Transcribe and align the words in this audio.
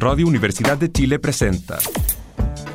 Radio 0.00 0.28
Universidad 0.28 0.78
de 0.78 0.92
Chile 0.92 1.18
presenta 1.18 1.76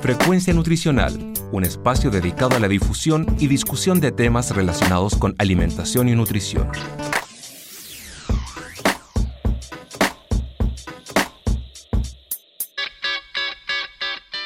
Frecuencia 0.01 0.53
Nutricional, 0.53 1.33
un 1.53 1.63
espacio 1.63 2.11
dedicado 2.11 2.57
a 2.57 2.59
la 2.59 2.67
difusión 2.67 3.37
y 3.39 3.47
discusión 3.47 4.01
de 4.01 4.11
temas 4.11 4.53
relacionados 4.53 5.15
con 5.15 5.33
alimentación 5.37 6.09
y 6.09 6.15
nutrición. 6.15 6.69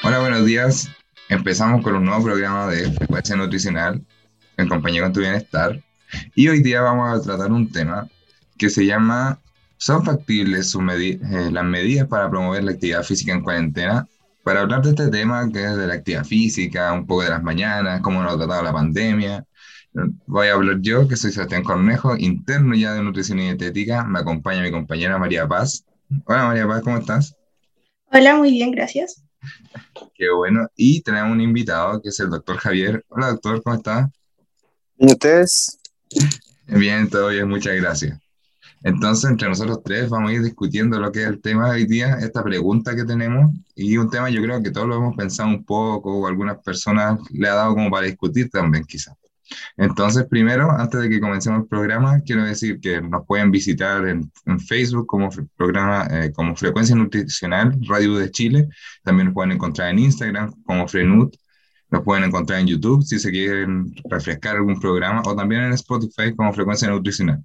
Hola, 0.04 0.20
buenos 0.20 0.46
días. 0.46 0.88
Empezamos 1.30 1.82
con 1.82 1.96
un 1.96 2.06
nuevo 2.06 2.26
programa 2.26 2.68
de 2.68 2.92
Frecuencia 2.92 3.36
Nutricional 3.36 4.06
en 4.58 4.70
compañía 4.70 5.02
con 5.02 5.14
tu 5.14 5.22
bienestar. 5.22 5.82
Y 6.36 6.48
hoy 6.48 6.62
día 6.62 6.82
vamos 6.82 7.20
a 7.20 7.24
tratar 7.24 7.52
un 7.52 7.72
tema 7.72 8.08
que 8.56 8.70
se 8.70 8.86
llama 8.86 9.40
¿Son 9.78 10.04
factibles 10.04 10.76
eh, 10.76 11.50
las 11.52 11.64
medidas 11.64 12.08
para 12.08 12.30
promover 12.30 12.64
la 12.64 12.72
actividad 12.72 13.04
física 13.04 13.34
en 13.34 13.44
cuarentena? 13.44 14.08
Para 14.44 14.62
hablar 14.62 14.82
de 14.82 14.90
este 14.90 15.10
tema, 15.10 15.50
que 15.52 15.64
es 15.64 15.76
de 15.76 15.88
la 15.88 15.96
actividad 15.96 16.26
física, 16.26 16.94
un 16.94 17.06
poco 17.06 17.24
de 17.24 17.30
las 17.30 17.44
mañanas, 17.44 18.02
cómo 18.02 18.24
nos 18.24 18.34
ha 18.34 18.38
tratado 18.38 18.64
la 18.64 18.74
pandemia, 18.74 19.46
voy 20.26 20.48
a 20.48 20.54
hablar 20.54 20.78
yo, 20.82 21.08
que 21.08 21.16
soy 21.16 21.32
Sebastián 21.32 21.64
Cornejo, 21.64 22.16
interno 22.18 22.76
ya 22.76 22.94
de 22.94 23.04
Nutrición 23.04 23.40
y 23.40 23.44
Dietética. 23.44 24.04
Me 24.04 24.20
acompaña 24.20 24.62
mi 24.62 24.72
compañera 24.72 25.18
María 25.18 25.48
Paz. 25.48 25.86
Hola 26.26 26.48
María 26.48 26.68
Paz, 26.68 26.82
¿cómo 26.82 26.98
estás? 26.98 27.36
Hola, 28.12 28.36
muy 28.36 28.52
bien, 28.52 28.72
gracias. 28.72 29.24
Qué 30.16 30.30
bueno. 30.30 30.68
Y 30.76 31.02
tenemos 31.02 31.32
un 31.32 31.42
invitado 31.42 32.02
que 32.02 32.10
es 32.10 32.20
el 32.20 32.30
doctor 32.30 32.58
Javier. 32.58 33.04
Hola 33.10 33.28
doctor, 33.28 33.62
¿cómo 33.64 33.76
está? 33.76 34.10
¿Y 34.98 35.08
ustedes? 35.08 35.80
Bien, 36.68 37.10
todo 37.10 37.30
bien, 37.30 37.48
muchas 37.48 37.76
gracias. 37.76 38.20
Entonces, 38.84 39.30
entre 39.30 39.50
nosotros 39.50 39.82
tres 39.84 40.10
vamos 40.10 40.32
a 40.32 40.34
ir 40.34 40.44
discutiendo 40.44 41.00
lo 41.00 41.12
que 41.12 41.24
es 41.24 41.28
el 41.28 41.42
tema 41.42 41.70
de 41.70 41.76
hoy 41.78 41.86
día, 41.86 42.18
esta 42.22 42.44
pregunta 42.44 42.96
que 42.96 43.06
tenemos, 43.06 43.52
y 43.76 43.98
un 43.98 44.10
tema 44.10 44.30
yo 44.30 44.42
creo 44.42 44.62
que 44.62 44.72
todos 44.72 44.88
lo 44.88 44.98
hemos 44.98 45.16
pensado 45.16 45.50
un 45.50 45.64
poco, 45.64 46.20
o 46.20 46.28
algunas 46.28 46.58
personas 46.64 47.20
le 47.32 47.48
ha 47.50 47.56
dado 47.56 47.74
como 47.74 47.90
para 47.90 48.06
discutir 48.08 48.50
también 48.50 48.84
quizás. 48.86 49.16
Entonces, 49.78 50.26
primero, 50.30 50.72
antes 50.72 51.02
de 51.02 51.10
que 51.10 51.20
comencemos 51.20 51.62
el 51.62 51.68
programa, 51.68 52.20
quiero 52.22 52.44
decir 52.44 52.80
que 52.80 53.02
nos 53.02 53.26
pueden 53.26 53.52
visitar 53.52 54.08
en, 54.08 54.32
Facebook 54.68 55.08
como 55.08 55.30
programa, 55.56 56.08
eh, 56.12 56.32
como 56.34 56.56
Frecuencia 56.56 56.96
Nutricional 56.96 57.78
Radio 57.88 58.16
de 58.18 58.32
Chile, 58.32 58.68
también 59.04 59.28
nos 59.28 59.34
pueden 59.34 59.54
encontrar 59.54 59.90
en 59.90 60.00
Instagram 60.00 60.54
como 60.64 60.88
Frenut, 60.88 61.36
nos 61.90 62.04
pueden 62.04 62.26
encontrar 62.26 62.60
en 62.60 62.68
YouTube 62.68 63.04
si 63.04 63.20
se 63.20 63.32
quieren 63.32 63.94
refrescar 64.10 64.58
algún 64.58 64.80
programa, 64.80 65.22
o 65.26 65.36
también 65.36 65.62
en 65.64 65.74
Spotify 65.74 66.36
como 66.36 66.54
Frecuencia 66.54 66.90
Nutricional. 66.90 67.44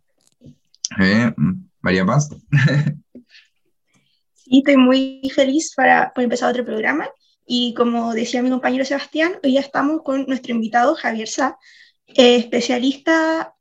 Eh, 1.00 1.32
María 1.80 2.04
Paz. 2.04 2.30
sí, 4.34 4.58
estoy 4.58 4.76
muy 4.76 5.22
feliz 5.34 5.72
para, 5.74 6.12
por 6.12 6.24
empezar 6.24 6.50
otro 6.50 6.64
programa. 6.64 7.08
Y 7.46 7.74
como 7.74 8.14
decía 8.14 8.42
mi 8.42 8.50
compañero 8.50 8.84
Sebastián, 8.84 9.34
hoy 9.42 9.54
ya 9.54 9.60
estamos 9.60 10.02
con 10.02 10.26
nuestro 10.26 10.52
invitado 10.52 10.94
Javier 10.94 11.28
Sá, 11.28 11.58
eh, 12.06 12.36
especialista 12.36 13.54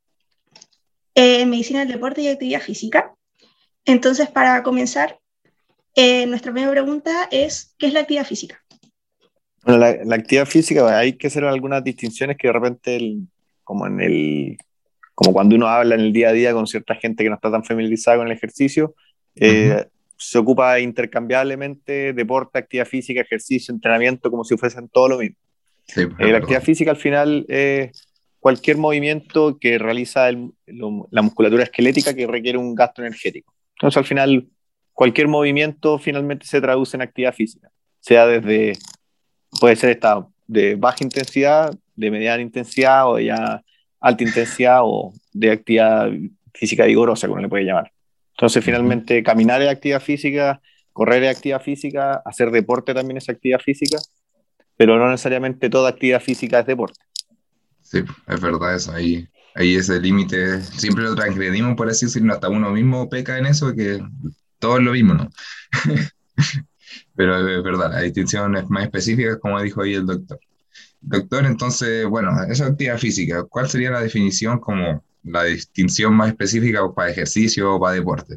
en 1.14 1.50
medicina 1.50 1.80
del 1.80 1.92
deporte 1.92 2.22
y 2.22 2.28
actividad 2.28 2.60
física. 2.60 3.14
Entonces, 3.84 4.30
para 4.30 4.62
comenzar, 4.62 5.18
eh, 5.94 6.26
nuestra 6.26 6.52
primera 6.52 6.72
pregunta 6.72 7.28
es, 7.30 7.74
¿qué 7.78 7.88
es 7.88 7.92
la 7.92 8.00
actividad 8.00 8.24
física? 8.24 8.62
Bueno, 9.64 9.78
la, 9.78 10.14
actividad 10.16 10.46
física, 10.46 10.98
hay 10.98 11.14
que 11.14 11.26
hacer 11.26 11.44
algunas 11.44 11.84
distinciones 11.84 12.36
que 12.36 12.48
de 12.48 12.52
repente, 12.52 13.16
como 13.62 13.86
en 13.86 14.00
el 14.00 14.58
como 15.22 15.32
cuando 15.32 15.54
uno 15.54 15.68
habla 15.68 15.94
en 15.94 16.00
el 16.00 16.12
día 16.12 16.30
a 16.30 16.32
día 16.32 16.52
con 16.52 16.66
cierta 16.66 16.94
gente 16.96 17.22
que 17.22 17.30
no 17.30 17.36
está 17.36 17.50
tan 17.50 17.64
familiarizada 17.64 18.16
con 18.16 18.26
el 18.26 18.32
ejercicio, 18.32 18.94
eh, 19.36 19.86
se 20.16 20.38
ocupa 20.38 20.80
intercambiablemente 20.80 22.12
deporte, 22.12 22.58
actividad 22.58 22.86
física, 22.86 23.20
ejercicio, 23.20 23.72
entrenamiento, 23.72 24.30
como 24.30 24.44
si 24.44 24.56
fuesen 24.56 24.88
todo 24.88 25.08
lo 25.10 25.18
mismo. 25.18 25.36
Eh, 25.96 26.30
la 26.30 26.38
actividad 26.38 26.62
física 26.62 26.90
al 26.90 26.96
final 26.96 27.44
es 27.48 28.08
cualquier 28.40 28.78
movimiento 28.78 29.58
que 29.60 29.78
realiza 29.78 30.28
la 30.30 31.22
musculatura 31.22 31.64
esquelética 31.64 32.14
que 32.14 32.26
requiere 32.26 32.58
un 32.58 32.74
gasto 32.74 33.02
energético. 33.02 33.54
Entonces 33.76 33.98
al 33.98 34.04
final 34.04 34.46
cualquier 34.92 35.28
movimiento 35.28 35.98
finalmente 35.98 36.46
se 36.46 36.60
traduce 36.60 36.96
en 36.96 37.02
actividad 37.02 37.34
física, 37.34 37.70
sea 38.00 38.26
desde, 38.26 38.72
puede 39.60 39.76
ser 39.76 39.90
esta 39.90 40.26
de 40.46 40.74
baja 40.74 40.98
intensidad, 41.02 41.72
de 41.94 42.10
mediana 42.10 42.42
intensidad 42.42 43.08
o 43.08 43.18
ya 43.18 43.62
alta 44.02 44.24
intensidad 44.24 44.80
o 44.82 45.12
de 45.32 45.52
actividad 45.52 46.10
física 46.52 46.84
vigorosa, 46.84 47.28
como 47.28 47.40
le 47.40 47.48
puede 47.48 47.64
llamar. 47.64 47.90
Entonces, 48.32 48.64
finalmente, 48.64 49.22
caminar 49.22 49.62
es 49.62 49.68
actividad 49.68 50.02
física, 50.02 50.60
correr 50.92 51.22
es 51.22 51.36
actividad 51.36 51.62
física, 51.62 52.22
hacer 52.24 52.50
deporte 52.50 52.92
también 52.92 53.16
es 53.16 53.28
actividad 53.28 53.60
física, 53.60 53.98
pero 54.76 54.98
no 54.98 55.08
necesariamente 55.10 55.70
toda 55.70 55.90
actividad 55.90 56.20
física 56.20 56.60
es 56.60 56.66
deporte. 56.66 57.00
Sí, 57.82 58.02
es 58.26 58.40
verdad 58.40 58.74
eso, 58.74 58.92
ahí, 58.92 59.28
ahí 59.54 59.76
ese 59.76 60.00
límite, 60.00 60.60
siempre 60.62 61.04
lo 61.04 61.14
transgredimos, 61.14 61.76
por 61.76 61.88
así 61.88 62.06
decirlo, 62.06 62.34
hasta 62.34 62.48
uno 62.48 62.70
mismo 62.70 63.08
peca 63.08 63.38
en 63.38 63.46
eso, 63.46 63.74
que 63.74 64.00
todo 64.58 64.78
es 64.78 64.84
lo 64.84 64.92
mismo, 64.92 65.14
¿no? 65.14 65.30
pero 67.14 67.36
es 67.36 67.62
verdad, 67.62 67.92
la 67.92 68.00
distinción 68.00 68.56
es 68.56 68.68
más 68.68 68.84
específica, 68.84 69.38
como 69.38 69.60
dijo 69.60 69.82
ahí 69.82 69.94
el 69.94 70.06
doctor. 70.06 70.40
Doctor, 71.02 71.44
entonces, 71.46 72.06
bueno, 72.06 72.30
esa 72.48 72.66
actividad 72.66 72.96
física, 72.96 73.44
¿cuál 73.44 73.68
sería 73.68 73.90
la 73.90 74.00
definición 74.00 74.60
como 74.60 75.02
la 75.24 75.44
distinción 75.44 76.14
más 76.14 76.28
específica 76.28 76.80
para 76.94 77.10
ejercicio 77.10 77.74
o 77.74 77.80
para 77.80 77.94
deporte? 77.94 78.36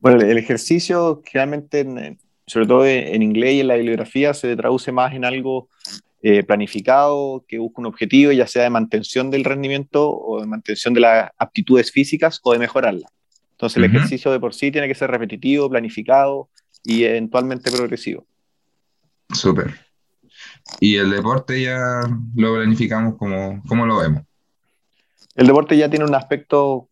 Bueno, 0.00 0.20
el 0.20 0.38
ejercicio 0.38 1.22
generalmente, 1.24 2.18
sobre 2.46 2.66
todo 2.66 2.86
en 2.86 3.22
inglés 3.22 3.54
y 3.54 3.60
en 3.60 3.68
la 3.68 3.76
bibliografía, 3.76 4.34
se 4.34 4.54
traduce 4.56 4.90
más 4.92 5.14
en 5.14 5.24
algo 5.24 5.68
eh, 6.22 6.42
planificado, 6.42 7.44
que 7.46 7.58
busca 7.58 7.80
un 7.80 7.86
objetivo, 7.86 8.32
ya 8.32 8.48
sea 8.48 8.64
de 8.64 8.70
mantención 8.70 9.30
del 9.30 9.44
rendimiento 9.44 10.10
o 10.10 10.40
de 10.40 10.46
mantención 10.46 10.92
de 10.94 11.00
las 11.00 11.30
aptitudes 11.38 11.92
físicas 11.92 12.40
o 12.42 12.52
de 12.52 12.58
mejorarlas. 12.58 13.10
Entonces, 13.52 13.76
el 13.78 13.84
ejercicio 13.84 14.32
de 14.32 14.40
por 14.40 14.52
sí 14.52 14.72
tiene 14.72 14.88
que 14.88 14.94
ser 14.94 15.10
repetitivo, 15.10 15.70
planificado 15.70 16.50
y 16.82 17.04
eventualmente 17.04 17.70
progresivo. 17.70 18.26
Súper. 19.32 19.85
Y 20.80 20.96
el 20.96 21.10
deporte 21.10 21.62
ya 21.62 22.02
lo 22.34 22.54
planificamos 22.54 23.16
como, 23.16 23.62
¿cómo 23.66 23.86
lo 23.86 23.98
vemos? 23.98 24.22
El 25.34 25.46
deporte 25.46 25.76
ya 25.76 25.88
tiene 25.88 26.04
un 26.04 26.14
aspecto, 26.14 26.88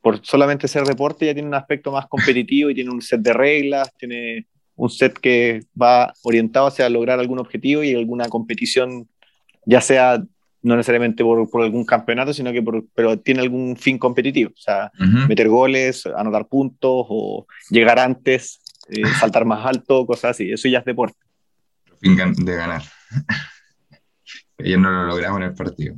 por 0.00 0.24
solamente 0.24 0.68
ser 0.68 0.84
deporte, 0.84 1.26
ya 1.26 1.34
tiene 1.34 1.48
un 1.48 1.54
aspecto 1.54 1.90
más 1.92 2.06
competitivo 2.06 2.70
y 2.70 2.74
tiene 2.74 2.90
un 2.90 3.02
set 3.02 3.20
de 3.20 3.32
reglas, 3.32 3.92
tiene 3.98 4.46
un 4.76 4.90
set 4.90 5.18
que 5.18 5.60
va 5.80 6.12
orientado 6.22 6.66
hacia 6.66 6.88
lograr 6.88 7.18
algún 7.18 7.38
objetivo 7.38 7.82
y 7.82 7.94
alguna 7.94 8.28
competición, 8.28 9.08
ya 9.64 9.80
sea 9.80 10.22
no 10.62 10.76
necesariamente 10.76 11.22
por, 11.22 11.48
por 11.48 11.62
algún 11.62 11.84
campeonato, 11.84 12.32
sino 12.34 12.52
que 12.52 12.62
por, 12.62 12.84
pero 12.94 13.18
tiene 13.18 13.40
algún 13.40 13.76
fin 13.76 13.98
competitivo, 13.98 14.50
o 14.50 14.60
sea, 14.60 14.90
meter 15.28 15.48
goles, 15.48 16.06
anotar 16.06 16.48
puntos 16.48 17.06
o 17.08 17.46
llegar 17.70 17.98
antes, 17.98 18.60
eh, 18.88 19.02
saltar 19.20 19.44
más 19.44 19.64
alto, 19.64 20.04
cosas 20.04 20.32
así, 20.32 20.50
eso 20.50 20.68
ya 20.68 20.80
es 20.80 20.84
deporte 20.84 21.25
de 22.14 22.56
ganar. 22.56 22.82
Ellos 24.58 24.80
no 24.80 24.90
lo 24.90 25.06
logramos 25.06 25.40
en 25.40 25.48
el 25.48 25.54
partido. 25.54 25.96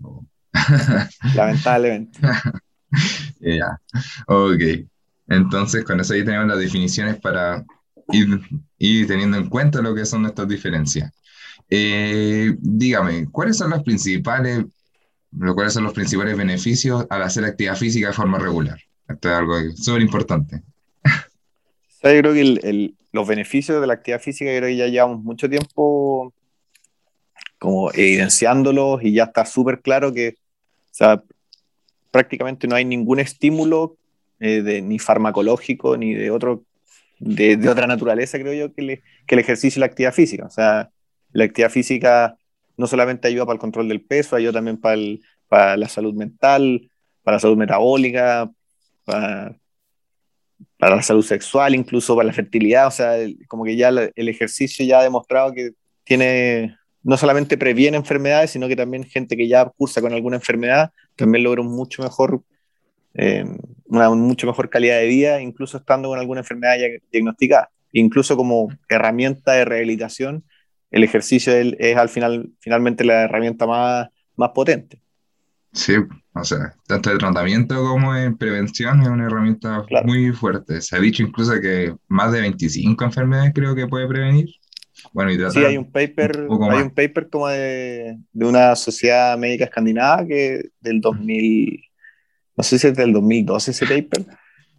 Lamentablemente. 1.35 2.19
ya, 3.41 3.81
ok. 4.27 4.63
Entonces, 5.29 5.85
con 5.85 6.01
eso 6.01 6.15
ahí 6.15 6.25
tenemos 6.25 6.49
las 6.49 6.59
definiciones 6.59 7.21
para 7.21 7.65
ir, 8.11 9.07
teniendo 9.07 9.37
en 9.37 9.49
cuenta 9.49 9.83
lo 9.83 9.95
que 9.95 10.07
son 10.07 10.27
estas 10.27 10.49
diferencias. 10.49 11.13
Eh, 11.71 12.57
dígame, 12.59 13.29
¿cuáles 13.31 13.59
son 13.59 13.71
los 13.71 13.83
principales, 13.83 14.65
cuáles 15.55 15.75
son 15.75 15.85
los 15.85 15.93
principales 15.93 16.37
beneficios 16.37 17.07
al 17.11 17.23
hacer 17.23 17.45
actividad 17.45 17.77
física 17.77 18.09
de 18.09 18.15
forma 18.15 18.39
regular? 18.39 18.81
Esto 19.07 19.29
es 19.29 19.35
algo 19.35 19.57
súper 19.77 20.03
importante. 20.03 20.63
Yo 22.03 22.11
creo 22.11 22.33
que 22.33 22.95
los 23.13 23.27
beneficios 23.27 23.81
de 23.81 23.87
la 23.87 23.95
actividad 23.95 24.21
física, 24.21 24.51
creo 24.51 24.69
que 24.69 24.77
ya 24.77 24.87
llevamos 24.87 25.23
mucho 25.23 25.49
tiempo 25.49 26.33
como 27.59 27.91
evidenciándolos 27.93 29.03
y 29.03 29.13
ya 29.15 29.25
está 29.25 29.45
súper 29.45 29.81
claro 29.81 30.13
que 30.13 30.37
sea, 30.93 31.23
prácticamente 32.11 32.67
no 32.67 32.77
hay 32.77 32.85
ningún 32.85 33.21
estímulo 33.21 33.97
eh, 34.41 34.81
ni 34.83 34.99
farmacológico 34.99 35.97
ni 35.97 36.15
de, 36.15 36.31
otro, 36.31 36.65
de, 37.19 37.69
otra 37.69 37.87
naturaleza, 37.87 38.39
creo 38.39 38.55
yo, 38.55 38.75
que, 38.75 39.03
el 39.27 39.39
ejercicio 39.39 39.79
y 39.79 39.81
la 39.81 39.87
actividad 39.87 40.15
física. 40.15 40.47
O 40.47 40.51
sea, 40.51 40.91
la 41.33 41.45
actividad 41.45 41.71
física 41.71 42.37
no 42.77 42.87
solamente 42.87 43.29
ayuda 43.29 43.45
para 43.45 43.55
el 43.55 43.61
control 43.61 43.89
del 43.89 44.01
peso, 44.01 44.37
ayuda 44.37 44.53
también 44.55 44.79
para, 44.79 45.01
para 45.49 45.77
la 45.77 45.89
salud 45.89 46.15
mental, 46.15 46.89
para 47.23 47.37
la 47.37 47.41
salud 47.41 47.57
metabólica, 47.57 48.51
para, 49.05 49.57
para 50.79 50.97
la 50.97 51.03
salud 51.03 51.25
sexual, 51.25 51.75
incluso 51.75 52.15
para 52.15 52.29
la 52.29 52.33
fertilidad, 52.33 52.87
o 52.87 52.91
sea, 52.91 53.17
como 53.49 53.65
que 53.65 53.77
ya 53.77 53.89
el 53.89 54.29
ejercicio 54.29 54.87
ya 54.87 55.01
ha 55.01 55.03
demostrado 55.03 55.53
que 55.53 55.73
tiene, 56.05 56.77
no 57.03 57.17
solamente 57.17 57.59
previene 57.59 57.97
enfermedades, 57.97 58.53
sino 58.53 58.69
que 58.69 58.77
también 58.77 59.05
gente 59.05 59.37
que 59.37 59.49
ya 59.49 59.65
cursa 59.77 60.01
con 60.01 60.13
alguna 60.13 60.37
enfermedad 60.37 60.93
también 61.17 61.43
logra 61.45 61.63
un 61.63 61.75
mucho 61.75 62.03
mejor, 62.03 62.43
eh, 63.15 63.45
una 63.87 64.09
mucho 64.11 64.47
mejor 64.47 64.71
calidad 64.71 64.99
de 64.99 65.07
vida, 65.07 65.41
incluso 65.43 65.79
estando 65.79 66.09
con 66.09 66.19
alguna 66.19 66.41
enfermedad 66.41 66.79
ya 66.79 66.87
diagnosticada. 67.11 67.71
incluso 67.93 68.37
como 68.37 68.69
herramienta 68.89 69.53
de 69.53 69.65
rehabilitación, 69.65 70.45
el 70.91 71.05
ejercicio 71.05 71.53
es, 71.53 71.97
al 71.97 72.09
final 72.09 72.51
finalmente 72.61 73.05
la 73.05 73.23
herramienta 73.25 73.67
más, 73.67 74.09
más 74.37 74.51
potente. 74.51 75.01
Sí, 75.73 75.95
o 76.35 76.45
sea, 76.45 76.75
tanto 76.87 77.11
de 77.11 77.19
tratamiento 77.19 77.77
como 77.77 78.17
en 78.17 78.37
prevención 78.37 79.03
es 79.03 79.09
una 79.09 79.27
herramienta 79.27 79.85
muy 80.05 80.33
fuerte. 80.33 80.81
Se 80.81 80.97
ha 80.97 81.01
dicho 81.01 81.23
incluso 81.23 81.61
que 81.61 81.95
más 82.09 82.33
de 82.33 82.41
25 82.41 83.05
enfermedades 83.05 83.53
creo 83.55 83.75
que 83.75 83.87
puede 83.87 84.09
prevenir. 84.09 84.49
Bueno, 85.13 85.31
y 85.31 85.51
sí, 85.51 85.61
hay 85.61 85.77
un 85.77 85.91
paper, 85.91 86.49
hay 86.71 86.83
un 86.83 86.91
paper 86.91 87.29
como 87.31 87.49
de, 87.49 88.19
de, 88.33 88.47
una 88.47 88.75
sociedad 88.75 89.39
médica 89.39 89.65
escandinava 89.65 90.27
que 90.27 90.71
del 90.81 91.01
2000, 91.01 91.85
no 92.57 92.65
sé 92.65 92.79
si 92.79 92.89
es 92.89 92.97
del 92.97 93.13
2012 93.13 93.71
ese 93.71 93.87
paper, 93.87 94.27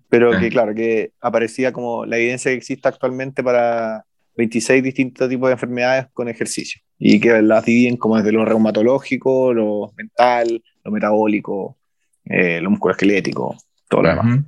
pero 0.10 0.38
que 0.38 0.50
claro, 0.50 0.76
que 0.76 1.14
aparecía 1.22 1.72
como 1.72 2.06
la 2.06 2.18
evidencia 2.18 2.52
que 2.52 2.58
existe 2.58 2.88
actualmente 2.88 3.42
para 3.42 4.04
26 4.36 4.84
distintos 4.84 5.30
tipos 5.30 5.48
de 5.50 5.54
enfermedades 5.54 6.08
con 6.14 6.28
ejercicio 6.28 6.82
y 6.98 7.20
que 7.20 7.42
las 7.42 7.66
dividen 7.66 7.96
como 7.96 8.18
desde 8.18 8.32
lo 8.32 8.44
reumatológico, 8.44 9.54
lo 9.54 9.94
mental, 9.96 10.62
lo 10.90 10.96
metabólico, 10.96 11.78
eh, 12.26 12.60
lo 12.62 12.72
musculoesquelético, 12.72 13.56
todo 13.88 14.04
lo 14.04 14.10
demás. 14.10 14.46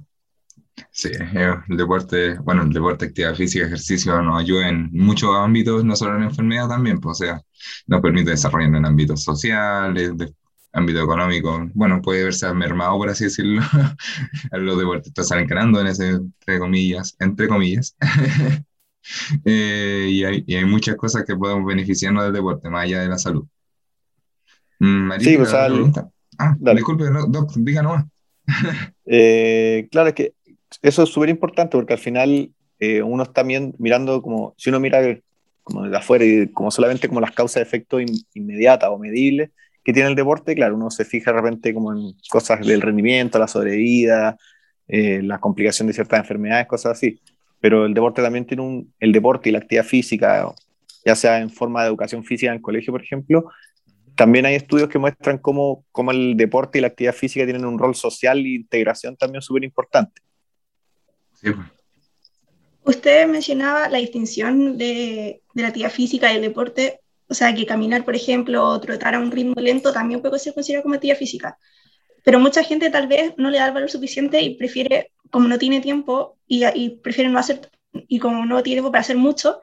Sí, 0.91 1.09
el 1.11 1.77
deporte, 1.77 2.37
bueno, 2.39 2.63
el 2.63 2.73
deporte, 2.73 3.05
actividad 3.05 3.35
física, 3.35 3.65
ejercicio 3.65 4.21
nos 4.21 4.41
ayuda 4.41 4.69
en 4.69 4.89
muchos 4.91 5.29
ámbitos, 5.35 5.83
no 5.83 5.95
solo 5.95 6.17
en 6.17 6.23
enfermedad 6.23 6.67
también, 6.67 6.99
pues, 6.99 7.21
o 7.21 7.25
sea, 7.25 7.41
nos 7.87 8.01
permite 8.01 8.31
desarrollar 8.31 8.75
en 8.75 8.85
ámbitos 8.85 9.23
sociales, 9.23 10.17
de 10.17 10.33
ámbito 10.73 11.03
económico, 11.03 11.69
bueno, 11.73 12.01
puede 12.01 12.23
verse 12.23 12.51
mermado, 12.53 12.97
por 12.97 13.09
así 13.09 13.25
decirlo, 13.25 13.61
los 14.51 14.77
deportistas 14.77 15.27
salen 15.27 15.47
ganando 15.47 15.81
en 15.81 15.87
ese, 15.87 16.09
entre 16.09 16.59
comillas, 16.59 17.15
entre 17.19 17.47
comillas. 17.47 17.95
Eh, 19.45 20.09
y, 20.11 20.23
hay, 20.23 20.43
y, 20.45 20.55
hay, 20.55 20.63
muchas 20.63 20.95
cosas 20.95 21.25
que 21.25 21.35
podemos 21.35 21.65
beneficiarnos 21.65 22.23
del 22.23 22.33
deporte, 22.33 22.69
más 22.69 22.83
allá 22.83 23.01
de 23.01 23.09
la 23.09 23.17
salud. 23.17 23.47
Mm, 24.79 25.11
sí, 25.19 25.37
sea, 25.43 25.69
Ah, 26.37 26.55
disculpe, 26.73 27.05
doc, 27.29 27.53
diga 27.57 27.81
nomás. 27.81 28.05
eh, 29.05 29.87
claro, 29.91 30.09
es 30.09 30.15
que 30.15 30.33
eso 30.81 31.03
es 31.03 31.09
súper 31.09 31.29
importante 31.29 31.77
porque 31.77 31.93
al 31.93 31.99
final 31.99 32.51
eh, 32.79 33.01
uno 33.01 33.23
está 33.23 33.43
mirando 33.43 34.21
como, 34.21 34.53
si 34.57 34.69
uno 34.69 34.79
mira 34.79 34.99
como 35.63 35.87
de 35.87 35.97
afuera 35.97 36.25
y 36.25 36.47
como 36.47 36.71
solamente 36.71 37.07
como 37.07 37.21
las 37.21 37.31
causas 37.31 37.55
de 37.55 37.61
efecto 37.61 37.97
inmediatas 38.33 38.89
o 38.89 38.97
medibles 38.97 39.51
que 39.83 39.93
tiene 39.93 40.09
el 40.09 40.15
deporte, 40.15 40.55
claro, 40.55 40.75
uno 40.75 40.91
se 40.91 41.05
fija 41.05 41.31
de 41.31 41.37
repente 41.37 41.73
como 41.73 41.91
en 41.93 42.13
cosas 42.29 42.65
del 42.65 42.81
rendimiento, 42.81 43.39
la 43.39 43.47
sobrevida, 43.47 44.37
eh, 44.87 45.21
la 45.23 45.39
complicación 45.39 45.87
de 45.87 45.93
ciertas 45.93 46.19
enfermedades, 46.19 46.67
cosas 46.67 46.93
así. 46.93 47.19
Pero 47.59 47.85
el 47.85 47.93
deporte 47.93 48.21
también 48.21 48.45
tiene 48.45 48.63
un, 48.63 48.93
el 48.99 49.11
deporte 49.11 49.49
y 49.49 49.51
la 49.51 49.59
actividad 49.59 49.85
física, 49.85 50.51
ya 51.05 51.15
sea 51.15 51.39
en 51.39 51.49
forma 51.49 51.81
de 51.81 51.89
educación 51.89 52.23
física 52.23 52.51
en 52.51 52.57
el 52.57 52.61
colegio, 52.61 52.91
por 52.93 53.01
ejemplo, 53.01 53.45
también 54.15 54.45
hay 54.45 54.55
estudios 54.55 54.89
que 54.89 54.99
muestran 54.99 55.37
cómo, 55.37 55.85
cómo, 55.91 56.11
el 56.11 56.35
deporte 56.37 56.77
y 56.77 56.81
la 56.81 56.87
actividad 56.87 57.13
física 57.13 57.45
tienen 57.45 57.65
un 57.65 57.79
rol 57.79 57.95
social 57.95 58.39
e 58.39 58.55
integración 58.55 59.15
también 59.15 59.41
súper 59.41 59.63
importante. 59.63 60.21
Pues. 61.41 61.55
Usted 62.83 63.27
mencionaba 63.27 63.89
la 63.89 63.99
distinción 63.99 64.77
de, 64.77 65.41
de, 65.53 65.61
la 65.61 65.67
actividad 65.67 65.91
física 65.91 66.31
y 66.31 66.35
el 66.35 66.41
deporte, 66.41 66.99
o 67.27 67.33
sea, 67.33 67.53
que 67.53 67.65
caminar, 67.65 68.03
por 68.03 68.15
ejemplo, 68.15 68.67
o 68.67 68.79
trotar 68.79 69.15
a 69.15 69.19
un 69.19 69.31
ritmo 69.31 69.55
lento 69.61 69.93
también 69.93 70.21
puede 70.21 70.39
ser 70.39 70.53
considerado 70.53 70.83
como 70.83 70.95
actividad 70.95 71.17
física. 71.17 71.57
Pero 72.23 72.39
mucha 72.39 72.63
gente 72.63 72.89
tal 72.89 73.07
vez 73.07 73.33
no 73.37 73.49
le 73.49 73.59
da 73.59 73.67
el 73.67 73.73
valor 73.73 73.89
suficiente 73.89 74.41
y 74.41 74.55
prefiere, 74.55 75.11
como 75.29 75.47
no 75.47 75.57
tiene 75.57 75.81
tiempo 75.81 76.37
y, 76.47 76.65
y 76.75 76.89
prefiere 76.89 77.29
no 77.29 77.39
hacer, 77.39 77.69
y 77.93 78.19
como 78.19 78.45
no 78.45 78.61
tiene 78.63 78.75
tiempo 78.75 78.91
para 78.91 79.01
hacer 79.01 79.17
mucho, 79.17 79.61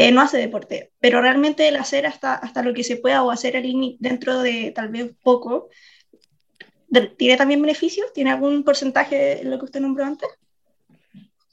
eh, 0.00 0.12
no 0.12 0.20
hace 0.20 0.38
deporte, 0.38 0.92
pero 1.00 1.20
realmente 1.20 1.66
el 1.66 1.74
hacer 1.74 2.06
hasta, 2.06 2.32
hasta 2.36 2.62
lo 2.62 2.72
que 2.72 2.84
se 2.84 2.98
pueda 2.98 3.24
o 3.24 3.32
hacer 3.32 3.56
el 3.56 3.96
dentro 3.98 4.42
de 4.42 4.70
tal 4.70 4.90
vez 4.90 5.10
poco, 5.24 5.70
¿tiene 7.16 7.36
también 7.36 7.60
beneficios? 7.60 8.12
¿Tiene 8.12 8.30
algún 8.30 8.62
porcentaje 8.62 9.16
de 9.16 9.44
lo 9.44 9.58
que 9.58 9.64
usted 9.64 9.80
nombró 9.80 10.04
antes? 10.04 10.28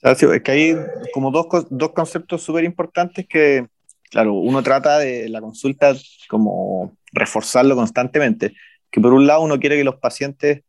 Es 0.00 0.42
que 0.42 0.52
hay 0.52 0.76
como 1.12 1.32
dos, 1.32 1.66
dos 1.70 1.90
conceptos 1.90 2.40
súper 2.40 2.62
importantes 2.62 3.26
que, 3.26 3.66
claro, 4.12 4.34
uno 4.34 4.62
trata 4.62 5.00
de 5.00 5.28
la 5.28 5.40
consulta 5.40 5.96
como 6.28 6.96
reforzarlo 7.12 7.74
constantemente, 7.74 8.54
que 8.92 9.00
por 9.00 9.12
un 9.12 9.26
lado 9.26 9.40
uno 9.40 9.58
quiere 9.58 9.76
que 9.76 9.82
los 9.82 9.96
pacientes 9.96 10.62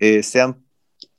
eh, 0.00 0.24
sean 0.24 0.64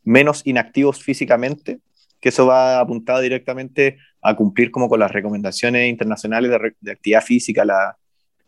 menos 0.03 0.41
inactivos 0.43 1.01
físicamente, 1.01 1.79
que 2.21 2.29
eso 2.29 2.45
va 2.45 2.79
apuntado 2.79 3.19
directamente 3.19 3.97
a 4.21 4.35
cumplir 4.35 4.71
como 4.71 4.87
con 4.87 4.99
las 4.99 5.11
recomendaciones 5.11 5.89
internacionales 5.89 6.51
de, 6.79 6.91
actividad 6.91 7.23
física, 7.23 7.65
la, 7.65 7.97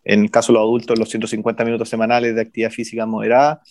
en 0.04 0.22
el 0.22 0.32
caso 0.32 0.54
de 0.54 0.60
los 0.60 0.64
adultos, 0.64 1.00
los 1.00 1.10
150 1.10 1.66
minutos 1.66 1.90
semanales 1.90 2.36
de 2.36 2.42
actividad 2.42 2.72
física 2.72 3.06
moderada, 3.06 3.62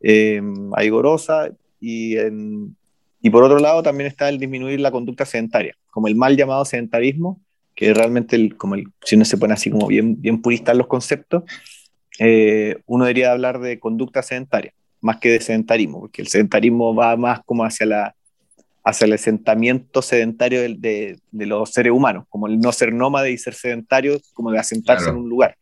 eh, 0.00 0.40
vigorosa, 0.78 1.50
y, 1.78 2.16
y 3.20 3.30
por 3.30 3.44
otro 3.44 3.58
lado 3.58 3.82
también 3.82 4.08
está 4.08 4.28
el 4.28 4.38
disminuir 4.38 4.80
la 4.80 4.90
conducta 4.90 5.26
sedentaria, 5.26 5.76
como 5.90 6.08
el 6.08 6.16
mal 6.16 6.36
llamado 6.36 6.64
sedentarismo, 6.64 7.40
que 7.74 7.92
realmente, 7.94 8.36
el, 8.36 8.56
como 8.56 8.74
el, 8.74 8.86
si 9.04 9.16
uno 9.16 9.24
se 9.24 9.38
pone 9.38 9.54
así 9.54 9.70
como 9.70 9.86
bien, 9.86 10.20
bien 10.20 10.40
purista 10.40 10.72
en 10.72 10.78
los 10.78 10.86
conceptos, 10.86 11.44
eh, 12.18 12.76
uno 12.86 13.04
debería 13.04 13.32
hablar 13.32 13.60
de 13.60 13.78
conducta 13.78 14.22
sedentaria, 14.22 14.72
más 15.00 15.18
que 15.18 15.30
de 15.30 15.40
sedentarismo, 15.40 16.00
porque 16.00 16.22
el 16.22 16.28
sedentarismo 16.28 16.94
va 16.94 17.16
más 17.16 17.40
como 17.44 17.64
hacia 17.64 17.86
la 17.86 18.14
hacia 18.84 19.04
el 19.04 19.12
asentamiento 19.12 20.02
sedentario 20.02 20.60
de, 20.60 21.18
de, 21.30 21.46
los 21.46 21.70
seres 21.70 21.92
humanos, 21.92 22.24
como 22.28 22.48
el 22.48 22.58
no 22.58 22.72
ser 22.72 22.92
nómade 22.92 23.30
y 23.30 23.38
ser 23.38 23.54
sedentario, 23.54 24.20
como 24.34 24.50
de 24.50 24.58
asentarse 24.58 25.08
en 25.08 25.16
un 25.16 25.28
lugar. 25.28 25.56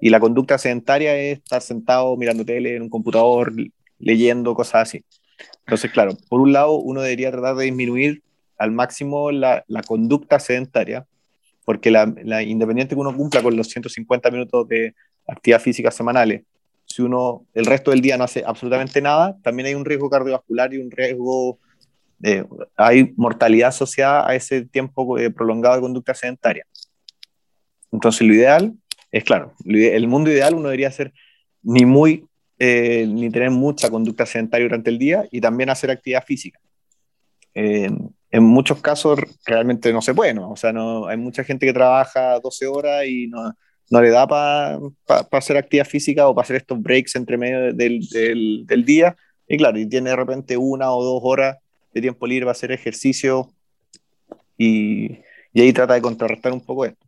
Y 0.00 0.10
la 0.10 0.18
conducta 0.18 0.58
sedentaria 0.58 1.16
es 1.16 1.38
estar 1.38 1.62
sentado 1.62 2.16
mirando 2.16 2.44
tele 2.44 2.76
en 2.76 2.82
un 2.82 2.90
computador, 2.90 3.52
leyendo, 3.98 4.54
cosas 4.54 4.88
así. 4.88 5.04
Entonces, 5.60 5.90
claro, 5.92 6.16
por 6.28 6.40
un 6.40 6.52
lado, 6.52 6.72
uno 6.72 7.02
debería 7.02 7.30
tratar 7.30 7.56
de 7.56 7.66
disminuir 7.66 8.22
al 8.58 8.72
máximo 8.72 9.30
la, 9.30 9.64
la 9.68 9.82
conducta 9.82 10.40
sedentaria, 10.40 11.06
porque 11.64 11.90
la, 11.90 12.12
la, 12.24 12.42
independiente 12.42 12.94
que 12.94 13.00
uno 13.00 13.16
cumpla 13.16 13.42
con 13.42 13.56
los 13.56 13.68
150 13.68 14.30
minutos 14.30 14.66
de 14.68 14.94
actividad 15.26 15.60
física 15.60 15.90
semanales, 15.90 16.42
si 16.86 17.02
uno 17.02 17.44
el 17.54 17.66
resto 17.66 17.90
del 17.90 18.00
día 18.00 18.16
no 18.16 18.24
hace 18.24 18.42
absolutamente 18.46 19.00
nada, 19.02 19.36
también 19.42 19.66
hay 19.66 19.74
un 19.74 19.84
riesgo 19.84 20.08
cardiovascular 20.08 20.72
y 20.72 20.78
un 20.78 20.90
riesgo 20.90 21.58
hay 22.76 23.12
mortalidad 23.16 23.68
asociada 23.68 24.28
a 24.28 24.34
ese 24.34 24.62
tiempo 24.62 25.18
eh, 25.18 25.30
prolongado 25.30 25.76
de 25.76 25.82
conducta 25.82 26.14
sedentaria. 26.14 26.66
Entonces, 27.92 28.26
lo 28.26 28.34
ideal 28.34 28.74
es, 29.10 29.24
claro, 29.24 29.52
el 29.64 30.08
mundo 30.08 30.30
ideal 30.30 30.54
uno 30.54 30.64
debería 30.64 30.90
ser 30.90 31.12
ni 31.62 31.84
muy, 31.84 32.26
eh, 32.58 33.06
ni 33.08 33.30
tener 33.30 33.50
mucha 33.50 33.90
conducta 33.90 34.26
sedentaria 34.26 34.66
durante 34.66 34.90
el 34.90 34.98
día 34.98 35.26
y 35.30 35.40
también 35.40 35.70
hacer 35.70 35.90
actividad 35.90 36.24
física. 36.24 36.58
en 37.54 38.42
muchos 38.42 38.82
casos 38.82 39.18
realmente 39.46 39.92
no 39.92 40.02
se 40.02 40.14
puede, 40.14 40.34
¿no? 40.34 40.50
O 40.50 40.56
sea, 40.56 40.72
no, 40.72 41.06
hay 41.06 41.16
mucha 41.16 41.42
gente 41.42 41.64
que 41.64 41.72
trabaja 41.72 42.38
12 42.40 42.66
horas 42.66 43.06
y 43.06 43.28
no, 43.28 43.54
no 43.90 44.02
le 44.02 44.10
da 44.10 44.26
para 44.26 44.78
hacer 45.32 45.56
actividad 45.56 45.86
física 45.86 46.28
o 46.28 46.34
para 46.34 46.44
hacer 46.44 46.56
estos 46.56 46.80
breaks 46.80 47.16
entre 47.16 47.38
medio 47.38 47.72
del, 47.72 48.00
del, 48.08 48.64
del, 48.66 48.84
día. 48.84 49.16
Y 49.46 49.56
claro, 49.56 49.78
y 49.78 49.88
tiene 49.88 50.10
de 50.10 50.16
repente 50.16 50.56
una 50.56 50.92
o 50.92 51.04
dos 51.04 51.20
horas 51.22 51.56
de 51.96 52.02
tiempo 52.02 52.26
libre 52.26 52.44
va 52.44 52.50
a 52.50 52.52
hacer 52.52 52.72
ejercicio 52.72 53.50
y, 54.58 55.18
y 55.54 55.60
ahí 55.62 55.72
trata 55.72 55.94
de 55.94 56.02
contrarrestar 56.02 56.52
un 56.52 56.60
poco 56.60 56.84
esto. 56.84 57.06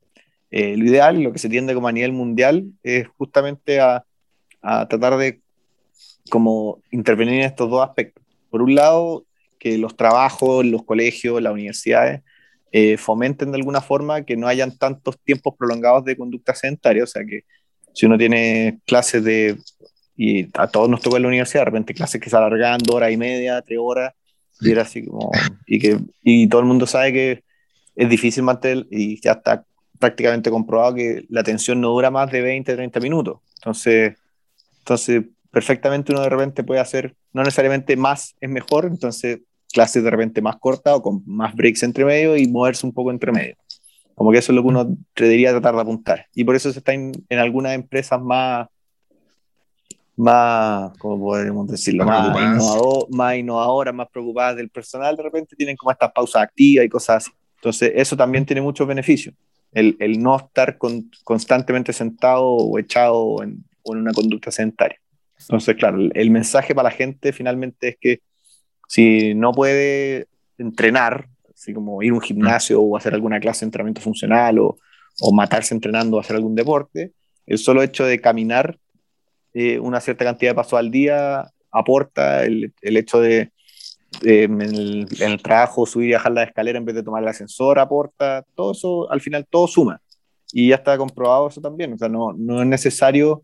Eh, 0.50 0.78
lo 0.78 0.87
ideal, 0.87 1.21
lo 1.21 1.30
que 1.30 1.38
se 1.38 1.50
tiende 1.50 1.75
como 1.75 1.88
a 1.88 1.92
nivel 1.92 2.12
mundial, 2.12 2.64
es 2.83 3.07
justamente 3.18 3.80
a, 3.80 4.07
a 4.62 4.88
tratar 4.88 5.18
de 5.18 5.40
como 6.30 6.80
intervenir 6.90 7.35
en 7.35 7.42
estos 7.42 7.68
dos 7.68 7.87
aspectos. 7.87 8.25
Por 8.49 8.62
un 8.62 8.75
lado, 8.75 9.26
que 9.59 9.76
los 9.76 9.95
trabajos, 9.95 10.64
los 10.64 10.85
colegios, 10.85 11.42
las 11.42 11.52
universidades 11.52 12.23
eh, 12.73 12.97
fomenten 12.97 13.50
de 13.50 13.59
alguna 13.59 13.83
forma 13.83 14.23
que 14.23 14.38
no 14.38 14.47
hayan 14.47 14.78
tantos 14.78 15.18
tiempos 15.18 15.54
prolongados 15.59 16.02
de 16.07 16.16
conducta 16.16 16.54
sedentaria, 16.54 17.04
o 17.04 17.07
sea 17.07 17.25
que 17.26 17.45
si 17.92 18.07
uno 18.07 18.16
tiene 18.16 18.78
clases 18.87 19.23
de, 19.23 19.59
y 20.16 20.49
a 20.54 20.66
todos 20.66 20.88
nos 20.88 21.02
toca 21.02 21.16
en 21.16 21.25
la 21.25 21.28
universidad, 21.28 21.62
de 21.62 21.66
repente 21.66 21.92
clases 21.92 22.23
que 22.23 22.30
se 22.30 22.37
alargan 22.37 22.78
dos 22.78 22.97
horas 22.97 23.12
y 23.12 23.18
media, 23.18 23.61
tres 23.61 23.78
horas, 23.83 24.14
y 24.61 24.71
era 24.71 24.83
así 24.83 25.05
como. 25.05 25.31
Y, 25.67 25.79
que, 25.79 25.99
y 26.23 26.49
todo 26.49 26.61
el 26.61 26.67
mundo 26.67 26.87
sabe 26.87 27.12
que 27.12 27.45
es 27.97 28.09
difícil 28.09 28.43
mantener, 28.43 28.87
y 28.91 29.21
ya 29.21 29.33
está 29.33 29.65
prácticamente 29.99 30.50
comprobado 30.50 30.95
que 30.95 31.25
la 31.29 31.41
atención 31.41 31.81
no 31.81 31.91
dura 31.91 32.11
más 32.11 32.31
de 32.31 32.41
20, 32.41 32.75
30 32.75 33.00
minutos. 33.00 33.38
Entonces, 33.57 34.17
entonces, 34.79 35.25
perfectamente 35.50 36.12
uno 36.12 36.23
de 36.23 36.29
repente 36.29 36.62
puede 36.62 36.81
hacer, 36.81 37.15
no 37.33 37.43
necesariamente 37.43 37.97
más 37.97 38.35
es 38.41 38.49
mejor, 38.49 38.87
entonces 38.87 39.41
clases 39.73 40.03
de 40.03 40.11
repente 40.11 40.41
más 40.41 40.57
cortas 40.57 40.95
o 40.95 41.03
con 41.03 41.23
más 41.27 41.55
breaks 41.55 41.83
entre 41.83 42.05
medio 42.05 42.37
y 42.37 42.47
moverse 42.47 42.87
un 42.87 42.93
poco 42.93 43.11
entre 43.11 43.33
medio. 43.33 43.57
Como 44.15 44.33
que 44.33 44.38
eso 44.38 44.53
es 44.53 44.57
lo 44.57 44.62
que 44.62 44.69
uno 44.69 44.97
debería 45.15 45.50
tratar 45.50 45.75
de 45.75 45.81
apuntar. 45.81 46.27
Y 46.35 46.45
por 46.45 46.57
eso 46.57 46.73
se 46.73 46.79
está 46.79 46.93
en 46.93 47.12
algunas 47.31 47.75
empresas 47.75 48.21
más, 48.21 48.69
más, 50.18 50.96
¿cómo 50.98 51.18
podemos 51.26 51.68
decirlo? 51.68 52.04
Más, 52.04 52.28
más, 52.30 52.42
innovador, 52.42 53.06
más 53.10 53.37
innovadoras, 53.37 53.94
más 53.94 54.08
preocupadas 54.08 54.56
del 54.56 54.68
personal, 54.68 55.16
de 55.16 55.22
repente 55.22 55.54
tienen 55.56 55.76
como 55.76 55.92
estas 55.92 56.12
pausas 56.12 56.42
activas 56.42 56.84
y 56.84 56.88
cosas 56.88 57.16
así. 57.25 57.30
Entonces, 57.56 57.92
eso 57.94 58.16
también 58.16 58.44
tiene 58.44 58.60
muchos 58.60 58.87
beneficios. 58.87 59.34
El, 59.72 59.96
el 60.00 60.20
no 60.20 60.37
estar 60.37 60.76
con, 60.76 61.10
constantemente 61.25 61.92
sentado 61.92 62.44
o 62.44 62.78
echado 62.78 63.42
en, 63.42 63.64
en, 63.84 63.96
una 63.96 64.12
conducta 64.12 64.50
sedentaria. 64.50 64.98
Entonces, 65.40 65.76
claro, 65.76 65.98
el, 65.98 66.10
el 66.14 66.30
mensaje 66.30 66.75
para 66.75 66.88
la 66.88 66.94
gente 66.94 67.32
finalmente 67.32 67.88
es 67.90 67.96
que 68.00 68.20
si 68.88 69.34
no 69.34 69.52
puede 69.52 70.26
entrenar, 70.56 71.28
así 71.54 71.72
como 71.72 72.02
ir 72.02 72.10
a 72.10 72.14
un 72.14 72.20
gimnasio 72.20 72.80
o 72.82 72.96
hacer 72.96 73.14
alguna 73.14 73.38
clase 73.38 73.60
de 73.60 73.66
entrenamiento 73.68 74.00
funcional 74.00 74.58
o, 74.58 74.78
o 75.20 75.32
matarse 75.32 75.75
entrenando 75.75 76.16
o 76.16 76.20
hacer 76.20 76.34
algún 76.34 76.56
deporte, 76.56 77.12
el 77.46 77.58
solo 77.58 77.82
hecho 77.82 78.04
de 78.04 78.20
caminar 78.20 78.78
eh, 79.61 79.77
una 79.81 80.00
cierta 80.00 80.25
cantidad 80.25 80.53
de 80.53 80.55
pasos 80.55 80.79
al 80.79 80.88
día 80.88 81.50
aporta, 81.73 82.45
el, 82.45 82.73
el 82.81 82.97
hecho 82.97 83.21
de 83.21 83.50
eh, 84.23 84.45
en, 84.45 84.62
el, 84.62 85.09
en, 85.19 85.33
el, 85.33 85.43
trabajo 85.43 85.85
subir 85.85 86.11
y 86.11 86.12
bajar 86.12 86.31
la 86.31 86.45
escalera 86.45 86.79
en 86.79 86.85
vez 86.85 86.95
de 86.95 87.03
tomar 87.03 87.25
el 87.25 87.29
ascensor 87.29 87.81
aporta, 87.81 88.45
todo 88.55 88.71
eso 88.71 89.11
al 89.11 89.21
final 89.21 89.49
todo 89.50 89.67
suma. 89.67 90.00
Y 90.53 90.69
ya 90.69 90.77
está 90.77 90.97
comprobado 90.97 91.49
eso 91.49 91.61
también, 91.61 91.93
o 91.93 91.99
sea, 91.99 92.09
no, 92.09 92.33
no 92.35 92.62
es 92.62 92.69
necesario, 92.69 93.33
o 93.33 93.43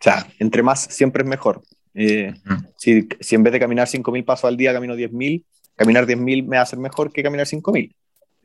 sea, 0.00 0.26
entre 0.40 0.64
más 0.64 0.82
siempre 0.82 1.22
es 1.22 1.28
mejor. 1.28 1.62
Eh, 1.94 2.34
si, 2.76 3.08
si, 3.20 3.36
en 3.36 3.44
vez 3.44 3.52
de 3.52 3.60
caminar 3.60 3.86
5.000 3.86 4.24
pasos 4.24 4.46
al 4.46 4.56
día 4.56 4.72
camino 4.72 4.96
10.000, 4.96 5.44
caminar 5.76 6.04
10.000 6.04 6.48
me 6.48 6.56
va 6.56 6.64
a 6.64 6.76
mejor 6.76 7.12
que 7.12 7.22
caminar 7.22 7.46
5.000. 7.46 7.94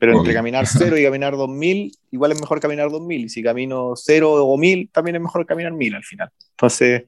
Pero 0.02 0.18
entre 0.18 0.34
caminar 0.34 0.66
0 0.66 0.98
y 0.98 1.04
caminar 1.04 1.36
2000, 1.36 1.96
igual 2.10 2.32
es 2.32 2.40
mejor 2.40 2.58
caminar 2.58 2.90
2000. 2.90 3.26
Y 3.26 3.28
si 3.28 3.40
camino 3.40 3.92
0 3.94 4.44
o 4.44 4.58
1000, 4.58 4.90
también 4.90 5.14
es 5.14 5.22
mejor 5.22 5.46
caminar 5.46 5.70
1000 5.70 5.94
al 5.94 6.02
final. 6.02 6.28
Entonces, 6.50 7.04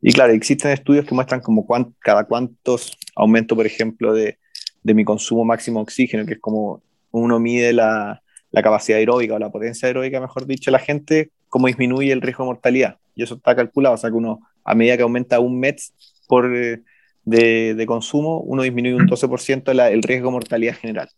y 0.00 0.14
claro, 0.14 0.32
existen 0.32 0.70
estudios 0.70 1.04
que 1.04 1.14
muestran 1.14 1.42
como 1.42 1.66
cuán, 1.66 1.94
cada 1.98 2.24
cuántos 2.24 2.96
aumento, 3.14 3.54
por 3.54 3.66
ejemplo, 3.66 4.14
de, 4.14 4.38
de, 4.82 4.94
mi 4.94 5.04
consumo 5.04 5.44
máximo 5.44 5.80
de 5.80 5.82
oxígeno, 5.82 6.24
que 6.24 6.32
es 6.32 6.40
como 6.40 6.80
uno 7.10 7.38
mide 7.38 7.74
la, 7.74 8.22
la, 8.50 8.62
capacidad 8.62 8.98
aeróbica 8.98 9.34
o 9.34 9.38
la 9.38 9.50
potencia 9.50 9.86
aeróbica, 9.86 10.18
mejor 10.18 10.46
dicho, 10.46 10.70
la 10.70 10.78
gente, 10.78 11.32
cómo 11.50 11.66
disminuye 11.66 12.12
el 12.12 12.22
riesgo 12.22 12.44
de 12.44 12.48
mortalidad. 12.48 12.96
Y 13.14 13.24
eso 13.24 13.34
está 13.34 13.54
calculado, 13.54 13.94
o 13.94 13.98
sea 13.98 14.08
que 14.08 14.16
uno, 14.16 14.40
a 14.64 14.74
medida 14.74 14.96
que 14.96 15.02
aumenta 15.02 15.38
un 15.38 15.60
METS 15.60 15.92
por, 16.26 16.50
de, 16.50 17.74
de 17.74 17.86
consumo, 17.86 18.40
uno 18.40 18.62
disminuye 18.62 18.94
un 18.94 19.06
12% 19.06 19.74
la, 19.74 19.90
el 19.90 20.02
riesgo 20.02 20.28
de 20.28 20.32
mortalidad 20.32 20.76
general. 20.76 21.10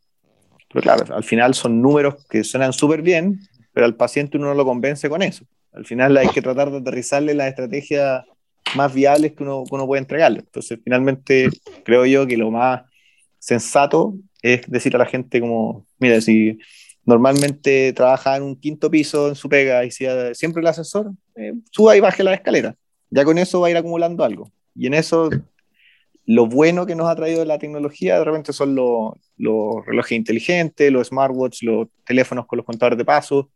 Pero 0.68 0.82
claro, 0.82 1.14
al 1.14 1.24
final 1.24 1.54
son 1.54 1.80
números 1.80 2.26
que 2.28 2.44
suenan 2.44 2.72
súper 2.72 3.02
bien, 3.02 3.40
pero 3.72 3.86
al 3.86 3.96
paciente 3.96 4.36
uno 4.36 4.48
no 4.48 4.54
lo 4.54 4.64
convence 4.64 5.08
con 5.08 5.22
eso. 5.22 5.44
Al 5.72 5.86
final 5.86 6.16
hay 6.16 6.28
que 6.28 6.42
tratar 6.42 6.70
de 6.70 6.78
aterrizarle 6.78 7.34
las 7.34 7.48
estrategias 7.48 8.24
más 8.74 8.92
viables 8.92 9.32
que 9.32 9.42
uno, 9.42 9.64
que 9.68 9.74
uno 9.74 9.86
puede 9.86 10.00
entregarle. 10.00 10.40
Entonces, 10.40 10.78
finalmente, 10.82 11.48
creo 11.84 12.04
yo 12.04 12.26
que 12.26 12.36
lo 12.36 12.50
más 12.50 12.82
sensato 13.38 14.14
es 14.42 14.62
decir 14.66 14.94
a 14.94 14.98
la 14.98 15.06
gente 15.06 15.40
como, 15.40 15.86
mira, 15.98 16.20
si 16.20 16.58
normalmente 17.04 17.92
trabaja 17.92 18.36
en 18.36 18.42
un 18.42 18.56
quinto 18.56 18.90
piso 18.90 19.28
en 19.28 19.34
su 19.34 19.48
pega 19.48 19.84
y 19.84 19.90
si 19.90 20.06
siempre 20.34 20.60
el 20.60 20.66
asesor, 20.66 21.10
eh, 21.36 21.54
suba 21.70 21.96
y 21.96 22.00
baje 22.00 22.22
la 22.22 22.34
escalera. 22.34 22.74
Ya 23.10 23.24
con 23.24 23.38
eso 23.38 23.60
va 23.60 23.68
a 23.68 23.70
ir 23.70 23.76
acumulando 23.76 24.24
algo. 24.24 24.52
Y 24.74 24.86
en 24.86 24.94
eso 24.94 25.30
lo 26.28 26.46
bueno 26.46 26.84
que 26.84 26.94
nos 26.94 27.08
ha 27.08 27.16
traído 27.16 27.42
la 27.46 27.58
tecnología 27.58 28.18
de 28.18 28.24
repente 28.24 28.52
son 28.52 28.74
los, 28.74 29.12
los 29.38 29.86
relojes 29.86 30.12
inteligentes, 30.12 30.92
los 30.92 31.08
smartwatches, 31.08 31.62
los 31.62 31.88
teléfonos 32.04 32.46
con 32.46 32.58
los 32.58 32.66
contadores 32.66 32.98
de 32.98 33.04
pasos, 33.06 33.46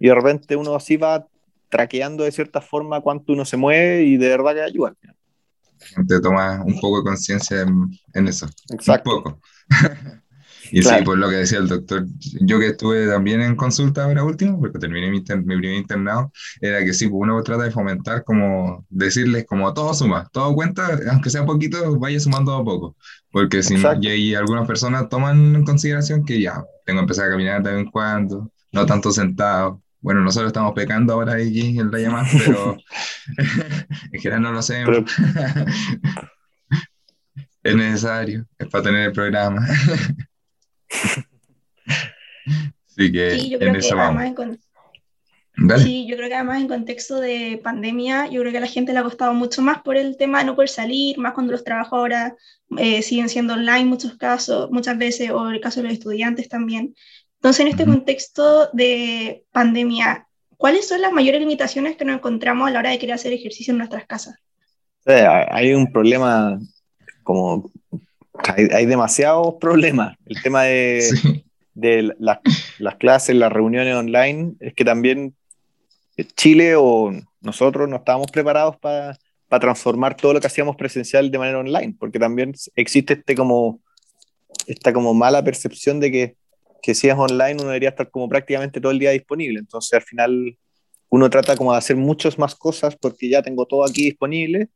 y 0.00 0.08
de 0.08 0.14
repente 0.16 0.56
uno 0.56 0.74
así 0.74 0.96
va 0.96 1.24
traqueando 1.68 2.24
de 2.24 2.32
cierta 2.32 2.60
forma 2.60 3.00
cuánto 3.00 3.32
uno 3.32 3.44
se 3.44 3.56
mueve 3.56 4.02
y 4.02 4.16
de 4.16 4.28
verdad 4.28 4.54
que 4.54 4.62
ayuda. 4.62 4.96
La 5.02 5.86
gente 5.86 6.20
toma 6.20 6.64
un 6.64 6.80
poco 6.80 6.98
de 6.98 7.04
conciencia 7.04 7.60
en, 7.60 7.88
en, 8.12 8.26
eso. 8.26 8.48
Exacto. 8.70 9.18
Un 9.18 9.22
poco. 9.22 9.40
Y 10.72 10.82
claro. 10.82 10.98
sí, 10.98 11.04
por 11.04 11.18
lo 11.18 11.28
que 11.28 11.36
decía 11.36 11.58
el 11.58 11.68
doctor, 11.68 12.06
yo 12.40 12.58
que 12.58 12.68
estuve 12.68 13.06
también 13.08 13.40
en 13.40 13.56
consulta 13.56 14.04
ahora 14.04 14.24
último, 14.24 14.58
porque 14.60 14.78
terminé 14.78 15.10
mi, 15.10 15.18
inter, 15.18 15.38
mi 15.38 15.56
primer 15.56 15.78
internado, 15.78 16.32
era 16.60 16.84
que 16.84 16.92
sí, 16.92 17.08
pues 17.08 17.20
uno 17.20 17.42
trata 17.42 17.64
de 17.64 17.70
fomentar 17.70 18.24
como 18.24 18.86
decirles 18.88 19.46
como 19.46 19.72
todo 19.74 19.92
suma, 19.94 20.28
todo 20.32 20.54
cuenta, 20.54 20.98
aunque 21.10 21.30
sea 21.30 21.44
poquito, 21.44 21.98
vaya 21.98 22.20
sumando 22.20 22.54
a 22.54 22.64
poco, 22.64 22.96
porque 23.30 23.62
si 23.62 23.74
no, 23.74 23.92
y, 24.00 24.34
algunas 24.34 24.66
personas 24.66 25.08
toman 25.08 25.56
en 25.56 25.64
consideración 25.64 26.24
que 26.24 26.40
ya, 26.40 26.64
tengo 26.84 27.00
que 27.00 27.02
empezar 27.02 27.26
a 27.26 27.30
caminar 27.30 27.62
de 27.62 27.72
vez 27.72 27.80
en 27.80 27.90
cuando, 27.90 28.50
no 28.72 28.86
tanto 28.86 29.10
sentado. 29.12 29.82
Bueno, 30.02 30.22
nosotros 30.22 30.48
estamos 30.48 30.72
pecando 30.74 31.12
ahora 31.12 31.34
aquí 31.34 31.78
en 31.78 31.90
la 31.90 31.98
llamada, 31.98 32.26
pero 32.32 32.76
en 34.12 34.20
general 34.20 34.42
no 34.42 34.52
lo 34.52 34.60
hacemos. 34.60 35.04
Pero... 35.04 35.04
es 37.62 37.76
necesario, 37.76 38.46
es 38.58 38.68
para 38.68 38.84
tener 38.84 39.08
el 39.08 39.12
programa. 39.12 39.66
Así 42.86 43.12
que 43.12 43.30
sí, 43.38 43.50
yo 43.50 43.58
creo 43.58 43.72
que 43.72 43.88
además 43.92 44.26
en 44.26 44.34
con... 44.34 44.58
Sí, 45.78 46.06
yo 46.08 46.16
creo 46.16 46.28
que 46.28 46.34
además 46.34 46.60
en 46.60 46.68
contexto 46.68 47.20
de 47.20 47.60
pandemia, 47.62 48.28
yo 48.28 48.40
creo 48.40 48.52
que 48.52 48.58
a 48.58 48.62
la 48.62 48.66
gente 48.66 48.92
le 48.92 48.98
ha 48.98 49.02
costado 49.02 49.34
mucho 49.34 49.60
más 49.60 49.82
por 49.82 49.96
el 49.96 50.16
tema 50.16 50.38
de 50.38 50.46
no 50.46 50.54
poder 50.54 50.70
salir, 50.70 51.18
más 51.18 51.34
cuando 51.34 51.52
los 51.52 51.64
trabajos 51.64 51.92
ahora 51.92 52.34
eh, 52.78 53.02
siguen 53.02 53.28
siendo 53.28 53.54
online 53.54 53.84
muchos 53.84 54.16
casos, 54.16 54.70
muchas 54.70 54.96
veces, 54.96 55.30
o 55.30 55.50
el 55.50 55.60
caso 55.60 55.80
de 55.80 55.88
los 55.88 55.92
estudiantes 55.92 56.48
también. 56.48 56.94
Entonces, 57.36 57.60
en 57.60 57.68
este 57.68 57.82
uh 57.82 57.86
-huh. 57.86 57.94
contexto 57.94 58.70
de 58.72 59.44
pandemia, 59.52 60.26
¿cuáles 60.56 60.88
son 60.88 61.02
las 61.02 61.12
mayores 61.12 61.40
limitaciones 61.40 61.96
que 61.96 62.04
nos 62.04 62.16
encontramos 62.16 62.68
a 62.68 62.70
la 62.70 62.78
hora 62.78 62.90
de 62.90 62.98
querer 62.98 63.14
hacer 63.14 63.32
ejercicio 63.32 63.72
en 63.72 63.78
nuestras 63.78 64.06
casas? 64.06 64.36
Sí, 65.06 65.12
hay 65.12 65.74
un 65.74 65.92
problema 65.92 66.58
como 67.22 67.70
hay, 68.44 68.68
hay, 68.72 68.86
demasiados 68.86 69.54
problemas. 69.60 70.16
El 70.26 70.42
tema 70.42 70.64
de, 70.64 71.02
sí. 71.02 71.44
de 71.74 72.14
la, 72.18 72.40
las 72.78 72.96
clases, 72.96 73.36
las 73.36 73.52
reuniones 73.52 73.94
online, 73.94 74.54
es 74.60 74.74
que 74.74 74.84
también 74.84 75.34
Chile 76.36 76.74
o 76.76 77.12
nosotros 77.40 77.88
no 77.88 77.96
estábamos 77.96 78.30
preparados 78.30 78.76
para 78.76 79.18
pa 79.48 79.58
transformar 79.58 80.16
todo 80.16 80.34
lo 80.34 80.40
que 80.40 80.46
hacíamos 80.46 80.76
presencial 80.76 81.30
de 81.30 81.38
manera 81.38 81.58
online, 81.58 81.96
porque 81.98 82.20
también 82.20 82.54
existe 82.76 83.14
este 83.14 83.34
como, 83.34 83.80
esta 84.68 84.92
como 84.92 85.12
mala 85.12 85.42
percepción 85.42 85.98
de 85.98 86.12
que, 86.12 86.36
que 86.82 86.94
si 86.94 87.08
es 87.08 87.14
online 87.16 87.54
uno 87.54 87.64
debería 87.64 87.88
estar 87.88 88.10
como 88.10 88.28
prácticamente 88.28 88.80
todo 88.80 88.92
el 88.92 89.00
día 89.00 89.10
disponible. 89.10 89.58
Entonces 89.58 89.92
al 89.94 90.02
final 90.02 90.56
uno 91.08 91.28
trata 91.28 91.56
como 91.56 91.72
de 91.72 91.78
hacer 91.78 91.96
muchas 91.96 92.38
más 92.38 92.54
cosas 92.54 92.94
porque 92.94 93.28
ya 93.28 93.42
tengo 93.42 93.66
todo 93.66 93.84
aquí 93.84 94.04
disponible 94.04 94.68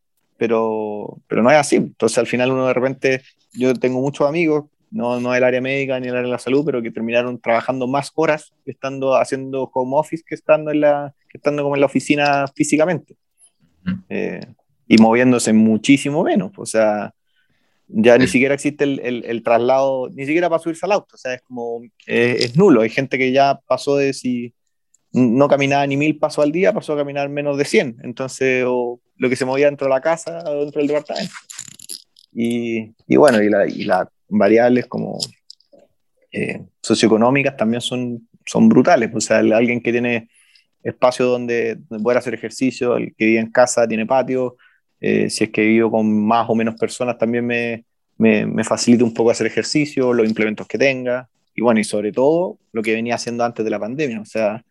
pero, 0.44 1.22
pero 1.26 1.42
no 1.42 1.50
es 1.50 1.56
así. 1.56 1.76
Entonces 1.76 2.18
al 2.18 2.26
final 2.26 2.52
uno 2.52 2.66
de 2.66 2.74
repente, 2.74 3.22
yo 3.54 3.72
tengo 3.72 3.98
muchos 4.02 4.28
amigos, 4.28 4.66
no, 4.90 5.18
no 5.18 5.32
del 5.32 5.42
área 5.42 5.62
médica 5.62 5.98
ni 5.98 6.06
del 6.08 6.16
área 6.16 6.26
de 6.26 6.32
la 6.32 6.38
salud, 6.38 6.66
pero 6.66 6.82
que 6.82 6.90
terminaron 6.90 7.40
trabajando 7.40 7.86
más 7.86 8.12
horas 8.14 8.52
estando 8.66 9.16
haciendo 9.16 9.70
home 9.72 9.92
office 9.96 10.22
que 10.26 10.34
estando, 10.34 10.70
en 10.70 10.82
la, 10.82 11.14
que 11.30 11.38
estando 11.38 11.62
como 11.62 11.76
en 11.76 11.80
la 11.80 11.86
oficina 11.86 12.44
físicamente. 12.54 13.16
Eh, 14.10 14.46
y 14.86 14.98
moviéndose 14.98 15.54
muchísimo 15.54 16.22
menos. 16.22 16.52
O 16.58 16.66
sea, 16.66 17.14
ya 17.88 18.16
sí. 18.16 18.20
ni 18.20 18.26
siquiera 18.26 18.52
existe 18.52 18.84
el, 18.84 19.00
el, 19.00 19.24
el, 19.24 19.42
traslado, 19.42 20.10
ni 20.10 20.26
siquiera 20.26 20.50
para 20.50 20.62
subirse 20.62 20.84
al 20.84 20.92
auto. 20.92 21.14
O 21.14 21.18
sea, 21.18 21.32
es 21.32 21.40
como, 21.40 21.80
eh, 22.06 22.36
es 22.40 22.54
nulo. 22.54 22.82
Hay 22.82 22.90
gente 22.90 23.16
que 23.16 23.32
ya 23.32 23.60
pasó 23.66 23.96
de 23.96 24.12
si 24.12 24.52
no 25.14 25.46
caminaba 25.46 25.86
ni 25.86 25.96
mil 25.96 26.18
pasos 26.18 26.44
al 26.44 26.50
día, 26.50 26.72
pasó 26.72 26.92
a 26.92 26.96
caminar 26.96 27.28
menos 27.28 27.56
de 27.56 27.64
100. 27.64 27.98
Entonces, 28.02 28.64
o 28.66 29.00
lo 29.16 29.28
que 29.28 29.36
se 29.36 29.44
movía 29.44 29.66
dentro 29.66 29.86
de 29.86 29.94
la 29.94 30.00
casa 30.00 30.42
dentro 30.42 30.80
del 30.80 30.88
departamento. 30.88 31.32
Y, 32.32 32.92
y 33.06 33.16
bueno, 33.16 33.40
y, 33.40 33.48
la, 33.48 33.66
y 33.66 33.84
las 33.84 34.08
variables 34.28 34.86
como 34.86 35.18
eh, 36.32 36.62
socioeconómicas 36.82 37.56
también 37.56 37.80
son, 37.80 38.28
son 38.44 38.68
brutales. 38.68 39.10
O 39.14 39.20
sea, 39.20 39.38
alguien 39.38 39.80
que 39.80 39.92
tiene 39.92 40.28
espacio 40.82 41.26
donde, 41.26 41.76
donde 41.76 42.02
poder 42.02 42.18
hacer 42.18 42.34
ejercicio, 42.34 42.96
el 42.96 43.14
que 43.14 43.26
vive 43.26 43.38
en 43.38 43.52
casa 43.52 43.86
tiene 43.86 44.06
patio, 44.06 44.56
eh, 45.00 45.30
si 45.30 45.44
es 45.44 45.50
que 45.50 45.62
vivo 45.62 45.92
con 45.92 46.26
más 46.26 46.50
o 46.50 46.56
menos 46.56 46.74
personas 46.74 47.16
también 47.18 47.46
me, 47.46 47.84
me, 48.18 48.46
me 48.46 48.64
facilita 48.64 49.04
un 49.04 49.14
poco 49.14 49.30
hacer 49.30 49.46
ejercicio, 49.46 50.12
los 50.12 50.26
implementos 50.26 50.66
que 50.66 50.76
tenga, 50.76 51.28
y 51.54 51.62
bueno, 51.62 51.78
y 51.78 51.84
sobre 51.84 52.10
todo 52.10 52.58
lo 52.72 52.82
que 52.82 52.94
venía 52.94 53.14
haciendo 53.14 53.44
antes 53.44 53.64
de 53.64 53.70
la 53.70 53.78
pandemia. 53.78 54.20
O 54.20 54.24
sea, 54.24 54.64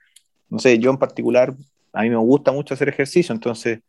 no 0.53 0.59
sé, 0.59 0.77
yo 0.77 0.91
en 0.91 0.97
particular, 0.97 1.55
a 1.93 2.03
mí 2.03 2.11
me 2.11 2.17
gusta 2.17 2.51
mucho 2.51 2.75
hacer 2.75 2.87
ejercicio, 2.87 3.33
entonces 3.33 3.79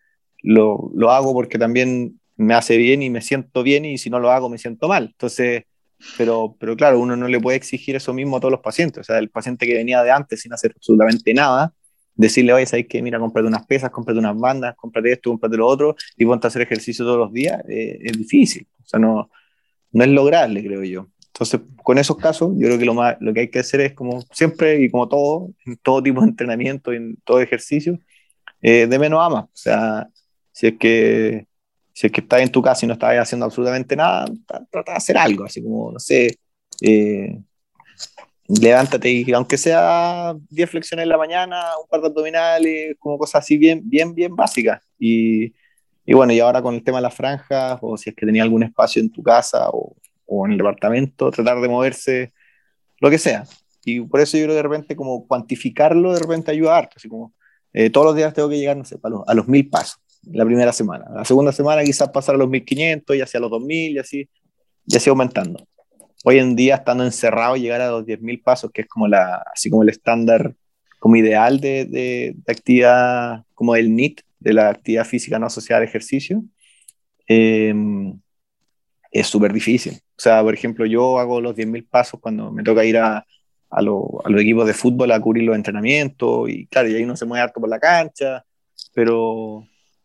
lo, 0.42 0.90
lo, 0.94 1.10
hago 1.10 1.34
porque 1.34 1.58
también 1.58 2.18
me 2.36 2.54
hace 2.54 2.78
bien 2.78 3.02
y 3.02 3.10
me 3.10 3.20
siento 3.20 3.62
bien 3.62 3.84
y 3.84 3.98
si 3.98 4.08
no 4.08 4.18
lo 4.18 4.30
hago 4.30 4.48
me 4.48 4.56
siento 4.56 4.88
mal. 4.88 5.08
Entonces, 5.12 5.64
pero, 6.16 6.56
pero 6.58 6.74
claro, 6.74 7.00
uno 7.00 7.16
no 7.16 7.28
le 7.28 7.38
puede 7.38 7.58
exigir 7.58 7.96
eso 7.96 8.14
mismo 8.14 8.38
a 8.38 8.40
todos 8.40 8.52
los 8.52 8.62
pacientes. 8.62 9.02
O 9.02 9.04
sea, 9.04 9.18
el 9.18 9.28
paciente 9.28 9.66
que 9.66 9.74
venía 9.74 10.02
de 10.02 10.10
antes 10.10 10.40
sin 10.40 10.54
hacer 10.54 10.72
absolutamente 10.74 11.34
nada, 11.34 11.74
decirle, 12.14 12.54
oye, 12.54 12.64
¿sabes 12.64 12.86
qué? 12.88 13.02
Mira, 13.02 13.18
cómprate 13.18 13.46
unas 13.46 13.66
pesas, 13.66 13.90
cómprate 13.90 14.18
unas 14.18 14.38
bandas, 14.38 14.74
cómprate 14.74 15.12
esto, 15.12 15.28
cómprate 15.30 15.58
lo 15.58 15.66
otro 15.66 15.96
y 16.16 16.24
ponte 16.24 16.46
a 16.46 16.48
hacer 16.48 16.62
ejercicio 16.62 17.04
todos 17.04 17.18
los 17.18 17.32
días, 17.32 17.62
eh, 17.68 17.98
es 18.00 18.16
difícil. 18.16 18.66
O 18.82 18.86
sea, 18.86 18.98
no, 18.98 19.30
no 19.92 20.04
es 20.04 20.10
lograble, 20.10 20.64
creo 20.64 20.82
yo. 20.82 21.08
Entonces, 21.34 21.60
con 21.82 21.98
esos 21.98 22.16
casos, 22.16 22.52
yo 22.56 22.68
creo 22.68 22.78
que 22.78 22.84
lo, 22.84 22.94
más, 22.94 23.16
lo 23.18 23.34
que 23.34 23.40
hay 23.40 23.50
que 23.50 23.58
hacer 23.58 23.80
es, 23.80 23.92
como 23.92 24.22
siempre 24.30 24.80
y 24.80 24.88
como 24.88 25.08
todo, 25.08 25.50
en 25.66 25.76
todo 25.78 26.00
tipo 26.00 26.20
de 26.20 26.28
entrenamiento, 26.28 26.92
en 26.92 27.16
todo 27.24 27.40
ejercicio, 27.40 27.98
eh, 28.62 28.86
de 28.86 28.98
menos 29.00 29.20
a 29.20 29.28
más. 29.28 29.44
O 29.44 29.50
sea, 29.52 30.08
si 30.52 30.68
es 30.68 30.78
que 30.78 31.46
si 31.92 32.06
es 32.08 32.12
que 32.12 32.20
estás 32.20 32.40
en 32.42 32.50
tu 32.50 32.62
casa 32.62 32.84
y 32.84 32.88
no 32.88 32.94
estás 32.94 33.16
haciendo 33.18 33.46
absolutamente 33.46 33.96
nada, 33.96 34.26
trata 34.70 34.92
de 34.92 34.96
hacer 34.96 35.16
algo, 35.16 35.44
así 35.44 35.62
como, 35.62 35.92
no 35.92 35.98
sé, 36.00 36.38
eh, 36.80 37.38
levántate 38.48 39.10
y 39.10 39.32
aunque 39.32 39.56
sea 39.56 40.34
10 40.50 40.70
flexiones 40.70 41.04
en 41.04 41.08
la 41.08 41.18
mañana, 41.18 41.64
un 41.80 41.88
par 41.88 42.00
de 42.00 42.08
abdominales, 42.08 42.96
como 42.98 43.18
cosas 43.18 43.44
así 43.44 43.56
bien, 43.58 43.80
bien, 43.84 44.14
bien 44.14 44.34
básicas. 44.36 44.82
Y, 44.98 45.52
y 46.04 46.14
bueno, 46.14 46.32
y 46.32 46.40
ahora 46.40 46.62
con 46.62 46.74
el 46.74 46.84
tema 46.84 46.98
de 46.98 47.02
las 47.02 47.14
franjas, 47.14 47.78
o 47.80 47.96
si 47.96 48.10
es 48.10 48.16
que 48.16 48.26
tenía 48.26 48.42
algún 48.42 48.62
espacio 48.64 49.00
en 49.02 49.10
tu 49.10 49.22
casa 49.22 49.68
o, 49.70 49.96
o 50.26 50.46
en 50.46 50.52
el 50.52 50.58
departamento, 50.58 51.30
tratar 51.30 51.60
de 51.60 51.68
moverse, 51.68 52.32
lo 53.00 53.10
que 53.10 53.18
sea. 53.18 53.44
Y 53.84 54.00
por 54.00 54.20
eso 54.20 54.36
yo 54.36 54.44
creo 54.44 54.54
que 54.54 54.56
de 54.56 54.62
repente 54.62 54.96
como 54.96 55.26
cuantificarlo 55.26 56.12
de 56.12 56.20
repente 56.20 56.50
ayuda 56.50 56.76
harto, 56.76 56.94
así 56.96 57.08
como 57.08 57.34
eh, 57.72 57.90
todos 57.90 58.06
los 58.06 58.16
días 58.16 58.32
tengo 58.32 58.48
que 58.48 58.58
llegar, 58.58 58.76
no 58.76 58.84
sé, 58.84 58.96
a 59.02 59.08
los, 59.08 59.22
a 59.26 59.34
los 59.34 59.48
mil 59.48 59.68
pasos 59.68 60.00
la 60.32 60.44
primera 60.44 60.72
semana. 60.72 61.04
La 61.14 61.24
segunda 61.24 61.52
semana 61.52 61.82
quizás 61.84 62.08
pasar 62.08 62.34
a 62.34 62.38
los 62.38 62.48
1500 62.48 63.16
y 63.16 63.20
hacia 63.20 63.40
los 63.40 63.50
2000 63.50 63.92
y 63.92 63.98
así, 63.98 64.28
y 64.86 64.96
así 64.96 65.10
aumentando. 65.10 65.66
Hoy 66.24 66.38
en 66.38 66.56
día, 66.56 66.76
estando 66.76 67.04
encerrado, 67.04 67.56
llegar 67.56 67.82
a 67.82 67.90
los 67.90 68.06
10.000 68.06 68.42
pasos, 68.42 68.70
que 68.72 68.82
es 68.82 68.88
como 68.88 69.06
la, 69.06 69.44
así 69.52 69.68
como 69.68 69.82
el 69.82 69.90
estándar 69.90 70.54
como 70.98 71.16
ideal 71.16 71.60
de, 71.60 71.84
de, 71.84 72.34
actividad, 72.48 73.44
como 73.52 73.76
el 73.76 73.94
NIT, 73.94 74.22
de 74.38 74.54
la 74.54 74.70
actividad 74.70 75.04
física 75.04 75.38
no 75.38 75.46
asociada 75.46 75.82
al 75.82 75.88
ejercicio, 75.88 76.42
em, 77.26 78.18
es 79.14 79.28
súper 79.28 79.52
difícil. 79.52 79.94
O 79.94 80.20
sea, 80.20 80.42
por 80.42 80.52
ejemplo, 80.52 80.84
yo 80.84 81.18
hago 81.20 81.40
los 81.40 81.54
10.000 81.54 81.86
pasos 81.88 82.18
cuando 82.20 82.50
me 82.50 82.64
toca 82.64 82.84
ir 82.84 82.98
a, 82.98 83.18
a, 83.18 83.24
a, 83.70 83.80
los 83.80 84.40
equipos 84.40 84.66
de 84.66 84.74
fútbol 84.74 85.12
a 85.12 85.20
cubrir 85.20 85.44
los 85.44 85.54
entrenamientos, 85.54 86.50
y 86.50 86.66
claro, 86.66 86.88
y 86.88 86.96
ahí 86.96 87.04
uno 87.04 87.16
se 87.16 87.24
mueve 87.24 87.44
harto 87.44 87.60
por 87.60 87.70
la 87.70 87.78
cancha, 87.78 88.44
pero, 88.92 89.64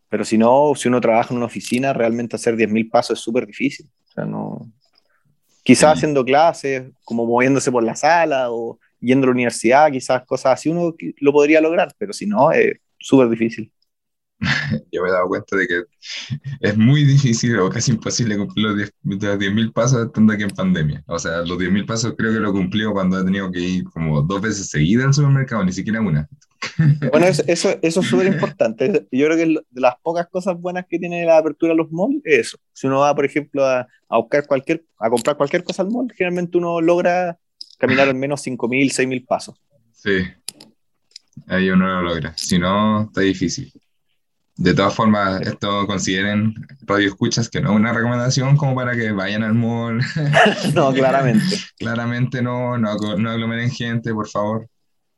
pero 0.10 0.24
si 0.24 0.38
no, 0.38 0.74
si 0.76 0.88
uno 0.88 1.02
trabaja 1.02 1.34
en 1.34 1.38
una 1.38 1.48
oficina, 1.48 1.92
realmente 1.92 2.36
hacer 2.36 2.56
10.000 2.56 2.90
pasos 2.90 3.18
es 3.18 3.24
súper 3.24 3.48
difícil. 3.48 3.90
O 4.10 4.12
sea, 4.12 4.26
no, 4.26 4.72
quizás 5.64 5.98
haciendo 5.98 6.24
clases, 6.24 6.84
como 7.04 7.26
moviéndose 7.26 7.72
por 7.72 7.84
la 7.84 7.96
sala 7.96 8.52
o 8.52 8.78
yendo 9.00 9.26
a 9.26 9.30
la 9.30 9.34
universidad, 9.34 9.92
quizás 9.92 10.24
cosas 10.24 10.54
así, 10.54 10.70
uno 10.70 10.94
lo 11.18 11.32
podría 11.32 11.62
lograr, 11.62 11.92
pero 11.98 12.14
si 12.14 12.28
no, 12.28 12.52
es 12.52 12.78
súper 13.00 13.28
difícil. 13.28 13.72
Yo 14.92 15.04
me 15.04 15.10
he 15.10 15.12
dado 15.12 15.28
cuenta 15.28 15.56
de 15.56 15.68
que 15.68 15.84
es 16.62 16.78
muy 16.78 17.04
difícil 17.04 17.60
o 17.60 17.70
casi 17.70 17.92
imposible 17.92 18.38
cumplir 18.38 18.68
los 18.68 18.76
10.000 19.04 19.74
pasos 19.74 20.06
estando 20.06 20.34
aquí 20.34 20.44
en 20.44 20.50
pandemia. 20.50 21.04
O 21.08 21.20
sea, 21.20 21.40
los 21.40 21.58
10.000 21.58 21.86
pasos 21.86 22.14
creo 22.18 22.34
que 22.34 22.40
lo 22.40 22.50
he 22.50 22.54
cumplido 22.54 22.94
cuando 22.94 23.20
he 23.20 23.26
tenido 23.26 23.52
que 23.52 23.60
ir 23.60 23.84
como 23.86 24.22
dos 24.22 24.42
veces 24.42 24.70
seguidas 24.70 25.08
al 25.08 25.14
supermercado, 25.14 25.64
ni 25.64 25.74
siquiera 25.74 26.02
una. 26.02 26.28
Bueno, 27.12 27.26
eso, 27.26 27.44
eso, 27.48 27.78
eso 27.82 28.00
es 28.02 28.08
súper 28.08 28.28
importante. 28.28 29.08
Yo 29.12 29.26
creo 29.26 29.38
que 29.38 29.46
de 29.46 29.82
las 29.82 29.96
pocas 30.02 30.28
cosas 30.28 30.60
buenas 30.60 30.86
que 30.90 31.00
tiene 31.00 31.26
la 31.26 31.38
apertura 31.38 31.72
de 31.72 31.78
los 31.78 31.92
malls 31.92 32.22
es 32.24 32.48
eso. 32.48 32.58
Si 32.74 32.88
uno 32.88 33.00
va, 33.00 33.16
por 33.16 33.26
ejemplo, 33.26 33.66
a, 33.66 33.88
a, 34.10 34.18
buscar 34.18 34.46
cualquier, 34.46 34.84
a 35.00 35.10
comprar 35.10 35.38
cualquier 35.38 35.64
cosa 35.64 35.84
al 35.84 35.90
mall, 35.90 36.12
generalmente 36.16 36.58
uno 36.58 36.82
logra 36.82 37.38
caminar 37.78 38.10
al 38.10 38.16
menos 38.16 38.46
5.000, 38.46 38.92
6.000 38.92 39.26
pasos. 39.26 39.62
Sí, 39.94 40.24
ahí 41.48 41.70
uno 41.70 41.88
lo 41.88 42.02
logra. 42.02 42.34
Si 42.38 42.60
no, 42.60 43.04
está 43.04 43.22
difícil. 43.22 43.72
De 44.60 44.74
todas 44.74 44.94
formas, 44.94 45.40
esto 45.40 45.88
consideren 45.88 46.54
radio 46.82 47.08
escuchas 47.08 47.48
que 47.48 47.62
no 47.62 47.72
es 47.72 47.78
una 47.78 47.94
recomendación 47.94 48.58
como 48.58 48.76
para 48.76 48.94
que 48.94 49.14
vayan 49.14 49.42
al 49.42 49.54
mall. 49.54 50.02
no, 50.76 50.92
claramente. 50.92 51.56
claramente 51.78 52.42
no, 52.42 52.78
no, 52.78 52.98
no 53.18 53.30
aglomeren 53.30 53.72
gente, 53.72 54.14
por 54.14 54.28
favor. 54.28 54.68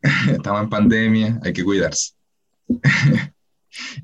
Estamos 0.32 0.62
en 0.62 0.70
pandemia, 0.70 1.40
hay 1.44 1.54
que 1.54 1.64
cuidarse. 1.64 2.12
Esa 2.70 3.32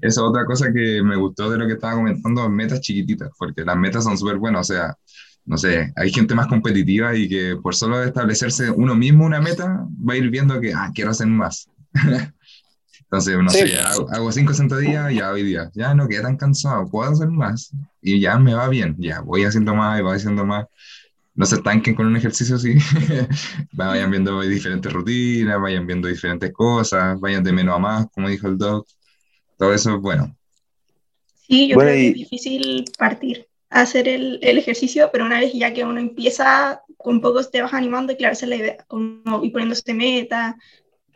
es 0.01 0.17
otra 0.17 0.43
cosa 0.43 0.73
que 0.73 1.03
me 1.03 1.15
gustó 1.15 1.51
de 1.51 1.59
lo 1.59 1.67
que 1.67 1.73
estaba 1.73 1.93
comentando, 1.93 2.49
metas 2.49 2.81
chiquititas, 2.81 3.29
porque 3.37 3.63
las 3.63 3.77
metas 3.77 4.05
son 4.05 4.17
súper 4.17 4.37
buenas, 4.37 4.71
o 4.71 4.73
sea, 4.73 4.95
no 5.45 5.55
sé, 5.55 5.93
hay 5.95 6.11
gente 6.11 6.33
más 6.33 6.47
competitiva 6.47 7.15
y 7.15 7.29
que 7.29 7.57
por 7.61 7.75
solo 7.75 8.01
establecerse 8.01 8.71
uno 8.71 8.95
mismo 8.95 9.23
una 9.23 9.39
meta, 9.39 9.85
va 9.87 10.13
a 10.13 10.17
ir 10.17 10.31
viendo 10.31 10.59
que, 10.59 10.73
ah, 10.73 10.89
quiero 10.95 11.11
hacer 11.11 11.27
más. 11.27 11.69
Entonces, 13.09 13.37
no 13.37 13.49
sí. 13.49 13.59
sé, 13.59 13.79
hago, 13.79 14.09
hago 14.11 14.31
cinco 14.31 14.53
sentadillas, 14.53 15.13
ya 15.13 15.31
hoy 15.31 15.43
día, 15.43 15.71
ya 15.73 15.93
no 15.93 16.07
quedé 16.07 16.21
tan 16.21 16.35
cansado, 16.35 16.87
puedo 16.87 17.09
hacer 17.09 17.29
más 17.29 17.71
y 18.01 18.19
ya 18.19 18.37
me 18.37 18.53
va 18.53 18.67
bien, 18.67 18.95
ya 18.99 19.21
voy 19.21 19.45
haciendo 19.45 19.73
más 19.73 19.99
y 19.99 20.03
voy 20.03 20.15
haciendo 20.17 20.45
más 20.45 20.65
no 21.37 21.45
se 21.45 21.55
estanquen 21.55 21.93
con 21.93 22.07
un 22.07 22.17
ejercicio 22.17 22.55
así, 22.55 22.73
vayan 23.73 24.09
viendo 24.09 24.41
diferentes 24.41 24.91
rutinas, 24.91 25.61
vayan 25.61 25.85
viendo 25.85 26.07
diferentes 26.07 26.51
cosas, 26.51 27.19
vayan 27.19 27.43
de 27.43 27.53
menos 27.53 27.75
a 27.75 27.79
más, 27.79 28.07
como 28.11 28.27
dijo 28.27 28.47
el 28.47 28.57
doc, 28.57 28.87
todo 29.55 29.71
eso 29.71 29.95
es 29.95 30.01
bueno. 30.01 30.35
Sí, 31.47 31.67
yo 31.67 31.75
bueno, 31.75 31.91
creo 31.91 32.01
que 32.01 32.07
es 32.07 32.13
difícil 32.15 32.85
partir 32.97 33.47
a 33.69 33.81
hacer 33.81 34.07
el, 34.07 34.39
el, 34.41 34.57
ejercicio, 34.57 35.09
pero 35.11 35.25
una 35.25 35.39
vez 35.39 35.53
ya 35.53 35.71
que 35.73 35.85
uno 35.85 35.99
empieza, 35.99 36.81
con 36.97 37.21
poco 37.21 37.43
te 37.43 37.61
vas 37.61 37.73
animando 37.73 38.13
y 38.13 38.17
claro, 38.17 38.33
esa 38.33 38.47
es 38.47 38.49
la 38.49 38.55
idea, 38.55 38.77
como 38.87 39.43
ir 39.43 39.51
poniéndose 39.51 39.93
meta 39.93 40.57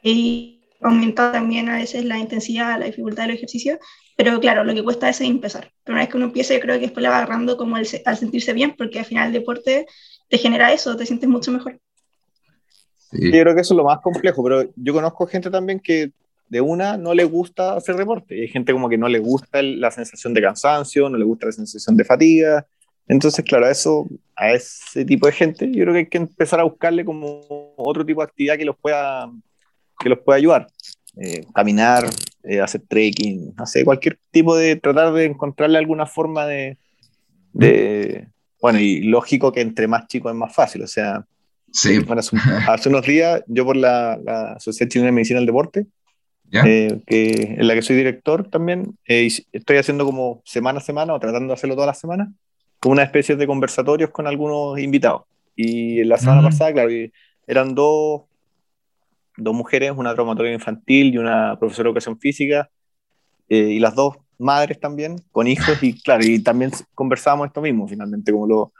y 0.04 0.61
aumentar 0.82 1.32
también 1.32 1.70
a 1.70 1.78
veces 1.78 2.06
la 2.06 2.18
intensidad, 2.18 2.80
la 2.80 2.86
dificultad 2.86 3.24
del 3.24 3.36
ejercicio, 3.36 3.80
pero 4.18 4.40
claro, 4.40 4.64
lo 4.64 4.74
que 4.74 4.84
cuesta 4.84 5.10
es 5.10 5.22
empezar. 5.22 5.72
Pero 5.84 5.94
una 5.94 6.04
vez 6.04 6.10
que 6.10 6.18
uno 6.18 6.28
empieza, 6.28 6.54
yo 6.54 6.60
creo 6.60 6.76
que 6.76 6.82
después 6.82 7.02
le 7.02 7.10
va 7.10 7.18
agarrando 7.18 7.58
como 7.58 7.78
el, 7.78 7.88
al 8.06 8.18
sentirse 8.18 8.54
bien, 8.54 8.76
porque 8.78 9.00
al 9.00 9.06
final 9.06 9.28
el 9.28 9.34
deporte 9.34 9.86
te 10.30 10.38
genera 10.38 10.74
eso, 10.74 10.96
te 10.96 11.06
sientes 11.06 11.30
mucho 11.30 11.52
mejor. 11.52 11.80
Sí. 12.98 13.32
Yo 13.32 13.42
creo 13.42 13.56
que 13.56 13.62
eso 13.62 13.74
es 13.74 13.78
lo 13.78 13.84
más 13.84 14.00
complejo, 14.00 14.44
pero 14.44 14.70
yo 14.76 14.94
conozco 14.94 15.28
gente 15.28 15.50
también 15.50 15.80
que 15.80 16.12
de 16.52 16.62
una 16.62 16.98
no 16.98 17.14
le 17.14 17.24
gusta 17.24 17.76
hacer 17.76 17.96
deporte, 17.96 18.38
y 18.38 18.42
hay 18.42 18.48
gente 18.50 18.74
como 18.74 18.90
que 18.90 18.98
no 18.98 19.08
le 19.08 19.20
gusta 19.20 19.60
el, 19.60 19.80
la 19.80 19.90
sensación 19.90 20.34
de 20.34 20.42
cansancio, 20.42 21.10
no 21.10 21.18
le 21.18 21.24
gusta 21.24 21.46
la 21.46 21.54
sensación 21.54 21.96
de 21.96 22.04
fatiga, 22.04 22.68
entonces 23.08 23.44
claro, 23.46 23.66
a 23.66 23.72
eso, 23.72 24.08
a 24.36 24.52
ese 24.52 25.06
tipo 25.06 25.28
de 25.28 25.34
gente, 25.34 25.72
yo 25.72 25.84
creo 25.84 25.94
que 25.94 26.00
hay 26.00 26.08
que 26.08 26.18
empezar 26.18 26.60
a 26.60 26.64
buscarle 26.64 27.06
como 27.06 27.42
otro 27.78 28.06
tipo 28.06 28.22
de 28.22 28.26
actividad 28.26 28.58
que 28.58 28.66
los 28.66 28.78
pueda, 28.78 29.32
que 30.02 30.10
los 30.10 30.20
pueda 30.20 30.38
ayudar. 30.38 30.68
Eh, 31.18 31.46
caminar, 31.54 32.06
eh, 32.44 32.62
hacer 32.62 32.82
trekking, 32.88 33.54
no 33.58 33.66
sé, 33.66 33.84
cualquier 33.84 34.18
tipo 34.32 34.56
de, 34.56 34.78
tratar 34.78 35.12
de 35.12 35.26
encontrarle 35.26 35.78
alguna 35.78 36.06
forma 36.06 36.46
de, 36.46 36.78
de, 37.52 38.28
bueno, 38.62 38.80
y 38.80 39.02
lógico 39.02 39.52
que 39.52 39.60
entre 39.60 39.88
más 39.88 40.08
chicos 40.08 40.32
es 40.32 40.38
más 40.38 40.56
fácil, 40.56 40.84
o 40.84 40.88
sea, 40.88 41.26
sí. 41.72 42.00
bueno, 42.00 42.22
hace, 42.22 42.38
hace, 42.68 42.90
unos 42.90 43.06
días 43.06 43.44
yo 43.48 43.66
por 43.66 43.76
la, 43.76 44.18
la 44.24 44.58
Sociedad 44.60 44.90
Chilena 44.90 45.08
de 45.08 45.12
Medicina 45.12 45.40
del 45.40 45.48
Deporte, 45.48 45.86
¿Ya? 46.50 46.64
eh, 46.66 47.02
que, 47.06 47.56
en 47.60 47.68
la 47.68 47.74
que 47.74 47.82
soy 47.82 47.96
director 47.96 48.50
también, 48.50 48.98
eh, 49.06 49.30
estoy 49.52 49.78
haciendo 49.78 50.06
como 50.06 50.42
semana 50.46 50.80
a 50.80 50.82
semana, 50.82 51.14
o 51.14 51.20
tratando 51.20 51.48
de 51.48 51.54
hacerlo 51.54 51.76
todas 51.76 51.88
las 51.88 52.00
semanas, 52.00 52.30
como 52.80 52.94
una 52.94 53.04
especie 53.04 53.36
de 53.36 53.48
conversatorios 53.48 54.12
con 54.12 54.28
algunos 54.28 54.80
invitados. 54.80 55.24
Y 55.56 56.04
la 56.04 56.18
semana 56.18 56.42
mm. 56.42 56.46
pasada, 56.46 56.74
claro, 56.74 56.90
eran 57.48 57.76
dos, 57.76 58.24
dos 59.44 59.56
mujeres, 59.56 59.92
una 59.96 60.14
traumatóloga 60.14 60.54
infantil 60.54 61.14
y 61.14 61.18
una 61.18 61.58
profesora 61.60 61.88
de 61.88 61.90
educación 61.90 62.20
física, 62.20 62.70
eh, 63.50 63.58
y 63.58 63.80
las 63.80 63.96
dos 63.96 64.18
madres 64.38 64.80
también, 64.80 65.18
con 65.32 65.48
hijos, 65.48 65.82
y 65.84 66.02
claro, 66.02 66.24
y 66.24 66.40
también 66.40 66.72
conversábamos 66.96 67.48
esto 67.48 67.62
mismo, 67.62 67.88
finalmente, 67.88 68.32
como 68.32 68.48
lo, 68.48 68.74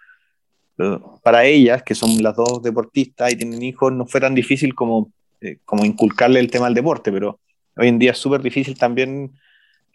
lo, 0.78 1.20
para 1.24 1.46
ellas, 1.46 1.84
que 1.84 1.94
son 1.94 2.22
las 2.24 2.36
dos 2.36 2.62
deportistas 2.64 3.32
y 3.32 3.36
tienen 3.36 3.62
hijos, 3.62 3.92
no 3.92 4.06
fue 4.06 4.22
tan 4.22 4.34
difícil 4.34 4.74
como, 4.74 5.12
eh, 5.42 5.58
como 5.66 5.86
inculcarle 5.86 6.40
el 6.40 6.50
tema 6.50 6.66
del 6.66 6.76
deporte, 6.76 7.12
pero 7.12 7.40
hoy 7.78 7.88
en 7.88 8.00
día 8.00 8.12
es 8.12 8.18
súper 8.18 8.42
difícil 8.42 8.78
también 8.78 9.32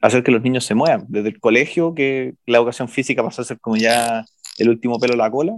hacer 0.02 0.22
que 0.22 0.31
los 0.31 0.42
niños 0.42 0.64
se 0.64 0.74
muevan, 0.74 1.07
desde 1.09 1.29
el 1.29 1.40
colegio, 1.40 1.94
que 1.94 2.35
la 2.46 2.59
educación 2.59 2.88
física 2.88 3.22
pasó 3.22 3.42
a 3.42 3.46
ser 3.46 3.59
como 3.59 3.76
ya 3.76 4.24
el 4.59 4.68
último 4.68 4.98
pelo 4.98 5.14
a 5.14 5.16
la 5.16 5.31
cola, 5.31 5.52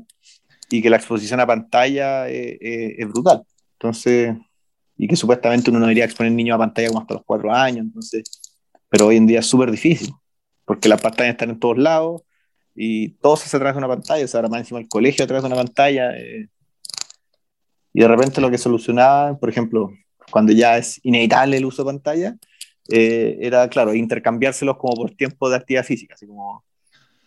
y 0.70 0.82
que 0.82 0.90
la 0.90 0.96
exposición 0.96 1.40
a 1.40 1.46
pantalla 1.46 2.28
es, 2.28 2.58
es, 2.60 2.98
es 2.98 3.08
brutal. 3.08 3.42
Entonces, 3.74 4.36
y 4.98 5.08
que 5.08 5.16
supuestamente 5.16 5.70
uno 5.70 5.78
no 5.78 5.86
debería 5.86 6.04
exponer 6.04 6.32
niños 6.32 6.56
a 6.56 6.58
pantalla 6.58 6.88
como 6.88 7.00
hasta 7.00 7.14
los 7.14 7.22
cuatro 7.24 7.52
años, 7.52 7.86
entonces 7.86 8.24
pero 8.88 9.06
hoy 9.06 9.16
en 9.16 9.26
día 9.26 9.40
es 9.40 9.46
súper 9.46 9.70
difícil, 9.70 10.12
porque 10.64 10.88
las 10.88 11.00
pantallas 11.00 11.32
están 11.32 11.50
en 11.50 11.58
todos 11.58 11.78
lados 11.78 12.22
y 12.74 13.10
todo 13.10 13.36
se 13.36 13.44
hace 13.44 13.56
a 13.56 13.60
través 13.60 13.74
de 13.74 13.78
una 13.78 13.88
pantalla, 13.88 14.24
o 14.24 14.28
sea, 14.28 14.38
ahora 14.38 14.48
más 14.48 14.60
encima 14.60 14.80
el 14.80 14.88
colegio 14.88 15.24
a 15.24 15.26
través 15.26 15.42
de 15.42 15.46
una 15.48 15.56
pantalla. 15.56 16.16
Eh, 16.16 16.48
y 17.92 18.00
de 18.00 18.08
repente 18.08 18.40
lo 18.40 18.50
que 18.50 18.58
solucionaba, 18.58 19.36
por 19.36 19.48
ejemplo, 19.48 19.90
cuando 20.30 20.52
ya 20.52 20.78
es 20.78 21.00
inevitable 21.02 21.56
el 21.56 21.64
uso 21.64 21.82
de 21.82 21.86
pantalla, 21.86 22.36
eh, 22.90 23.38
era, 23.40 23.68
claro, 23.68 23.94
intercambiárselos 23.94 24.76
como 24.78 24.94
por 24.94 25.10
tiempo 25.10 25.50
de 25.50 25.56
actividad 25.56 25.84
física, 25.84 26.14
así 26.14 26.26
como, 26.26 26.64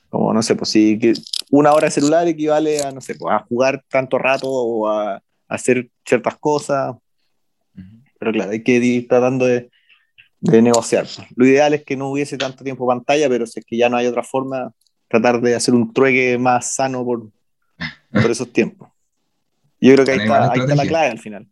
como 0.10 0.34
no 0.34 0.42
sé, 0.42 0.56
pues 0.56 0.70
si 0.70 1.00
una 1.52 1.74
hora 1.74 1.86
de 1.86 1.92
celular 1.92 2.28
equivale 2.28 2.82
a, 2.82 2.92
no 2.92 3.02
sé, 3.02 3.16
pues, 3.16 3.34
a 3.34 3.40
jugar 3.40 3.84
tanto 3.90 4.18
rato 4.18 4.48
o 4.50 4.88
a, 4.88 5.16
a 5.16 5.22
hacer 5.48 5.90
ciertas 6.06 6.38
cosas. 6.38 6.96
Pero 8.22 8.34
claro, 8.34 8.52
hay 8.52 8.62
que 8.62 8.74
ir 8.74 9.08
tratando 9.08 9.48
de, 9.48 9.72
de 10.42 10.62
negociar. 10.62 11.08
Lo 11.36 11.44
ideal 11.44 11.74
es 11.74 11.84
que 11.84 11.98
no 11.98 12.12
hubiese 12.12 12.38
tanto 12.38 12.64
tiempo 12.64 12.86
pantalla, 12.86 13.28
pero 13.28 13.48
si 13.48 13.60
es 13.60 13.66
que 13.66 13.76
ya 13.78 13.90
no 13.90 13.98
hay 13.98 14.06
otra 14.06 14.22
forma, 14.22 14.72
tratar 15.08 15.42
de 15.42 15.56
hacer 15.56 15.74
un 15.74 15.92
trueque 15.92 16.38
más 16.38 16.76
sano 16.76 17.04
por, 17.04 17.32
por 18.12 18.30
esos 18.30 18.54
tiempos. 18.54 18.90
Yo 19.80 19.96
creo 19.96 20.06
que 20.06 20.12
ahí 20.12 20.20
está, 20.20 20.52
ahí 20.52 20.60
está, 20.60 20.76
la 20.76 20.86
clave 20.86 21.08
al 21.08 21.18
final. 21.18 21.48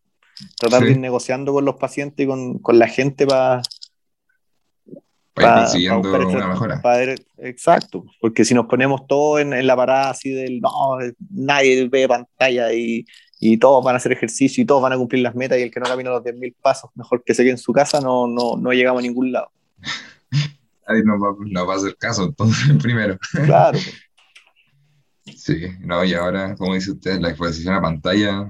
Tratar 0.60 0.82
sí. 0.82 0.86
de 0.86 0.92
ir 0.92 1.00
negociando 1.00 1.54
con 1.54 1.66
los 1.66 1.78
pacientes 1.78 2.24
y 2.24 2.28
con, 2.28 2.60
con 2.60 2.78
la 2.78 2.88
gente 2.88 3.26
para... 3.26 3.64
Para 5.34 5.62
consiguiendo 5.62 6.12
pa 6.12 6.20
una 6.20 6.48
mejora. 6.50 6.82
Pa 6.84 7.02
exacto, 7.38 8.06
porque 8.22 8.46
si 8.46 8.54
nos 8.54 8.68
ponemos 8.68 9.08
todos 9.08 9.42
en, 9.42 9.54
en, 9.54 9.66
la 9.66 9.76
parada 9.76 10.12
así 10.12 10.30
del 10.30 10.60
no, 10.60 11.00
nadie 11.32 11.90
ve 11.90 12.08
pantalla 12.08 12.72
y, 12.74 13.08
y 13.40 13.58
todos 13.58 13.84
van 13.84 13.96
a 13.96 13.98
hacer 13.98 14.12
ejercicio 14.12 14.62
y 14.62 14.66
todos 14.66 14.82
van 14.82 14.94
a 14.94 14.98
cumplir 14.98 15.24
las 15.24 15.34
metas 15.34 15.58
y 15.58 15.62
el 15.62 15.72
que 15.72 15.80
no 15.80 15.86
camina 15.86 16.10
los 16.10 16.24
10.000 16.24 16.56
pasos, 16.62 16.92
mejor 16.96 17.24
que 17.24 17.34
se 17.34 17.44
quede 17.44 17.52
en 17.52 17.58
su 17.58 17.72
casa, 17.72 18.02
no, 18.02 18.28
no, 18.28 18.58
no 18.58 18.72
llegamos 18.72 19.00
a 19.00 19.08
ningún 19.08 19.32
lado. 19.32 19.50
Ahí 20.88 21.02
no 21.04 21.20
va, 21.20 21.36
no 21.40 21.66
va 21.66 21.76
a 21.76 21.78
hacer 21.78 21.96
caso, 21.98 22.26
entonces, 22.26 22.76
primero. 22.82 23.18
Claro. 23.46 23.80
Sí, 25.24 25.68
no, 25.82 26.04
y 26.04 26.14
ahora, 26.14 26.56
como 26.56 26.74
dice 26.74 26.92
usted, 26.92 27.20
la 27.20 27.30
exposición 27.30 27.76
a 27.76 27.82
pantalla, 27.82 28.48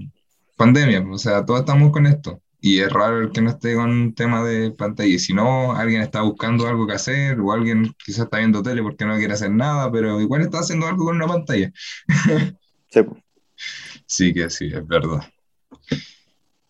pandemia, 0.57 1.05
o 1.09 1.17
sea, 1.17 1.45
todos 1.45 1.61
estamos 1.61 1.91
con 1.91 2.07
esto. 2.07 2.41
Y 2.61 2.79
es 2.79 2.91
raro 2.91 3.21
el 3.21 3.31
que 3.31 3.41
no 3.41 3.51
esté 3.51 3.75
con 3.75 3.89
un 3.89 4.13
tema 4.13 4.43
de 4.43 4.71
pantalla. 4.71 5.07
Y 5.07 5.19
si 5.19 5.33
no, 5.33 5.73
alguien 5.73 6.01
está 6.01 6.21
buscando 6.21 6.67
algo 6.67 6.87
que 6.87 6.93
hacer, 6.93 7.39
o 7.39 7.53
alguien 7.53 7.93
quizás 8.03 8.25
está 8.25 8.39
viendo 8.39 8.61
tele 8.61 8.81
porque 8.81 9.05
no 9.05 9.17
quiere 9.17 9.33
hacer 9.33 9.51
nada, 9.51 9.89
pero 9.91 10.19
igual 10.19 10.41
está 10.41 10.59
haciendo 10.59 10.87
algo 10.87 11.05
con 11.05 11.15
una 11.15 11.27
pantalla. 11.27 11.71
Sí. 12.89 13.01
Sí 14.09 14.33
que 14.33 14.49
sí, 14.49 14.65
es 14.73 14.87
verdad. 14.87 15.21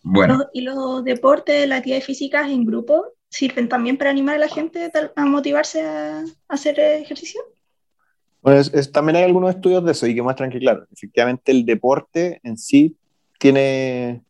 Bueno, 0.02 0.44
¿Y 0.52 0.60
los 0.60 1.02
deportes, 1.04 1.66
las 1.66 1.78
actividades 1.78 2.04
físicas 2.04 2.50
en 2.50 2.66
grupo 2.66 3.14
sirven 3.30 3.66
también 3.68 3.96
para 3.96 4.10
animar 4.10 4.36
a 4.36 4.40
la 4.40 4.48
gente 4.48 4.90
a 5.16 5.24
motivarse 5.24 5.80
a, 5.82 6.18
a 6.20 6.24
hacer 6.48 6.78
ejercicio? 6.78 7.40
Bueno, 8.42 8.60
es- 8.60 8.72
es- 8.74 8.92
también 8.92 9.16
hay 9.16 9.22
algunos 9.24 9.54
estudios 9.54 9.82
de 9.84 9.92
eso 9.92 10.06
y 10.06 10.14
que 10.14 10.20
muestran 10.22 10.50
que, 10.50 10.58
claro, 10.58 10.86
efectivamente 10.92 11.50
el 11.52 11.64
deporte 11.64 12.40
en 12.42 12.58
sí 12.58 12.94
tiene, 13.38 14.22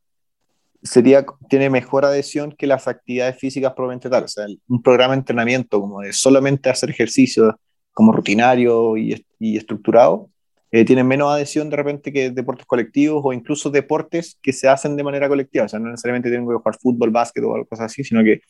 sería, 0.83 1.27
tiene 1.49 1.69
mejor 1.69 2.05
adhesión 2.05 2.53
que 2.53 2.69
las 2.69 2.87
actividades 2.87 3.37
físicas 3.39 3.73
propiamente 3.75 4.09
tal. 4.09 4.25
O 4.25 4.29
sea, 4.29 4.45
el- 4.45 4.61
un 4.69 4.81
programa 4.83 5.15
de 5.15 5.19
entrenamiento 5.21 5.81
como 5.81 6.01
de 6.01 6.13
solamente 6.13 6.71
hacer 6.71 6.91
ejercicio 6.91 7.59
como 7.93 8.13
rutinario 8.13 8.97
y, 8.97 9.27
y 9.41 9.57
estructurado, 9.57 10.31
eh, 10.73 10.85
tiene 10.85 11.03
menos 11.05 11.33
adhesión 11.33 11.69
de 11.71 11.77
repente 11.77 12.13
que 12.13 12.31
deportes 12.31 12.67
colectivos 12.67 13.23
o 13.25 13.33
incluso 13.33 13.71
deportes 13.71 14.39
que 14.41 14.53
se 14.53 14.69
hacen 14.69 14.97
de 14.97 15.03
manera 15.05 15.29
colectiva. 15.29 15.65
O 15.65 15.69
sea, 15.69 15.79
no 15.81 15.91
necesariamente 15.91 16.29
tienen 16.29 16.47
que 16.49 16.55
jugar 16.55 16.77
fútbol, 16.81 17.11
básquet 17.11 17.43
o 17.45 17.55
algo 17.55 17.67
así, 17.71 18.05
sino 18.05 18.23
que 18.23 18.41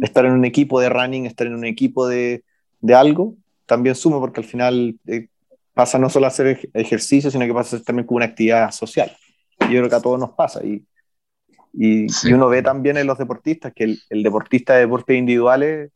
estar 0.00 0.24
en 0.26 0.32
un 0.32 0.44
equipo 0.44 0.80
de 0.80 0.88
running, 0.88 1.26
estar 1.26 1.46
en 1.46 1.54
un 1.54 1.64
equipo 1.64 2.06
de, 2.08 2.44
de 2.80 2.94
algo, 2.94 3.34
también 3.66 3.94
suma 3.94 4.18
porque 4.20 4.40
al 4.40 4.46
final 4.46 4.96
eh, 5.06 5.28
pasa 5.74 5.98
no 5.98 6.10
solo 6.10 6.26
a 6.26 6.28
hacer 6.28 6.46
ej- 6.58 6.70
ejercicio, 6.74 7.30
sino 7.30 7.46
que 7.46 7.54
pasa 7.54 7.76
a 7.76 7.78
ser 7.78 7.86
también 7.86 8.06
como 8.06 8.16
una 8.16 8.26
actividad 8.26 8.70
social. 8.70 9.10
Y 9.60 9.64
yo 9.72 9.78
creo 9.80 9.88
que 9.88 9.96
a 9.96 10.00
todos 10.00 10.18
nos 10.20 10.30
pasa. 10.30 10.64
Y, 10.64 10.84
y, 11.72 12.08
Sí. 12.10 12.28
y 12.28 12.32
uno 12.34 12.48
ve 12.48 12.62
también 12.62 12.96
en 12.98 13.06
los 13.06 13.16
deportistas 13.18 13.72
que 13.74 13.84
el, 13.84 13.98
el 14.10 14.22
deportista 14.22 14.74
de 14.74 14.80
deportes 14.80 15.16
individuales, 15.16 15.90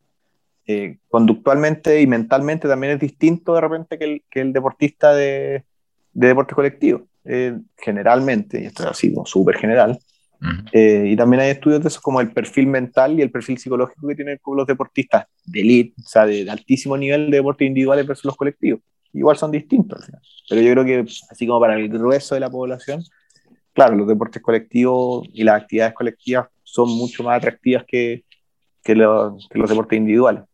eh, 0.67 0.99
conductualmente 1.09 2.01
y 2.01 2.07
mentalmente 2.07 2.69
también 2.69 2.95
es 2.95 3.01
distinto 3.01 3.55
de 3.55 3.61
repente 3.61 3.99
que 3.99 4.05
el, 4.05 4.23
que 4.31 4.41
el 4.41 4.53
deportista 4.53 5.15
de, 5.15 5.65
de 6.13 6.29
deportes 6.29 6.55
colectivos. 6.55 7.03
Eh, 7.25 7.59
generalmente, 7.77 8.63
y 8.63 8.67
esto 8.67 8.85
es 8.85 8.91
así, 8.91 9.15
súper 9.25 9.57
general, 9.57 9.99
eh, 10.71 11.05
y 11.07 11.17
también 11.17 11.41
hay 11.41 11.51
estudios 11.51 11.83
de 11.83 11.89
eso 11.89 12.01
como 12.01 12.21
el 12.21 12.31
perfil 12.31 12.67
mental 12.67 13.19
y 13.19 13.23
el 13.23 13.31
perfil 13.31 13.59
psicológico 13.59 14.07
que 14.07 14.15
tienen 14.15 14.39
los 14.47 14.67
deportistas 14.67 15.27
de 15.45 15.61
elite, 15.61 15.95
o 15.99 16.09
sea, 16.09 16.27
de, 16.27 16.45
de 16.45 16.51
altísimo 16.51 16.97
nivel 16.97 17.31
de 17.31 17.39
deportes 17.39 17.67
individuales 17.67 18.07
versus 18.07 18.27
los 18.27 18.37
colectivos. 18.37 18.81
Igual 19.13 19.37
son 19.37 19.51
distintos 19.51 19.99
al 19.99 20.05
final. 20.05 20.21
Pero 20.49 20.61
yo 20.61 20.73
creo 20.73 20.85
que, 20.85 21.11
así 21.31 21.47
como 21.47 21.59
para 21.59 21.77
el 21.77 21.89
grueso 21.89 22.35
de 22.35 22.41
la 22.41 22.51
población, 22.51 23.03
claro, 23.73 23.97
los 23.97 24.07
deportes 24.07 24.43
colectivos 24.43 25.27
y 25.33 25.43
las 25.43 25.63
actividades 25.63 25.95
colectivas 25.95 26.49
son 26.63 26.91
mucho 26.91 27.23
más 27.25 27.39
atractivas 27.39 27.85
que, 27.87 28.25
que, 28.85 28.95
los, 28.95 29.49
que 29.49 29.59
los 29.59 29.71
deportes 29.71 29.97
individuales. 29.97 30.45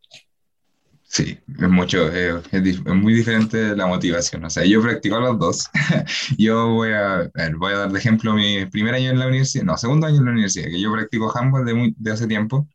Sí, 1.14 1.38
es 1.60 1.68
mucho, 1.68 2.08
es, 2.10 2.42
dif- 2.52 2.86
es 2.88 2.94
muy 2.94 3.12
diferente 3.12 3.76
la 3.76 3.86
motivación. 3.86 4.44
O 4.46 4.50
sea, 4.50 4.64
yo 4.64 4.80
practico 4.80 5.20
los 5.20 5.38
dos. 5.38 5.68
Yo 6.38 6.68
voy 6.70 6.90
a, 6.92 7.16
a 7.20 7.28
ver, 7.34 7.56
voy 7.56 7.72
a 7.74 7.78
dar 7.80 7.92
de 7.92 7.98
ejemplo 7.98 8.32
mi 8.34 8.64
primer 8.66 8.94
año 8.94 9.10
en 9.10 9.18
la 9.18 9.26
universidad, 9.28 9.64
no, 9.64 9.76
segundo 9.76 10.06
año 10.06 10.18
en 10.18 10.24
la 10.24 10.30
universidad, 10.32 10.66
que 10.70 10.80
yo 10.80 10.90
practico 10.92 11.30
handball 11.36 11.64
de, 11.66 11.74
muy- 11.74 11.94
de 11.98 12.12
hace 12.12 12.26
tiempo 12.26 12.66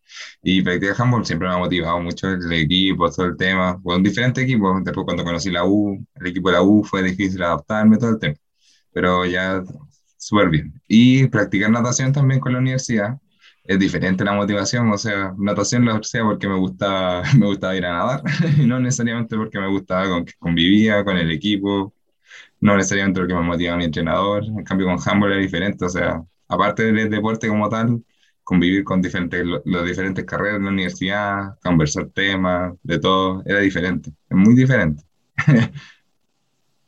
y 0.44 0.62
practicar 0.62 0.96
handball 1.02 1.26
siempre 1.26 1.48
me 1.48 1.56
ha 1.56 1.58
motivado 1.58 2.00
mucho 2.00 2.28
el 2.30 2.52
equipo, 2.54 3.10
todo 3.12 3.26
el 3.26 3.38
tema, 3.38 3.82
con 3.82 4.04
diferentes 4.04 4.44
equipos. 4.44 4.84
Después 4.84 5.06
cuando 5.06 5.24
conocí 5.24 5.50
la 5.50 5.66
U, 5.66 5.98
el 6.16 6.28
equipo 6.28 6.50
de 6.50 6.56
la 6.58 6.62
U 6.62 6.84
fue 6.84 7.02
difícil 7.04 7.42
adaptarme, 7.42 7.98
todo 7.98 8.12
el 8.12 8.20
tema, 8.20 8.36
pero 8.94 9.26
ya 9.26 9.64
súper 10.18 10.50
bien. 10.50 10.74
Y 10.88 11.28
practicar 11.28 11.72
natación 11.72 12.14
también 12.14 12.40
con 12.42 12.54
la 12.54 12.60
universidad. 12.60 13.18
Es 13.68 13.80
diferente 13.80 14.24
la 14.26 14.34
motivación, 14.34 14.92
o 14.92 14.98
sea, 14.98 15.34
natación 15.38 15.86
lo 15.86 15.96
hacía 15.96 16.24
porque 16.24 16.48
me 16.48 16.58
gustaba, 16.58 17.24
me 17.38 17.48
gustaba 17.48 17.76
ir 17.78 17.86
a 17.86 17.92
nadar, 17.94 18.24
y 18.60 18.66
no 18.66 18.80
necesariamente 18.80 19.38
porque 19.38 19.60
me 19.60 19.68
gustaba 19.70 20.10
con 20.10 20.26
que 20.26 20.34
convivía 20.40 21.04
con 21.06 21.18
el 21.18 21.32
equipo, 21.32 21.94
no 22.62 22.76
necesariamente 22.78 23.20
porque 23.22 23.36
me 23.36 23.42
motivaba 23.42 23.78
mi 23.78 23.86
entrenador, 23.86 24.46
en 24.46 24.64
cambio 24.64 24.88
con 24.88 24.98
handball 25.06 25.34
era 25.34 25.42
diferente, 25.42 25.86
o 25.86 25.90
sea, 25.90 26.24
aparte 26.50 26.92
del 26.92 27.10
deporte 27.10 27.48
como 27.50 27.70
tal, 27.70 28.04
convivir 28.44 28.84
con 28.86 29.02
diferentes, 29.02 29.46
las 29.66 29.86
diferentes 29.86 30.26
carreras 30.26 30.58
en 30.58 30.66
la 30.66 30.72
universidad, 30.72 31.60
conversar 31.64 32.10
temas, 32.12 32.74
de 32.84 33.00
todo, 33.00 33.44
era 33.46 33.60
diferente, 33.60 34.12
es 34.30 34.38
muy 34.38 34.56
diferente. 34.56 35.04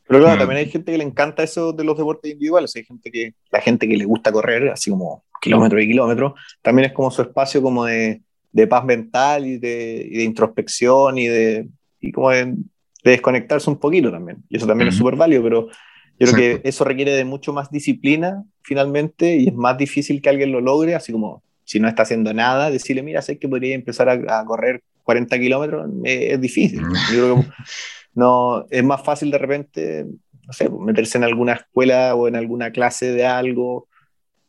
Pero 0.07 0.21
claro, 0.21 0.37
Mm. 0.37 0.39
también 0.39 0.59
hay 0.59 0.69
gente 0.71 0.91
que 0.91 0.97
le 0.97 1.03
encanta 1.03 1.43
eso 1.43 1.71
de 1.71 1.83
los 1.83 1.97
deportes 1.97 2.31
individuales. 2.31 2.75
Hay 2.75 2.83
gente 2.83 3.11
que, 3.11 3.35
la 3.51 3.61
gente 3.61 3.87
que 3.87 3.95
le 3.97 4.05
gusta 4.05 4.31
correr, 4.31 4.69
así 4.69 4.89
como 4.89 5.23
kilómetros 5.39 5.82
y 5.82 5.88
kilómetros, 5.88 6.34
también 6.62 6.88
es 6.88 6.93
como 6.93 7.12
su 7.12 7.21
espacio 7.21 7.62
como 7.62 7.86
de, 7.86 8.21
de 8.52 8.67
paz 8.67 8.84
mental 8.86 9.45
y 9.45 9.58
de, 9.58 10.08
y 10.10 10.17
de 10.17 10.23
introspección 10.23 11.17
y 11.17 11.28
de, 11.28 11.67
y 11.99 12.12
como 12.12 12.32
de, 12.32 12.45
de 12.45 13.12
desconectarse 13.12 13.69
un 13.69 13.78
poquito 13.78 14.12
también. 14.12 14.43
Y 14.49 14.58
eso 14.58 14.67
también 14.67 14.88
es 14.89 14.95
Ujú. 14.95 15.06
súper 15.06 15.15
válido, 15.15 15.43
pero 15.43 15.67
yo 15.67 16.28
creo 16.28 16.30
Exacto. 16.34 16.63
que 16.63 16.69
eso 16.69 16.84
requiere 16.84 17.12
de 17.13 17.23
mucho 17.25 17.54
más 17.54 17.71
disciplina 17.71 18.43
finalmente 18.62 19.38
y 19.38 19.47
es 19.47 19.54
más 19.54 19.78
difícil 19.78 20.21
que 20.21 20.30
alguien 20.30 20.52
lo 20.52 20.62
logre, 20.62 20.95
así 20.95 21.12
como 21.12 21.41
si 21.63 21.80
no 21.80 21.88
está 21.88 22.04
haciendo 22.04 22.34
nada, 22.34 22.71
decirle, 22.71 23.04
mira, 23.04 23.21
sé 23.21 23.38
que 23.38 23.47
podría 23.47 23.75
empezar 23.75 24.10
a, 24.10 24.39
a 24.39 24.45
correr 24.45 24.82
40 25.04 25.39
kilómetros, 25.39 25.89
eh, 26.04 26.30
es 26.32 26.41
difícil. 26.41 26.82
Yo 26.82 27.23
creo 27.23 27.41
que 27.41 27.47
no, 28.15 28.65
es 28.69 28.84
más 28.84 29.04
fácil 29.04 29.32
de 29.32 29.38
repente, 29.38 30.06
no 30.45 30.54
sé, 30.54 30.69
meterse 30.69 31.17
en 31.17 31.23
alguna 31.23 31.54
escuela 31.54 32.15
o 32.15 32.28
en 32.28 32.36
alguna 32.36 32.71
clase 32.71 33.12
de 33.12 33.25
algo, 33.25 33.88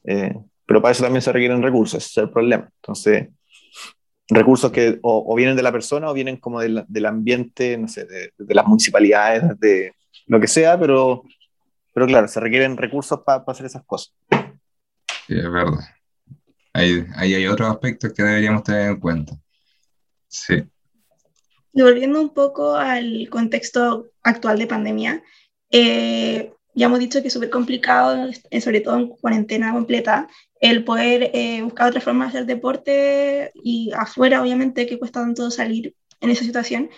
eh, 0.05 0.35
pero 0.71 0.81
para 0.81 0.93
eso 0.93 1.03
también 1.03 1.21
se 1.21 1.33
requieren 1.33 1.65
recursos, 1.65 1.99
ese 2.01 2.21
es 2.21 2.25
el 2.29 2.31
problema. 2.31 2.71
Entonces, 2.77 3.27
recursos 4.29 4.71
que 4.71 5.01
o, 5.03 5.25
o 5.27 5.35
vienen 5.35 5.57
de 5.57 5.65
la 5.65 5.73
persona 5.73 6.09
o 6.09 6.15
vienen 6.15 6.37
como 6.37 6.61
del, 6.61 6.85
del 6.87 7.07
ambiente, 7.07 7.77
no 7.77 7.89
sé, 7.89 8.05
de, 8.05 8.33
de 8.39 8.55
las 8.55 8.65
municipalidades, 8.69 9.59
de 9.59 9.97
lo 10.27 10.39
que 10.39 10.47
sea, 10.47 10.79
pero, 10.79 11.25
pero 11.93 12.07
claro, 12.07 12.29
se 12.29 12.39
requieren 12.39 12.77
recursos 12.77 13.19
para 13.27 13.43
hacer 13.49 13.67
esas 13.67 13.85
cosas. 13.85 14.15
Sí, 15.27 15.37
es 15.37 15.51
verdad. 15.51 15.81
Ahí, 16.73 17.05
ahí 17.17 17.35
hay 17.35 17.49
otros 17.49 17.69
aspectos 17.69 18.13
que 18.13 18.23
deberíamos 18.23 18.63
tener 18.63 18.93
en 18.93 19.01
cuenta. 19.01 19.33
Sí. 20.29 20.63
Y 21.73 21.83
volviendo 21.83 22.21
un 22.21 22.33
poco 22.33 22.77
al 22.77 23.29
contexto 23.29 24.13
actual 24.23 24.57
de 24.61 24.69
pandemia, 24.69 25.21
eh, 25.73 26.53
ya 26.75 26.87
hemos 26.87 26.99
dicho 26.99 27.21
que 27.21 27.29
es 27.29 27.33
súper 27.33 27.51
complicado, 27.51 28.31
eh, 28.51 28.61
sobre 28.61 28.81
todo 28.81 28.97
en 28.97 29.09
cuarentena 29.09 29.73
completa, 29.73 30.29
el 30.61 30.85
poder 30.85 31.31
eh, 31.35 31.63
buscar 31.63 31.89
otras 31.89 32.05
formas 32.05 32.33
de 32.33 32.39
hacer 32.39 32.47
deporte 32.47 33.53
y 33.55 33.91
afuera, 33.97 34.43
obviamente, 34.43 34.87
que 34.87 34.99
cuesta 34.99 35.21
tanto 35.21 35.51
salir 35.51 35.95
en 36.21 36.31
esa 36.31 36.45
situación, 36.45 36.91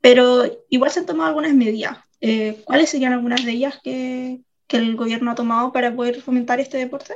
pero 0.00 0.44
igual 0.68 0.90
se 0.90 1.00
han 1.00 1.06
tomado 1.06 1.28
algunas 1.28 1.54
medidas. 1.54 1.98
Eh, 2.20 2.62
¿Cuáles 2.64 2.90
serían 2.90 3.12
algunas 3.12 3.44
de 3.44 3.52
ellas 3.52 3.78
que, 3.82 4.40
que 4.66 4.76
el 4.76 4.96
gobierno 4.96 5.30
ha 5.30 5.34
tomado 5.34 5.72
para 5.72 5.94
poder 5.94 6.20
fomentar 6.20 6.60
este 6.60 6.78
deporte? 6.78 7.14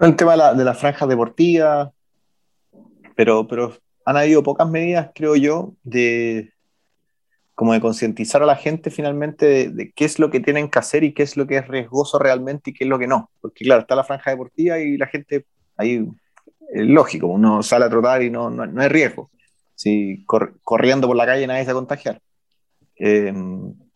El 0.00 0.16
tema 0.16 0.32
de 0.32 0.38
la, 0.38 0.54
de 0.54 0.64
la 0.64 1.92
pero, 3.16 3.46
pero 3.48 3.76
han 4.04 4.16
habido 4.16 4.42
pocas 4.42 4.68
medidas, 4.68 5.10
creo 5.14 5.36
yo, 5.36 5.74
de 5.82 6.52
como 7.58 7.72
de 7.72 7.80
concientizar 7.80 8.40
a 8.40 8.46
la 8.46 8.54
gente 8.54 8.88
finalmente 8.88 9.44
de, 9.44 9.68
de, 9.70 9.90
qué 9.90 10.04
es 10.04 10.20
lo 10.20 10.30
que 10.30 10.38
tienen 10.38 10.70
que 10.70 10.78
hacer 10.78 11.02
y 11.02 11.12
qué 11.12 11.24
es 11.24 11.36
lo 11.36 11.48
que 11.48 11.56
es 11.56 11.66
riesgoso 11.66 12.16
realmente 12.20 12.70
y 12.70 12.72
qué 12.72 12.84
es 12.84 12.88
lo 12.88 13.00
que 13.00 13.08
no. 13.08 13.32
Porque 13.40 13.64
claro, 13.64 13.80
está 13.80 13.96
la 13.96 14.04
franja 14.04 14.30
deportiva 14.30 14.78
y 14.78 14.96
la 14.96 15.08
gente, 15.08 15.44
ahí 15.76 16.08
es 16.72 16.86
lógico, 16.86 17.26
uno 17.26 17.60
sale 17.64 17.86
a 17.86 17.90
trotar 17.90 18.22
y 18.22 18.30
no, 18.30 18.48
no, 18.48 18.64
no 18.64 18.80
hay 18.80 18.86
riesgo. 18.86 19.32
Si 19.74 20.22
cor, 20.24 20.60
corriendo 20.62 21.08
por 21.08 21.16
la 21.16 21.26
calle 21.26 21.48
nadie 21.48 21.64
se 21.64 21.72
va 21.72 21.80
a 21.80 21.82
contagiar. 21.82 22.20
Eh, 22.94 23.34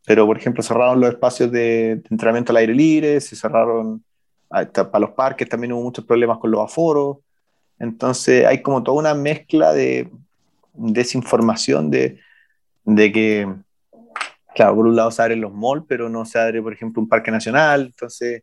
pero, 0.05 0.27
por 0.27 0.37
ejemplo, 0.37 0.64
cerraron 0.64 0.98
los 0.98 1.11
espacios 1.11 1.53
de, 1.53 2.01
de 2.03 2.09
entrenamiento 2.11 2.51
al 2.51 2.57
aire 2.57 2.75
libre, 2.75 3.20
se 3.20 3.37
cerraron 3.37 4.03
para 4.48 4.98
los 4.98 5.11
parques, 5.11 5.48
también 5.48 5.72
hubo 5.72 5.85
muchos 5.85 6.05
problemas 6.05 6.38
con 6.38 6.51
los 6.51 6.62
aforos. 6.62 7.18
Entonces 7.79 8.44
hay 8.44 8.61
como 8.61 8.83
toda 8.83 8.98
una 8.98 9.14
mezcla 9.14 9.72
de 9.72 10.11
desinformación 10.75 11.92
de, 11.92 12.18
de 12.84 13.12
que, 13.12 13.54
claro, 14.54 14.76
por 14.76 14.86
un 14.86 14.96
lado 14.96 15.10
se 15.10 15.22
abren 15.22 15.40
los 15.40 15.52
malls, 15.52 15.84
pero 15.88 16.08
no 16.08 16.24
se 16.24 16.38
abre, 16.38 16.62
por 16.62 16.72
ejemplo, 16.72 17.02
un 17.02 17.08
parque 17.08 17.30
nacional. 17.30 17.86
Entonces 17.86 18.42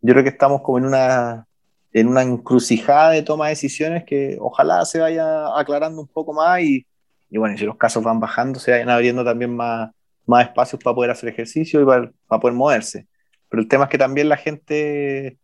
yo 0.00 0.12
creo 0.12 0.24
que 0.24 0.30
estamos 0.30 0.62
como 0.62 0.78
en 0.78 0.86
una, 0.86 1.46
en 1.92 2.08
una 2.08 2.22
encrucijada 2.22 3.10
de 3.10 3.22
toma 3.22 3.46
de 3.46 3.50
decisiones 3.50 4.04
que 4.04 4.36
ojalá 4.40 4.84
se 4.84 5.00
vaya 5.00 5.58
aclarando 5.58 6.00
un 6.00 6.08
poco 6.08 6.32
más 6.32 6.60
y, 6.60 6.86
y 7.30 7.38
bueno, 7.38 7.56
si 7.56 7.64
los 7.64 7.76
casos 7.76 8.02
van 8.02 8.20
bajando, 8.20 8.58
se 8.58 8.72
vayan 8.72 8.90
abriendo 8.90 9.24
también 9.24 9.54
más, 9.54 9.90
más 10.26 10.46
espacios 10.46 10.82
para 10.82 10.94
poder 10.94 11.10
hacer 11.10 11.28
ejercicio 11.28 11.80
y 11.80 11.84
para, 11.84 12.10
para 12.26 12.40
poder 12.40 12.56
moverse. 12.56 13.06
pero 13.48 13.62
el 13.62 13.68
tema 13.68 13.84
es 13.84 13.90
que 13.90 13.98
también 13.98 14.28
la 14.28 14.36
gente, 14.36 15.38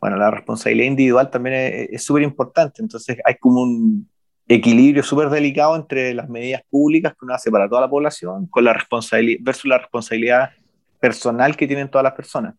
bueno, 0.00 0.16
la 0.16 0.30
responsabilidad 0.30 0.86
individual 0.86 1.30
también 1.30 1.88
es 1.90 2.02
súper 2.02 2.22
importante, 2.22 2.82
entonces 2.82 3.18
hay 3.24 3.36
como 3.36 3.62
un 3.62 4.08
equilibrio 4.48 5.02
súper 5.02 5.28
delicado 5.28 5.76
entre 5.76 6.14
las 6.14 6.28
medidas 6.28 6.62
públicas 6.70 7.12
que 7.12 7.24
uno 7.24 7.34
hace 7.34 7.50
para 7.50 7.68
toda 7.68 7.82
la 7.82 7.90
población 7.90 8.46
con 8.46 8.64
la 8.64 8.72
responsabilidad 8.72 9.40
versus 9.42 9.66
la 9.66 9.78
responsabilidad 9.78 10.50
personal 10.98 11.56
que 11.56 11.66
tienen 11.66 11.90
todas 11.90 12.04
las 12.04 12.14
personas. 12.14 12.54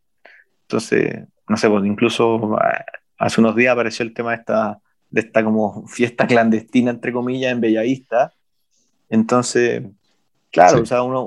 Entonces, 0.62 1.23
no 1.47 1.58
sé, 1.58 1.67
pues 1.67 1.84
incluso 1.86 2.56
ah, 2.58 2.86
hace 3.17 3.41
unos 3.41 3.56
días 3.56 3.73
apareció 3.73 4.04
el 4.06 4.13
tema 4.13 4.32
de 4.32 4.38
esta, 4.38 4.80
de 5.10 5.21
esta 5.21 5.43
como 5.43 5.88
fiesta 5.88 6.28
clandestina, 6.28 6.91
entre 6.91 7.12
comillas, 7.12 7.52
en 7.52 7.62
Bellavista. 7.62 8.32
Entonces, 9.10 9.84
claro, 10.52 10.82
o 10.82 10.86
sea, 10.86 11.02
uno... 11.02 11.25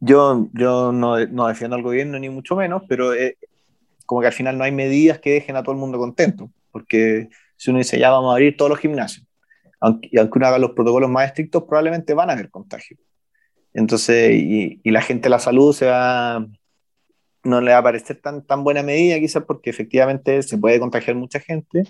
Yo, 0.00 0.48
yo 0.54 0.92
no, 0.92 1.26
no, 1.26 1.46
defiendo 1.46 1.76
al 1.76 1.82
gobierno 1.82 2.18
ni 2.18 2.30
mucho 2.30 2.56
menos, 2.56 2.82
pero 2.88 3.12
eh, 3.12 3.36
como 4.06 4.22
que 4.22 4.28
al 4.28 4.32
final 4.32 4.56
no 4.56 4.64
hay 4.64 4.72
medidas 4.72 5.18
que 5.18 5.32
dejen 5.32 5.56
a 5.56 5.62
todo 5.62 5.72
el 5.72 5.80
mundo 5.80 5.98
contento, 5.98 6.50
porque 6.70 7.28
si 7.64 7.70
uno 7.70 7.78
dice 7.78 7.98
ya 7.98 8.10
vamos 8.10 8.30
a 8.30 8.34
abrir 8.34 8.56
todos 8.56 8.70
los 8.70 8.78
gimnasios, 8.78 9.26
aunque, 9.80 10.08
y 10.12 10.18
aunque 10.18 10.38
uno 10.38 10.46
haga 10.46 10.58
los 10.58 10.72
protocolos 10.72 11.08
más 11.08 11.28
estrictos, 11.28 11.64
probablemente 11.64 12.12
van 12.12 12.28
a 12.28 12.34
haber 12.34 12.50
contagios. 12.50 13.00
Entonces, 13.72 14.32
y, 14.34 14.80
y 14.84 14.90
la 14.90 15.00
gente 15.00 15.28
la 15.30 15.38
salud 15.38 15.74
se 15.74 15.86
va, 15.86 16.46
no 17.42 17.60
le 17.60 17.72
va 17.72 17.78
a 17.78 17.82
parecer 17.82 18.20
tan, 18.20 18.46
tan 18.46 18.64
buena 18.64 18.82
medida, 18.82 19.18
quizás 19.18 19.44
porque 19.44 19.70
efectivamente 19.70 20.42
se 20.42 20.58
puede 20.58 20.78
contagiar 20.78 21.16
mucha 21.16 21.40
gente, 21.40 21.84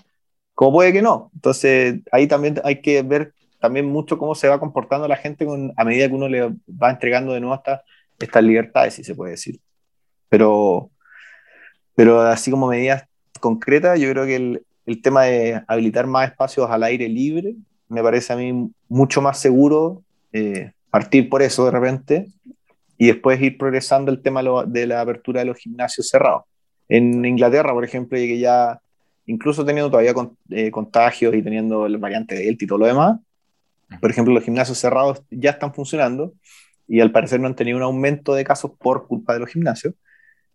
como 0.54 0.72
puede 0.72 0.92
que 0.92 1.02
no. 1.02 1.30
Entonces, 1.34 1.96
ahí 2.12 2.26
también 2.28 2.60
hay 2.64 2.80
que 2.80 3.02
ver 3.02 3.34
también 3.60 3.86
mucho 3.86 4.18
cómo 4.18 4.34
se 4.34 4.48
va 4.48 4.60
comportando 4.60 5.08
la 5.08 5.16
gente 5.16 5.44
con, 5.44 5.72
a 5.76 5.84
medida 5.84 6.08
que 6.08 6.14
uno 6.14 6.28
le 6.28 6.54
va 6.68 6.90
entregando 6.90 7.32
de 7.32 7.40
nuevo 7.40 7.56
estas 7.56 7.80
estas 8.18 8.44
libertades, 8.44 8.94
si 8.94 9.04
se 9.04 9.14
puede 9.14 9.32
decir. 9.32 9.60
Pero, 10.28 10.90
pero 11.94 12.20
así 12.20 12.50
como 12.50 12.68
medidas 12.68 13.04
concretas, 13.40 13.98
yo 14.00 14.10
creo 14.10 14.24
que 14.24 14.36
el, 14.36 14.66
el 14.86 15.00
tema 15.02 15.24
de 15.24 15.62
habilitar 15.66 16.06
más 16.06 16.30
espacios 16.30 16.70
al 16.70 16.82
aire 16.82 17.08
libre 17.08 17.54
me 17.88 18.02
parece 18.02 18.32
a 18.32 18.36
mí 18.36 18.70
mucho 18.88 19.22
más 19.22 19.38
seguro 19.38 20.02
eh, 20.32 20.72
partir 20.90 21.28
por 21.28 21.42
eso 21.42 21.64
de 21.64 21.70
repente 21.70 22.26
y 22.98 23.08
después 23.08 23.40
ir 23.40 23.58
progresando 23.58 24.10
el 24.10 24.22
tema 24.22 24.42
de 24.66 24.86
la 24.86 25.00
apertura 25.00 25.40
de 25.40 25.46
los 25.46 25.58
gimnasios 25.58 26.08
cerrados. 26.08 26.44
En 26.88 27.24
Inglaterra, 27.24 27.72
por 27.72 27.84
ejemplo, 27.84 28.16
que 28.16 28.38
ya, 28.38 28.80
incluso 29.26 29.64
teniendo 29.64 29.90
todavía 29.90 30.14
eh, 30.50 30.70
contagios 30.70 31.34
y 31.34 31.42
teniendo 31.42 31.86
el 31.86 31.98
variante 31.98 32.36
Delta 32.36 32.64
y 32.64 32.68
todo 32.68 32.78
lo 32.78 32.86
demás, 32.86 33.18
por 34.00 34.10
ejemplo, 34.10 34.32
los 34.32 34.44
gimnasios 34.44 34.78
cerrados 34.78 35.22
ya 35.30 35.50
están 35.50 35.74
funcionando 35.74 36.32
y 36.86 37.00
al 37.00 37.10
parecer 37.10 37.40
no 37.40 37.46
han 37.46 37.56
tenido 37.56 37.78
un 37.78 37.82
aumento 37.82 38.34
de 38.34 38.44
casos 38.44 38.72
por 38.78 39.06
culpa 39.06 39.34
de 39.34 39.40
los 39.40 39.50
gimnasios, 39.50 39.94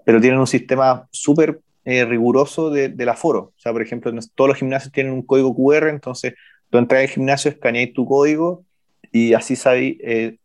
pero 0.05 0.21
tienen 0.21 0.39
un 0.39 0.47
sistema 0.47 1.07
súper 1.11 1.61
eh, 1.89 2.06
riguroso 2.06 2.69
de, 2.69 2.89
del 2.89 3.10
aforo. 3.10 3.39
O 3.39 3.60
sea, 3.60 3.71
por 3.71 3.82
ejemplo, 3.82 4.12
todos 4.36 4.47
los 4.47 4.58
gimnasios 4.58 4.91
tienen 4.91 5.12
un 5.12 5.23
código 5.23 5.56
QR, 5.56 5.89
entonces 5.89 6.36
tú 6.69 6.78
entras 6.78 7.02
al 7.02 7.08
gimnasio, 7.08 7.49
escaneas 7.49 7.93
tu 7.93 8.06
código 8.06 8.63
y 9.12 9.34
así 9.34 9.56
sabe, 9.56 9.97
eh, 10.04 10.38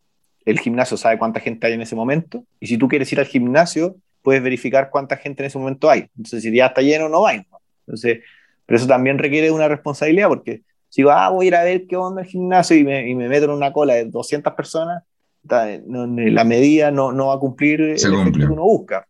el 0.47 0.59
gimnasio 0.59 0.97
sabe 0.97 1.19
cuánta 1.19 1.41
gente 1.41 1.67
hay 1.67 1.75
en 1.75 1.83
ese 1.83 1.95
momento. 1.95 2.45
Y 2.61 2.67
si 2.67 2.79
tú 2.79 2.89
quieres 2.89 3.13
ir 3.13 3.21
al 3.21 3.27
gimnasio, 3.27 3.97
puedes 4.23 4.43
verificar 4.43 4.89
cuánta 4.89 5.19
gente 5.19 5.43
en 5.43 5.49
ese 5.49 5.59
momento 5.59 5.91
hay. 5.91 6.07
Entonces, 6.17 6.43
si 6.43 6.51
ya 6.51 6.67
está 6.67 6.81
lleno, 6.81 7.11
no 7.11 7.21
va. 7.21 7.35
Entonces, 7.35 8.21
pero 8.65 8.79
eso 8.79 8.87
también 8.87 9.19
requiere 9.19 9.51
una 9.51 9.69
responsabilidad 9.69 10.29
porque 10.29 10.63
si 10.89 11.03
digo, 11.03 11.11
ah, 11.11 11.29
voy 11.29 11.45
a 11.45 11.49
ir 11.49 11.55
a 11.57 11.65
ver 11.65 11.87
qué 11.87 11.97
onda 11.97 12.23
el 12.23 12.29
gimnasio 12.29 12.75
y 12.75 12.85
me, 12.85 13.07
y 13.07 13.15
me 13.15 13.29
meto 13.29 13.45
en 13.45 13.51
una 13.51 13.71
cola 13.71 13.95
de 13.95 14.07
200 14.07 14.55
personas, 14.55 15.03
la 15.47 16.45
medida 16.45 16.91
no, 16.91 17.13
no 17.13 17.27
va 17.27 17.35
a 17.35 17.39
cumplir 17.39 17.83
el 17.83 17.99
que 18.33 18.47
uno 18.47 18.63
busca. 18.63 19.07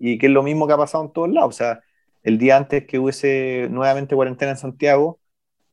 Y 0.00 0.18
que 0.18 0.26
es 0.26 0.32
lo 0.32 0.42
mismo 0.42 0.66
que 0.66 0.72
ha 0.72 0.78
pasado 0.78 1.04
en 1.04 1.12
todos 1.12 1.30
lados. 1.30 1.54
O 1.54 1.56
sea, 1.56 1.80
el 2.22 2.38
día 2.38 2.56
antes 2.56 2.86
que 2.86 2.98
hubiese 2.98 3.68
nuevamente 3.70 4.14
cuarentena 4.14 4.52
en 4.52 4.58
Santiago, 4.58 5.18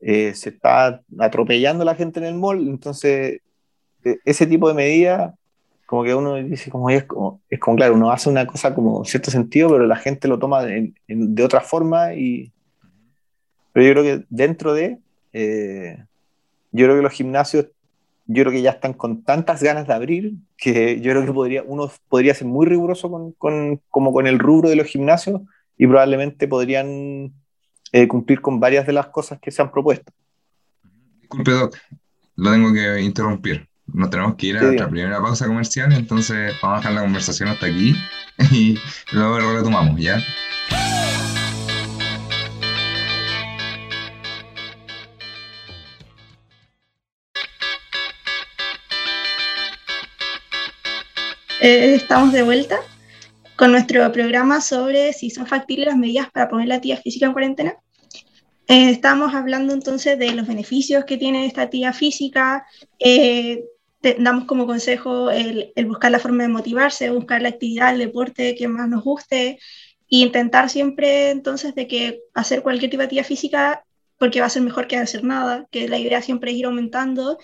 eh, 0.00 0.34
se 0.34 0.50
está 0.50 1.02
atropellando 1.18 1.84
la 1.84 1.94
gente 1.94 2.20
en 2.20 2.26
el 2.26 2.34
mall, 2.34 2.68
entonces 2.68 3.40
e, 4.04 4.18
ese 4.24 4.46
tipo 4.46 4.68
de 4.68 4.74
medidas, 4.74 5.34
como 5.86 6.04
que 6.04 6.14
uno 6.14 6.34
dice, 6.36 6.70
como 6.70 6.90
es, 6.90 7.04
como, 7.04 7.40
es 7.48 7.58
como, 7.58 7.76
claro, 7.76 7.94
uno 7.94 8.10
hace 8.10 8.28
una 8.28 8.46
cosa 8.46 8.74
como 8.74 9.04
cierto 9.04 9.30
sentido, 9.30 9.68
pero 9.70 9.86
la 9.86 9.96
gente 9.96 10.28
lo 10.28 10.38
toma 10.38 10.62
de, 10.64 10.92
de 11.08 11.44
otra 11.44 11.60
forma 11.60 12.14
y... 12.14 12.52
Pero 13.72 13.86
yo 13.86 13.92
creo 13.92 14.04
que 14.04 14.26
dentro 14.30 14.74
de... 14.74 14.98
Eh, 15.32 16.02
yo 16.72 16.86
creo 16.86 16.96
que 16.96 17.02
los 17.02 17.12
gimnasios 17.12 17.66
yo 18.26 18.42
creo 18.42 18.52
que 18.52 18.62
ya 18.62 18.70
están 18.70 18.92
con 18.92 19.22
tantas 19.22 19.62
ganas 19.62 19.86
de 19.86 19.94
abrir 19.94 20.32
que 20.56 21.00
yo 21.00 21.12
creo 21.12 21.24
que 21.24 21.32
podría, 21.32 21.62
uno 21.62 21.90
podría 22.08 22.34
ser 22.34 22.46
muy 22.46 22.66
riguroso 22.66 23.10
con, 23.10 23.32
con 23.32 23.80
como 23.88 24.12
con 24.12 24.26
el 24.26 24.38
rubro 24.38 24.68
de 24.68 24.76
los 24.76 24.86
gimnasios 24.86 25.42
y 25.76 25.86
probablemente 25.86 26.48
podrían 26.48 27.32
eh, 27.92 28.08
cumplir 28.08 28.40
con 28.40 28.58
varias 28.58 28.86
de 28.86 28.92
las 28.92 29.08
cosas 29.08 29.38
que 29.40 29.50
se 29.50 29.62
han 29.62 29.70
propuesto. 29.70 30.12
Disculpe, 31.20 31.52
Doc, 31.52 31.76
lo 32.36 32.52
tengo 32.52 32.72
que 32.72 33.00
interrumpir. 33.00 33.68
Nos 33.86 34.10
tenemos 34.10 34.34
que 34.34 34.48
ir 34.48 34.58
a 34.58 34.62
nuestra 34.62 34.88
primera 34.88 35.20
pausa 35.20 35.46
comercial, 35.46 35.92
entonces 35.92 36.54
vamos 36.60 36.76
a 36.76 36.80
dejar 36.80 36.92
la 36.92 37.02
conversación 37.02 37.48
hasta 37.48 37.66
aquí 37.66 37.94
y 38.50 38.76
luego 39.12 39.38
lo 39.38 39.54
retomamos, 39.54 40.00
¿ya? 40.00 40.20
Eh, 51.66 51.96
estamos 51.96 52.32
de 52.32 52.44
vuelta 52.44 52.78
con 53.56 53.72
nuestro 53.72 54.12
programa 54.12 54.60
sobre 54.60 55.12
si 55.12 55.30
son 55.30 55.48
factibles 55.48 55.88
las 55.88 55.96
medidas 55.96 56.30
para 56.30 56.48
poner 56.48 56.68
la 56.68 56.76
actividad 56.76 57.02
física 57.02 57.26
en 57.26 57.32
cuarentena. 57.32 57.74
Eh, 58.68 58.90
estamos 58.90 59.34
hablando 59.34 59.74
entonces 59.74 60.16
de 60.16 60.30
los 60.30 60.46
beneficios 60.46 61.04
que 61.04 61.16
tiene 61.16 61.44
esta 61.44 61.62
actividad 61.62 61.92
física. 61.92 62.64
Eh, 63.00 63.64
damos 64.20 64.44
como 64.44 64.64
consejo 64.64 65.32
el, 65.32 65.72
buscar 65.86 66.12
la 66.12 66.20
forma 66.20 66.44
de 66.44 66.50
motivarse, 66.50 67.10
buscar 67.10 67.42
la 67.42 67.48
actividad, 67.48 67.92
el 67.92 67.98
deporte 67.98 68.54
que 68.54 68.68
más 68.68 68.88
nos 68.88 69.02
guste 69.02 69.58
e 70.08 70.16
intentar 70.18 70.70
siempre 70.70 71.30
entonces 71.30 71.74
de 71.74 71.88
que 71.88 72.20
hacer 72.32 72.62
cualquier 72.62 72.92
tipo 72.92 73.00
de 73.00 73.06
actividad 73.06 73.26
física 73.26 73.84
porque 74.18 74.38
va 74.38 74.46
a 74.46 74.50
ser 74.50 74.62
mejor 74.62 74.86
que 74.86 74.98
hacer 74.98 75.24
nada, 75.24 75.66
que 75.72 75.88
la 75.88 75.98
idea 75.98 76.22
siempre 76.22 76.52
es 76.52 76.58
ir 76.58 76.66
aumentando 76.66 77.38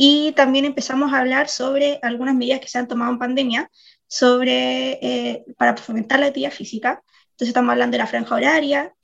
y 0.00 0.30
también 0.36 0.64
empezamos 0.64 1.12
a 1.12 1.18
hablar 1.18 1.48
sobre 1.48 1.98
algunas 2.02 2.36
medidas 2.36 2.60
que 2.60 2.68
se 2.68 2.78
han 2.78 2.86
tomado 2.86 3.10
en 3.10 3.18
pandemia 3.18 3.68
sobre, 4.06 4.92
eh, 5.02 5.44
para 5.58 5.76
fomentar 5.76 6.20
la 6.20 6.26
actividad 6.26 6.52
física. 6.52 7.02
Entonces 7.30 7.48
estamos 7.48 7.72
hablando 7.72 7.96
de 7.96 7.98
la 7.98 8.06
franja 8.06 8.36
horaria. 8.36 8.94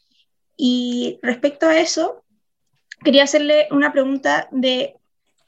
Y 0.56 1.18
respecto 1.20 1.66
a 1.66 1.76
eso, 1.80 2.22
quería 3.02 3.24
hacerle 3.24 3.66
una 3.72 3.92
pregunta 3.92 4.46
de 4.52 4.94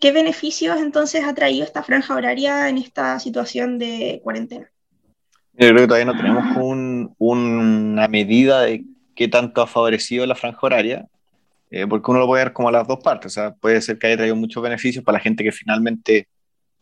qué 0.01 0.11
beneficios 0.11 0.81
entonces 0.81 1.25
ha 1.25 1.33
traído 1.33 1.65
esta 1.65 1.85
franja 1.85 2.17
horaria 2.17 2.69
en 2.69 2.79
esta 2.79 3.21
situación 3.21 3.79
de 3.79 4.21
cuarentena. 4.25 4.69
Yo 5.53 5.69
creo 5.69 5.83
que 5.83 5.87
todavía 5.87 6.13
no 6.13 6.17
tenemos 6.17 6.57
un, 6.57 7.15
una 7.19 8.09
medida 8.09 8.63
de 8.63 8.85
qué 9.15 9.29
tanto 9.29 9.63
ha 9.63 9.69
favorecido 9.69 10.27
la 10.27 10.35
franja 10.35 10.59
horaria. 10.61 11.07
Eh, 11.79 11.87
porque 11.87 12.11
uno 12.11 12.21
lo 12.21 12.27
puede 12.27 12.45
ver 12.45 12.55
como 12.55 12.71
a 12.71 12.73
las 12.73 12.89
dos 12.89 13.01
partes, 13.01 13.33
o 13.33 13.35
sea, 13.35 13.55
puede 13.55 13.83
ser 13.83 13.99
que 13.99 14.07
haya 14.07 14.17
traído 14.17 14.35
muchos 14.35 14.63
beneficios 14.63 15.05
para 15.05 15.19
la 15.19 15.23
gente 15.23 15.45
que 15.45 15.53
finalmente 15.53 16.27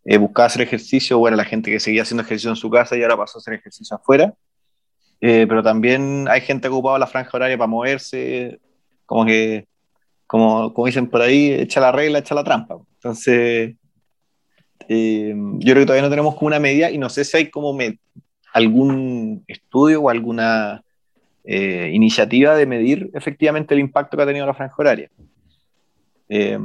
eh, 0.04 0.18
buscaba 0.18 0.46
hacer 0.46 0.62
ejercicio, 0.62 1.18
o 1.18 1.26
era 1.26 1.37
la 1.37 1.44
gente 1.44 1.68
que 1.68 1.80
seguía 1.80 2.02
haciendo 2.02 2.22
ejercicio 2.22 2.50
en 2.50 2.54
su 2.54 2.70
casa 2.70 2.96
y 2.96 3.02
ahora 3.02 3.16
pasó 3.16 3.38
a 3.38 3.40
hacer 3.40 3.54
ejercicio 3.54 3.96
afuera, 3.96 4.33
eh, 5.20 5.46
pero 5.48 5.64
también 5.64 6.28
hay 6.30 6.42
gente 6.42 6.68
que 6.68 6.80
la 6.96 7.09
franja 7.09 7.30
horaria 7.37 7.59
para 7.59 7.66
moverse, 7.66 8.61
como 9.04 9.26
que, 9.26 9.66
como, 10.28 10.72
como 10.72 10.87
dicen 10.87 11.09
por 11.09 11.22
ahí, 11.22 11.50
echa 11.50 11.80
la 11.80 11.90
regla, 11.90 12.20
echa 12.20 12.37
la 12.37 12.44
trampa. 12.44 12.76
Entonces, 12.94 13.74
yo 14.78 14.87
creo 14.87 15.80
que 15.80 15.87
todavía 15.87 16.02
no 16.02 16.11
tenemos 16.11 16.37
como 16.37 16.46
una 16.46 16.61
medida 16.61 16.88
y 16.92 16.98
no 16.98 17.09
sé 17.09 17.24
si 17.24 17.37
hay 17.37 17.50
como 17.50 17.76
algún 18.52 19.42
estudio 19.48 20.02
o 20.02 20.09
alguna 20.09 20.83
eh, 21.44 21.90
iniciativa 21.92 22.57
de 22.57 22.66
medir 22.66 23.11
efectivamente 23.14 23.74
el 23.74 23.80
impacto 23.80 24.16
que 24.16 24.22
ha 24.22 24.26
tenido 24.26 24.46
la 24.46 24.54
franja 24.54 24.74
horaria. 24.78 25.11
Eh, 26.28 26.59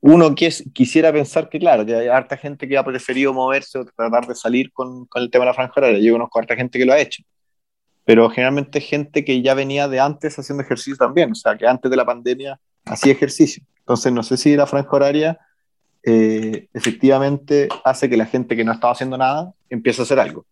uno 0.00 0.34
quisiera 0.34 1.12
pensar 1.12 1.48
que, 1.48 1.58
claro, 1.58 1.84
que 1.84 1.94
hay 1.94 2.06
harta 2.06 2.36
gente 2.36 2.68
que 2.68 2.78
ha 2.78 2.84
preferido 2.84 3.34
moverse 3.34 3.78
o 3.78 3.84
tratar 3.84 4.26
de 4.26 4.34
salir 4.34 4.72
con, 4.72 5.06
con, 5.06 5.22
el 5.22 5.30
tema 5.30 5.44
de 5.44 5.50
la 5.50 5.54
franja 5.54 5.74
horaria. 5.76 5.98
Yo 5.98 6.12
conozco 6.12 6.38
a 6.38 6.42
harta 6.42 6.54
gente 6.54 6.78
que 6.78 6.86
lo 6.86 6.92
ha 6.92 7.00
hecho. 7.00 7.24
Pero 8.04 8.30
generalmente 8.30 8.80
gente 8.80 9.24
que 9.24 9.42
ya 9.42 9.54
venía 9.54 9.88
de 9.88 9.98
antes 10.00 10.38
haciendo 10.38 10.62
ejercicio 10.62 10.96
también, 10.96 11.32
o 11.32 11.34
sea, 11.34 11.56
que 11.56 11.66
antes 11.66 11.90
de 11.90 11.96
la 11.96 12.06
pandemia 12.06 12.58
hacía 12.84 13.12
ejercicio. 13.12 13.64
Entonces, 13.80 14.12
no 14.12 14.22
sé 14.22 14.36
si 14.36 14.54
la 14.54 14.66
franja 14.66 14.88
horaria 14.90 15.38
eh, 16.04 16.68
efectivamente 16.72 17.68
hace 17.84 18.08
que 18.08 18.16
la 18.16 18.26
gente 18.26 18.56
que 18.56 18.64
no 18.64 18.72
estaba 18.72 18.92
haciendo 18.92 19.18
nada 19.18 19.52
empiece 19.68 20.00
a 20.00 20.04
hacer 20.04 20.20
algo. 20.20 20.46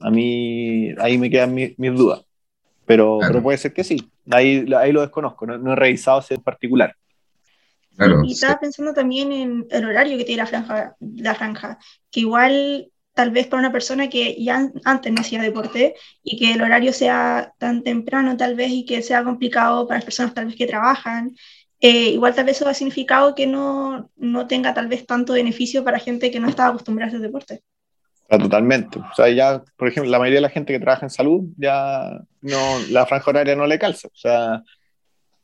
A 0.00 0.10
mí 0.10 0.92
ahí 0.98 1.18
me 1.18 1.30
quedan 1.30 1.54
mis, 1.54 1.76
dudas. 1.76 2.24
Pero, 2.86 3.18
pero, 3.20 3.42
puede 3.42 3.58
ser 3.58 3.72
que 3.72 3.84
sí. 3.84 4.10
Ahí, 4.30 4.66
ahí 4.76 4.92
lo 4.92 5.02
desconozco, 5.02 5.46
no, 5.46 5.72
he 5.72 5.76
revisado 5.76 6.20
ese 6.20 6.34
en 6.34 6.42
particular. 6.42 6.94
y 8.24 8.32
estaba 8.32 8.60
pensando 8.60 8.94
también 8.94 9.32
en 9.32 9.66
el 9.70 9.84
horario 9.84 10.16
que 10.16 10.24
tiene 10.24 10.42
la 10.42 10.46
franja, 10.46 10.96
la 11.00 11.34
franja, 11.34 11.78
que 12.10 12.20
igual 12.20 12.90
tal 13.18 13.30
vez 13.32 13.48
para 13.48 13.58
una 13.58 13.72
persona 13.72 14.08
que 14.08 14.40
ya 14.40 14.70
antes 14.84 15.12
no 15.12 15.20
hacía 15.22 15.42
deporte 15.42 15.96
y 16.22 16.38
que 16.38 16.52
el 16.52 16.62
horario 16.62 16.92
sea 16.92 17.52
tan 17.58 17.82
temprano 17.82 18.36
tal 18.36 18.54
vez 18.54 18.70
y 18.70 18.86
que 18.86 19.02
sea 19.02 19.24
complicado 19.24 19.88
para 19.88 19.98
las 19.98 20.04
personas 20.04 20.34
tal 20.34 20.46
vez 20.46 20.54
que 20.54 20.68
trabajan. 20.68 21.34
Eh, 21.80 22.10
igual 22.10 22.36
tal 22.36 22.44
vez 22.44 22.56
eso 22.56 22.68
ha 22.68 22.74
significado 22.74 23.34
que 23.34 23.48
no, 23.48 24.08
no 24.16 24.46
tenga 24.46 24.72
tal 24.72 24.86
vez 24.86 25.04
tanto 25.04 25.32
beneficio 25.32 25.82
para 25.82 25.98
gente 25.98 26.30
que 26.30 26.38
no 26.38 26.48
estaba 26.48 26.68
acostumbrada 26.68 27.06
a 27.06 27.10
hacer 27.10 27.20
deporte. 27.20 27.64
Totalmente. 28.28 28.98
O 28.98 29.14
sea, 29.14 29.28
ya, 29.30 29.62
por 29.76 29.88
ejemplo, 29.88 30.10
la 30.10 30.18
mayoría 30.18 30.38
de 30.38 30.42
la 30.42 30.50
gente 30.50 30.72
que 30.72 30.80
trabaja 30.80 31.06
en 31.06 31.10
salud, 31.10 31.44
ya 31.56 32.20
no, 32.42 32.78
la 32.90 33.06
franja 33.06 33.30
horaria 33.30 33.56
no 33.56 33.66
le 33.66 33.78
calza. 33.78 34.08
O 34.08 34.16
sea, 34.16 34.62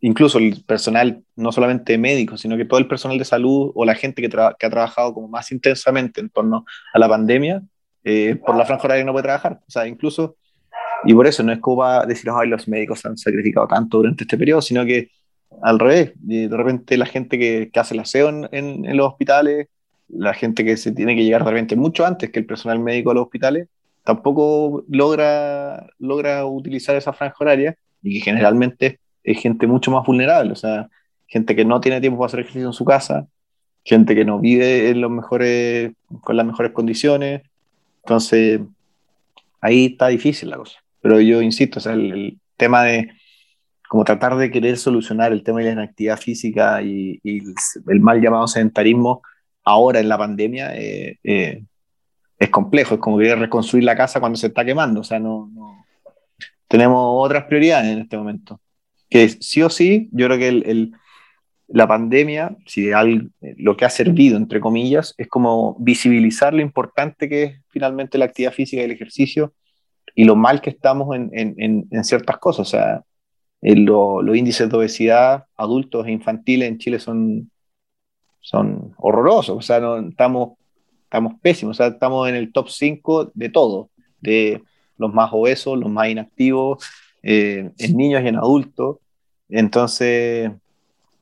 incluso 0.01 0.38
el 0.38 0.62
personal, 0.66 1.23
no 1.37 1.51
solamente 1.51 1.97
médico, 1.97 2.37
sino 2.37 2.57
que 2.57 2.66
todo 2.66 2.79
el 2.79 2.88
personal 2.88 3.18
de 3.18 3.25
salud 3.25 3.73
o 3.75 3.85
la 3.85 3.94
gente 3.94 4.20
que, 4.20 4.29
que 4.29 4.66
ha 4.66 4.70
trabajado 4.70 5.14
como 5.14 5.29
más 5.29 5.51
intensamente 5.51 6.20
en 6.20 6.29
torno 6.29 6.66
a 6.92 6.99
la 6.99 7.09
pandemia, 7.09 7.62
eh, 8.05 8.37
por 8.37 8.55
la 8.55 8.66
franja 8.66 8.85
horaria 8.85 9.05
no 9.05 9.12
puede 9.12 9.25
trabajar. 9.25 9.61
O 9.66 9.70
sea, 9.70 9.87
incluso, 9.87 10.37
y 11.05 11.14
por 11.14 11.27
eso 11.27 11.42
no 11.42 11.53
es 11.53 11.61
como 11.61 11.79
va 11.79 12.05
decir, 12.05 12.31
ay, 12.35 12.49
los 12.49 12.68
médicos 12.68 13.01
se 13.01 13.09
han 13.09 13.16
sacrificado 13.16 13.66
tanto 13.66 13.97
durante 13.99 14.25
este 14.25 14.37
periodo, 14.37 14.61
sino 14.61 14.85
que 14.85 15.11
al 15.62 15.79
revés, 15.79 16.12
de 16.16 16.49
repente 16.51 16.97
la 16.99 17.07
gente 17.07 17.38
que, 17.38 17.70
que 17.73 17.81
hace 17.81 17.94
el 17.94 18.01
aseo 18.01 18.29
en, 18.29 18.49
en, 18.53 18.97
los 18.97 19.09
hospitales, 19.09 19.68
la 20.09 20.35
gente 20.35 20.64
que 20.64 20.77
se 20.77 20.93
tiene 20.93 21.17
que 21.17 21.25
llegar 21.25 21.45
de 21.45 21.77
mucho 21.77 22.05
antes 22.07 22.31
que 22.31 22.40
el 22.40 22.47
personal 22.47 22.79
médico 22.79 23.11
a 23.11 23.14
los 23.14 23.25
hospitales, 23.25 23.69
tampoco 24.05 24.85
logra, 24.88 25.87
logra 25.99 26.45
utilizar 26.47 26.97
esa 26.97 27.12
franja 27.12 27.37
horaria 27.40 27.77
y 28.03 28.14
que 28.14 28.25
generalmente 28.25 29.01
es 29.23 29.40
gente 29.40 29.67
mucho 29.67 29.90
más 29.90 30.07
vulnerable, 30.07 30.53
o 30.53 30.57
sea, 30.57 30.88
gente 31.27 31.57
que 31.57 31.64
no 31.64 31.81
tiene 31.81 32.01
tiempo 32.01 32.19
para 32.19 32.27
hacer 32.27 32.40
ejercicio 32.40 32.69
en 32.69 32.75
su 32.75 32.85
casa, 32.85 33.27
gente 33.85 34.14
que 34.14 34.25
no 34.25 34.38
vive 34.38 34.90
en 34.90 35.01
los 35.01 35.11
mejores, 35.11 35.93
con 36.23 36.37
las 36.37 36.47
mejores 36.47 36.73
condiciones. 36.73 37.43
Entonces, 38.03 38.61
ahí 39.61 39.87
está 39.87 40.09
difícil 40.09 40.51
la 40.51 40.57
cosa. 40.57 40.79
Pero 41.01 41.21
yo 41.21 41.43
insisto, 41.43 41.79
o 41.79 41.83
sea, 41.83 41.95
el, 41.95 42.38
tema 42.57 42.85
de 42.85 43.11
como 43.88 44.05
tratar 44.05 44.37
de 44.37 44.51
querer 44.51 44.77
solucionar 44.77 45.33
el 45.33 45.43
tema 45.43 45.59
de 45.59 45.67
la 45.67 45.73
inactividad 45.73 46.19
física 46.19 46.81
y, 46.83 47.21
el 47.25 48.01
mal 48.01 48.21
llamado 48.21 48.47
sedentarismo 48.47 49.23
ahora 49.64 50.00
en 50.00 50.09
la 50.09 50.18
pandemia 50.18 50.77
eh, 50.77 51.18
eh, 51.24 51.64
es 52.38 52.50
complejo, 52.50 52.94
es 52.94 53.00
como 53.00 53.18
querer 53.18 53.38
reconstruir 53.38 53.85
la 53.85 53.96
casa 53.96 54.20
cuando 54.20 54.37
se 54.37 54.48
está 54.48 54.64
quemando, 54.64 55.00
o 55.00 55.05
sea, 55.05 55.18
no, 55.18 55.50
no 55.53 55.85
tenemos 56.68 57.00
otras 57.00 57.44
prioridades 57.44 57.92
en 57.92 58.00
este 58.00 58.16
momento 58.16 58.61
que 59.14 59.29
sí 59.29 59.62
o 59.62 59.70
sí, 59.70 60.09
yo 60.11 60.27
creo 60.27 60.38
que 60.38 60.48
el, 60.48 60.92
la 61.68 61.87
pandemia, 61.87 62.57
si 62.66 62.90
lo 63.59 63.77
que 63.77 63.85
ha 63.85 63.90
servido, 63.90 64.37
entre 64.37 64.61
comillas, 64.61 65.14
es 65.18 65.29
como 65.29 65.77
visibilizar 65.79 66.53
lo 66.53 66.62
importante 66.62 67.29
que 67.29 67.42
es 67.44 67.61
finalmente 67.68 68.18
la 68.18 68.24
actividad 68.24 68.53
física 68.53 68.83
y 68.83 68.87
el 68.87 68.90
ejercicio 68.90 69.55
y 70.16 70.24
lo 70.24 70.37
mal 70.37 70.61
que 70.61 70.70
estamos 70.70 71.14
en, 71.14 71.31
en, 71.33 71.87
en 71.90 72.05
ciertas 72.05 72.38
cosas. 72.38 72.66
O 72.66 72.70
sea, 72.70 73.03
los 73.62 74.37
índices 74.37 74.68
de 74.68 74.77
obesidad 74.77 75.44
adultos 75.57 76.07
e 76.07 76.11
infantiles 76.11 76.68
en 76.68 76.79
Chile 76.79 76.98
son, 76.98 77.50
son 78.45 78.95
horrorosos. 78.99 79.57
O 79.57 79.63
sea, 79.63 79.81
no, 79.81 79.99
estamos, 79.99 80.59
estamos 81.05 81.35
pésimos. 81.41 81.77
O 81.77 81.79
sea, 81.79 81.87
estamos 81.89 82.29
en 82.29 82.37
el 82.37 82.53
top 82.53 82.69
5 82.69 83.33
de 83.35 83.49
todo, 83.49 83.89
de 84.21 84.63
los 84.99 85.13
más 85.13 85.31
obesos, 85.33 85.79
los 85.79 85.91
más 85.91 86.09
inactivos, 86.09 86.85
eh, 87.23 87.71
en 87.79 87.97
niños 87.97 88.23
y 88.23 88.29
en 88.29 88.37
adultos. 88.37 88.99
Entonces, 89.49 90.53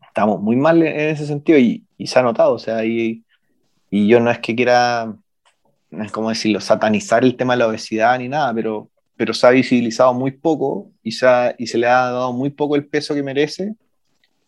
estamos 0.09 0.41
muy 0.43 0.57
mal 0.57 0.83
en 0.83 1.11
ese 1.11 1.27
sentido 1.27 1.59
y, 1.59 1.87
se 2.05 2.19
ha 2.19 2.23
notado, 2.23 2.55
o 2.55 2.59
sea, 2.59 2.85
y, 2.85 3.23
y, 3.89 4.09
yo 4.09 4.19
no 4.19 4.29
es 4.29 4.41
que 4.41 4.57
quiera, 4.57 5.15
como 6.13 6.31
decirlo, 6.31 6.61
satanizar 6.61 7.23
el 7.23 7.37
tema 7.37 7.53
de 7.53 7.61
la 7.61 7.69
obesidad 7.69 8.19
ni 8.19 8.29
nada, 8.29 8.53
pero, 8.53 8.91
pero 9.17 9.33
se 9.33 9.47
ha 9.47 9.51
visibilizado 9.51 10.13
muy 10.13 10.33
poco 10.33 10.91
y 11.05 11.13
se, 11.13 11.27
y 11.59 11.69
se 11.69 11.79
le 11.79 11.87
ha 11.87 12.11
dado 12.11 12.33
muy 12.33 12.51
poco 12.51 12.75
el 12.75 12.87
peso 12.87 13.15
que 13.15 13.23
merece, 13.23 13.77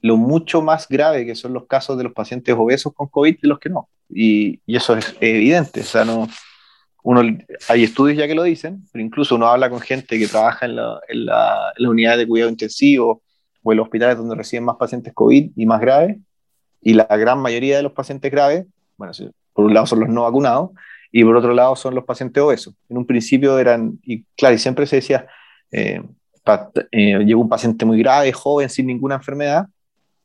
lo 0.05 0.19
mucho 0.19 0.61
más 0.61 0.87
grave 0.87 1.25
que 1.25 1.35
son 1.35 1.55
los 1.55 1.67
casos 1.67 1.97
de 1.97 2.05
los 2.05 2.12
pacientes 2.12 2.55
obesos 2.55 2.93
con 2.93 3.09
COVID 3.09 3.38
y 3.40 3.47
los 3.47 3.59
que 3.59 3.71
no. 3.71 3.88
Y, 4.11 4.61
eso 4.67 4.95
es 4.95 5.17
evidente, 5.19 5.81
o 5.81 5.85
sea, 5.85 6.05
no, 6.05 6.29
uno, 7.03 7.23
hay 7.71 7.85
estudios 7.85 8.19
ya 8.19 8.27
que 8.27 8.35
lo 8.35 8.43
dicen, 8.43 8.85
pero 8.93 9.03
incluso 9.03 9.35
uno 9.37 9.47
habla 9.47 9.71
con 9.71 9.81
gente 9.81 10.19
que 10.19 10.27
trabaja 10.27 10.67
en 10.67 10.77
la, 10.77 11.01
en 11.09 11.25
la 11.25 11.73
unidad 11.88 12.19
de 12.19 12.27
cuidado 12.27 12.51
intensivo 12.51 13.23
o 13.62 13.73
en 13.73 13.79
los 13.79 13.85
hospitales 13.85 14.19
donde 14.19 14.35
reciben 14.35 14.64
más 14.64 14.77
pacientes 14.77 15.14
COVID 15.14 15.53
y 15.57 15.64
más 15.64 15.81
graves, 15.81 16.19
y 16.83 16.93
la 16.93 17.07
gran 17.07 17.38
mayoría 17.38 17.79
de 17.79 17.83
los 17.85 17.93
pacientes 17.93 18.31
graves, 18.31 18.67
bueno, 18.99 19.14
por 19.55 19.64
un 19.64 19.73
lado 19.73 19.87
son 19.87 20.01
los 20.01 20.11
no 20.11 20.25
vacunados, 20.25 20.73
y 21.12 21.25
por 21.25 21.35
otro 21.35 21.55
lado 21.55 21.77
son 21.77 21.95
los 21.95 22.05
pacientes 22.05 22.43
obesos. 22.43 22.75
En 22.90 22.99
un 22.99 23.07
principio 23.07 23.59
eran, 23.59 23.99
y 24.03 24.25
claro, 24.37 24.55
y 24.55 24.59
siempre 24.59 24.85
se 24.85 24.97
decía, 24.97 25.27
eh, 25.73 26.03
eh, 26.93 27.19
llegó 27.25 27.40
un 27.40 27.49
paciente 27.49 27.87
muy 27.87 27.99
grave, 27.99 28.33
joven, 28.33 28.69
sin 28.69 28.87
ninguna 28.87 29.14
enfermedad, 29.14 29.67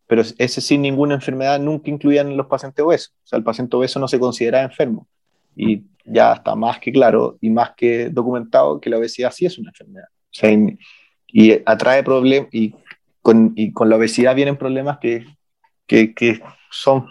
pero 0.09 0.23
ese 0.39 0.59
sin 0.59 0.81
ninguna 0.81 1.13
enfermedad 1.13 1.59
nunca 1.59 1.91
incluían 1.91 2.35
los 2.35 2.47
pacientes 2.47 2.83
obesos. 2.83 3.13
O 3.23 3.27
sea, 3.27 3.37
el 3.37 3.43
paciente 3.43 3.77
obeso 3.77 3.99
no 3.99 4.07
se 4.07 4.19
considera 4.19 4.63
enfermo. 4.63 5.07
Y 5.55 5.83
ya 6.03 6.33
está 6.33 6.55
más 6.55 6.79
que 6.79 6.91
claro 6.91 7.37
y 7.39 7.51
más 7.51 7.73
que 7.77 8.09
documentado 8.09 8.81
que 8.81 8.89
la 8.89 8.97
obesidad 8.97 9.31
sí 9.31 9.45
es 9.45 9.59
una 9.59 9.69
enfermedad. 9.69 10.07
O 10.09 10.31
sea, 10.31 10.51
y, 10.51 10.79
y 11.27 11.61
atrae 11.63 12.01
problemas, 12.01 12.49
y 12.51 12.73
con, 13.21 13.53
y 13.55 13.71
con 13.71 13.87
la 13.87 13.97
obesidad 13.97 14.33
vienen 14.33 14.57
problemas 14.57 14.97
que, 14.97 15.27
que, 15.85 16.11
que, 16.15 16.41
son 16.71 17.05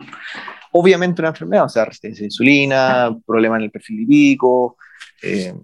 obviamente 0.72 1.22
una 1.22 1.28
enfermedad, 1.28 1.66
o 1.66 1.68
sea, 1.68 1.84
resistencia 1.84 2.24
a 2.24 2.26
insulina, 2.26 3.16
problemas 3.24 3.58
en 3.58 3.64
el 3.66 3.70
perfil 3.70 3.98
lipídico, 3.98 4.76
eh, 5.22 5.54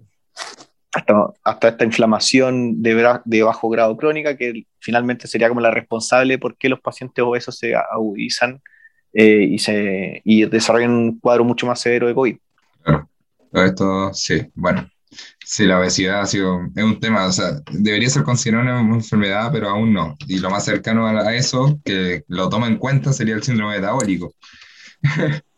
hasta, 0.95 1.13
hasta, 1.43 1.67
esta 1.67 1.85
inflamación 1.85 2.81
de, 2.81 3.19
de, 3.25 3.43
bajo 3.43 3.69
grado 3.69 3.95
crónica, 3.97 4.37
que 4.37 4.65
finalmente 4.79 5.27
sería 5.27 5.49
como 5.49 5.61
la 5.61 5.71
responsable 5.71 6.37
por 6.37 6.57
qué 6.57 6.69
los 6.69 6.79
pacientes 6.79 7.23
obesos 7.23 7.57
se 7.57 7.75
agudizan 7.75 8.61
eh, 9.13 9.47
y, 9.49 9.59
se, 9.59 10.21
y 10.23 10.45
desarrollan 10.45 10.91
un 10.91 11.19
cuadro 11.19 11.43
mucho 11.43 11.67
más 11.67 11.81
severo 11.81 12.07
de 12.07 12.13
COVID. 12.13 12.37
Claro. 12.83 13.09
Esto, 13.51 14.13
sí, 14.13 14.41
bueno, 14.53 14.89
Sí, 15.45 15.65
la 15.65 15.79
obesidad 15.79 16.21
ha 16.21 16.25
sido, 16.25 16.59
es 16.75 16.83
un 16.83 16.99
tema, 16.99 17.25
o 17.25 17.31
sea, 17.31 17.61
debería 17.71 18.09
ser 18.09 18.23
considerada 18.23 18.81
una 18.81 18.95
enfermedad, 18.95 19.49
pero 19.51 19.69
aún 19.69 19.93
no. 19.93 20.17
Y 20.27 20.39
lo 20.39 20.49
más 20.49 20.65
cercano 20.65 21.07
a 21.07 21.35
eso, 21.35 21.79
que 21.85 22.23
lo 22.27 22.49
toma 22.49 22.67
en 22.67 22.77
cuenta, 22.77 23.13
sería 23.13 23.35
el 23.35 23.43
síndrome 23.43 23.75
metabólico. 23.75 24.33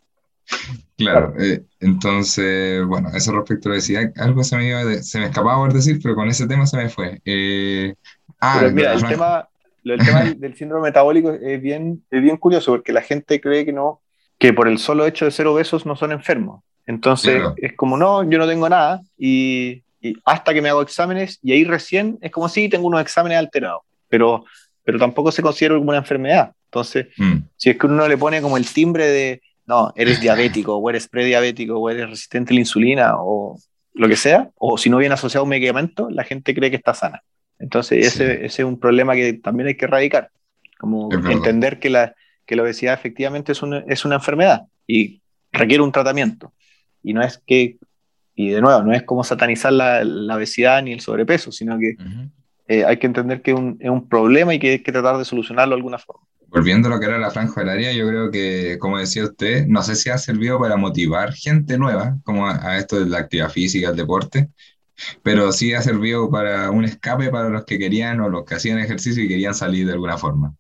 claro, 0.97 1.33
eh, 1.39 1.63
entonces, 1.79 2.85
bueno, 2.85 3.09
eso 3.13 3.31
respecto 3.33 3.69
a 3.69 3.71
la 3.71 3.75
obesidad, 3.75 4.11
algo 4.17 4.43
se 4.43 4.57
me, 4.57 5.03
se 5.03 5.19
me 5.19 5.25
escapaba 5.25 5.57
por 5.57 5.73
decir, 5.73 5.99
pero 6.01 6.15
con 6.15 6.27
ese 6.27 6.47
tema 6.47 6.65
se 6.65 6.77
me 6.77 6.89
fue. 6.89 7.21
Eh, 7.25 7.93
ah, 8.39 8.69
mira, 8.71 8.93
el 8.93 9.03
tema, 9.03 9.47
el 9.83 10.05
tema 10.05 10.23
del 10.23 10.55
síndrome 10.55 10.89
metabólico 10.89 11.31
es 11.31 11.61
bien, 11.61 12.03
es 12.09 12.21
bien 12.21 12.37
curioso, 12.37 12.71
porque 12.71 12.93
la 12.93 13.01
gente 13.01 13.39
cree 13.41 13.65
que 13.65 13.73
no, 13.73 14.01
que 14.37 14.53
por 14.53 14.67
el 14.67 14.77
solo 14.77 15.05
hecho 15.05 15.25
de 15.25 15.31
ser 15.31 15.47
obesos 15.47 15.85
no 15.85 15.95
son 15.95 16.11
enfermos. 16.11 16.63
Entonces 16.85 17.43
es 17.57 17.75
como, 17.75 17.97
no, 17.97 18.23
yo 18.29 18.37
no 18.37 18.47
tengo 18.47 18.69
nada 18.69 19.01
y, 19.17 19.83
hasta 20.23 20.53
que 20.53 20.61
me 20.61 20.69
hago 20.69 20.81
exámenes 20.81 21.37
y 21.43 21.51
ahí 21.51 21.65
recién 21.65 22.17
es 22.21 22.31
como 22.31 22.47
si 22.47 22.69
tengo 22.69 22.87
unos 22.87 23.01
exámenes 23.01 23.37
alterados, 23.37 23.81
pero, 24.07 24.45
pero 24.85 24.97
tampoco 24.97 25.31
se 25.31 25.41
considera 25.41 25.75
como 25.75 25.89
una 25.89 25.97
enfermedad. 25.97 26.53
Entonces, 26.65 27.07
mm. 27.17 27.37
si 27.57 27.71
es 27.71 27.77
que 27.77 27.87
uno 27.87 28.07
le 28.07 28.17
pone 28.17 28.41
como 28.41 28.55
el 28.55 28.65
timbre 28.71 29.07
de, 29.07 29.41
no, 29.67 29.93
eres 29.95 30.21
diabético 30.21 30.77
o 30.77 30.89
eres 30.89 31.07
prediabético 31.07 31.77
o 31.77 31.89
eres 31.89 32.09
resistente 32.09 32.53
a 32.53 32.55
la 32.55 32.61
insulina 32.61 33.15
o 33.17 33.59
lo 33.93 34.07
que 34.07 34.15
sea, 34.15 34.49
o 34.55 34.77
si 34.77 34.89
no 34.89 34.97
viene 34.97 35.13
asociado 35.13 35.41
a 35.41 35.43
un 35.43 35.49
medicamento, 35.49 36.09
la 36.09 36.23
gente 36.23 36.55
cree 36.55 36.69
que 36.69 36.77
está 36.77 36.93
sana. 36.93 37.21
Entonces, 37.59 38.05
ese, 38.05 38.45
ese, 38.45 38.61
es 38.61 38.67
un 38.67 38.79
problema 38.79 39.15
que 39.15 39.33
también 39.33 39.67
hay 39.67 39.75
que 39.75 39.85
erradicar, 39.85 40.29
como 40.77 41.11
entender 41.11 41.79
que 41.79 41.89
la, 41.89 42.15
que 42.45 42.55
la 42.55 42.63
obesidad 42.63 42.93
efectivamente 42.93 43.51
es 43.51 43.61
una, 43.61 43.79
es 43.87 44.05
una 44.05 44.15
enfermedad 44.15 44.63
y 44.85 45.21
requiere 45.51 45.83
un 45.83 45.91
tratamiento. 45.91 46.53
Y 47.03 47.13
no 47.13 47.21
es 47.21 47.41
que, 47.45 47.77
y 48.35 48.49
de 48.49 48.61
nuevo, 48.61 48.83
no 48.83 48.93
es 48.93 49.03
como 49.03 49.23
satanizar 49.23 49.73
la, 49.73 50.03
la 50.03 50.35
obesidad 50.35 50.81
ni 50.83 50.93
el 50.93 51.01
sobrepeso, 51.01 51.51
sino 51.51 51.77
que 51.79 51.95
eh, 52.67 52.85
hay 52.85 52.97
que 52.97 53.07
entender 53.07 53.41
que 53.41 53.53
un, 53.53 53.77
es 53.79 53.89
un, 53.89 54.07
problema 54.07 54.53
y 54.53 54.59
que 54.59 54.71
hay 54.71 54.79
que 54.79 54.91
tratar 54.91 55.17
de 55.17 55.25
solucionarlo 55.25 55.75
de 55.75 55.79
alguna 55.79 55.97
forma. 55.97 56.25
Volviendo 56.49 56.87
a 56.87 56.91
lo 56.91 56.99
que 56.99 57.05
era 57.05 57.17
la 57.17 57.31
franja 57.31 57.61
horaria, 57.61 57.91
yo 57.93 58.07
creo 58.07 58.31
que, 58.31 58.77
como 58.79 58.97
decía 58.97 59.25
usted, 59.25 59.67
no 59.67 59.83
sé 59.83 59.95
si 59.95 60.09
ha 60.09 60.17
servido 60.17 60.59
para 60.59 60.77
motivar 60.77 61.33
gente 61.33 61.77
nueva, 61.77 62.17
como 62.23 62.47
a, 62.47 62.77
esto 62.77 62.99
de 62.99 63.05
la 63.09 63.19
actividad 63.19 63.49
física, 63.49 63.89
el 63.89 63.95
deporte, 63.95 64.49
pero 65.23 65.51
sí 65.51 65.73
ha 65.73 65.81
servido 65.81 66.29
para 66.29 66.71
un 66.71 66.85
escape 66.85 67.29
para 67.29 67.49
los 67.49 67.65
que 67.65 67.77
querían 67.77 68.21
o 68.21 68.29
los 68.29 68.45
que 68.45 68.55
hacían 68.55 68.79
ejercicio 68.79 69.23
y 69.23 69.27
querían 69.27 69.53
salir 69.53 69.85
de 69.85 69.93
alguna 69.93 70.17
forma 70.17 70.55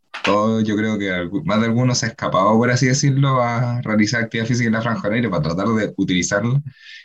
yo 0.63 0.75
creo 0.75 0.97
que 0.97 1.29
más 1.43 1.59
de 1.59 1.67
algunos 1.67 1.99
se 1.99 2.07
ha 2.07 2.09
escapado, 2.09 2.57
por 2.57 2.69
así 2.69 2.87
decirlo, 2.87 3.41
a 3.41 3.81
realizar 3.81 4.23
actividad 4.23 4.47
física 4.47 4.67
en 4.67 4.73
la 4.73 4.81
franja 4.81 5.07
horaria 5.07 5.29
para 5.29 5.43
tratar 5.43 5.67
de 5.67 5.93
utilizarlo 5.97 6.61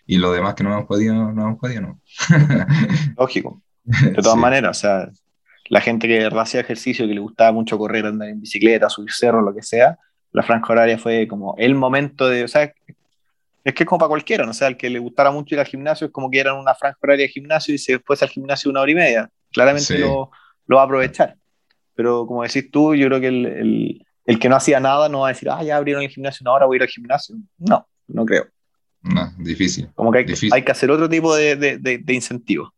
y 0.07 0.19
lo 0.19 0.33
demás 0.33 0.55
que 0.55 0.65
no 0.65 0.73
hemos 0.73 0.87
podido, 0.87 1.15
no 1.15 1.43
hemos 1.43 1.59
podido, 1.59 1.83
no. 1.83 2.01
Lógico. 3.17 3.63
De 3.85 4.23
todas 4.23 4.39
maneras, 4.39 4.79
o 4.79 4.81
sea, 4.81 5.11
la 5.73 5.81
gente 5.81 6.07
que 6.07 6.29
hacía 6.31 6.61
ejercicio, 6.61 7.07
que 7.07 7.15
le 7.15 7.21
gustaba 7.21 7.51
mucho 7.51 7.79
correr, 7.79 8.05
andar 8.05 8.29
en 8.29 8.39
bicicleta, 8.39 8.91
subir 8.91 9.11
cerro, 9.11 9.41
lo 9.41 9.55
que 9.55 9.63
sea, 9.63 9.99
la 10.31 10.43
franja 10.43 10.71
horaria 10.71 10.99
fue 10.99 11.27
como 11.27 11.55
el 11.57 11.75
momento 11.75 12.29
de, 12.29 12.45
o 12.45 12.49
sea, 12.49 12.65
es 12.65 13.73
que 13.73 13.83
es 13.83 13.89
como 13.89 14.01
para 14.01 14.11
cualquiera, 14.11 14.45
¿no? 14.45 14.51
o 14.51 14.55
sea, 14.55 14.67
al 14.67 14.77
que 14.77 14.91
le 14.91 14.99
gustara 14.99 15.31
mucho 15.31 15.55
ir 15.55 15.61
al 15.61 15.67
gimnasio 15.67 16.09
es 16.09 16.13
como 16.13 16.31
que 16.31 16.41
eran 16.41 16.59
una 16.59 16.75
franja 16.75 16.99
horaria 17.03 17.25
de 17.25 17.33
gimnasio 17.33 17.75
y 17.75 17.79
se 17.79 17.93
después 17.93 18.23
al 18.23 18.29
gimnasio 18.29 18.71
una 18.71 18.83
hora 18.83 18.91
y 18.91 18.95
media. 18.95 19.31
Claramente 19.51 19.99
lo, 19.99 20.31
lo, 20.67 20.77
va 20.77 20.83
a 20.83 20.85
aprovechar. 20.85 21.37
Pero 21.95 22.27
como 22.27 22.43
decís 22.43 22.71
tú, 22.71 22.95
yo 22.95 23.07
creo 23.07 23.21
que 23.21 23.29
el, 23.29 23.47
el, 23.47 24.07
el, 24.27 24.39
que 24.39 24.51
no 24.51 24.57
hacía 24.57 24.79
nada 24.79 25.09
no 25.09 25.21
va 25.21 25.29
a 25.29 25.33
decir, 25.33 25.49
ah, 25.49 25.63
ya 25.63 25.79
abrieron 25.79 26.03
el 26.03 26.11
gimnasio 26.11 26.45
una 26.45 26.53
hora, 26.53 26.67
voy 26.67 26.75
a 26.75 26.77
ir 26.77 26.83
al 26.83 26.89
gimnasio. 26.89 27.35
No, 27.57 27.89
no 28.09 28.27
creo. 28.27 28.47
No, 29.01 29.33
difícil. 29.39 29.89
Como 29.95 30.13
que 30.13 30.19
hay, 30.19 30.25
difícil. 30.25 30.53
hay 30.53 30.63
que 30.63 30.73
hacer 30.73 30.91
otro 30.91 31.09
tipo 31.09 31.35
de, 31.35 31.57
de, 31.57 31.79
de, 31.79 31.97
de 31.97 32.13
incentivos. 32.13 32.69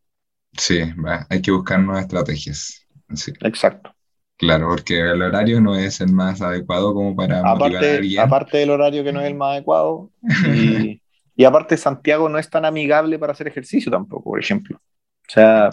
Sí, 0.57 0.79
va, 0.93 1.27
hay 1.29 1.43
que 1.43 1.51
buscar 1.51 1.81
nuevas 1.81 2.05
estrategias. 2.05 2.84
Sí. 3.15 3.33
Exacto. 3.41 3.95
Claro, 4.37 4.69
porque 4.69 4.99
el 4.99 5.23
horario 5.23 5.61
no 5.61 5.77
es 5.77 6.01
el 6.01 6.13
más 6.13 6.43
adecuado 6.43 6.93
como 6.93 7.15
para 7.15 7.39
aparte, 7.39 7.59
motivar 7.59 7.85
a 7.85 7.97
alguien. 7.97 8.21
Aparte 8.21 8.59
del 8.59 8.71
horario 8.71 9.05
que 9.05 9.13
no 9.13 9.21
es 9.21 9.29
el 9.29 9.35
más 9.35 9.53
adecuado. 9.53 10.11
Y, 10.53 11.01
y, 11.37 11.45
aparte 11.45 11.77
Santiago 11.77 12.29
no 12.29 12.39
es 12.39 12.51
tan 12.51 12.65
amigable 12.65 13.19
para 13.19 13.33
hacer 13.33 13.47
ejercicio 13.47 13.93
tampoco, 13.93 14.31
por 14.31 14.41
ejemplo. 14.41 14.77
O 14.77 15.33
sea, 15.33 15.71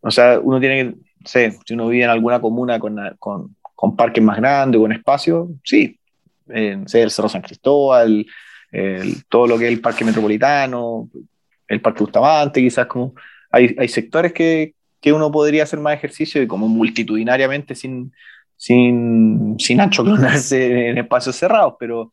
o 0.00 0.10
sea 0.10 0.40
uno 0.40 0.58
tiene 0.58 0.92
que, 0.92 0.98
sé, 1.24 1.58
si 1.64 1.74
uno 1.74 1.88
vive 1.88 2.04
en 2.04 2.10
alguna 2.10 2.40
comuna 2.40 2.78
con, 2.80 2.98
con, 3.18 3.56
con 3.74 3.96
parques 3.96 4.22
más 4.22 4.38
grandes, 4.38 4.80
con 4.80 4.92
espacio, 4.92 5.50
sí. 5.62 5.98
En, 6.48 6.88
sé, 6.88 7.02
el 7.02 7.10
Cerro 7.10 7.28
San 7.28 7.42
Cristóbal, 7.42 8.26
el, 8.72 9.24
todo 9.28 9.46
lo 9.46 9.56
que 9.56 9.66
es 9.66 9.72
el 9.72 9.80
parque 9.80 10.04
metropolitano, 10.04 11.08
el 11.68 11.80
parque 11.80 12.02
Bustamante, 12.02 12.60
quizás 12.60 12.86
como... 12.86 13.14
Hay, 13.52 13.74
hay 13.78 13.88
sectores 13.88 14.32
que, 14.32 14.74
que 15.00 15.12
uno 15.12 15.30
podría 15.30 15.62
hacer 15.62 15.80
más 15.80 15.94
ejercicio 15.94 16.42
y 16.42 16.46
como 16.46 16.68
multitudinariamente 16.68 17.74
sin, 17.74 18.12
sin, 18.56 19.56
sin 19.58 19.80
achoclonarse 19.80 20.88
en 20.88 20.98
espacios 20.98 21.36
cerrados, 21.36 21.74
pero, 21.78 22.12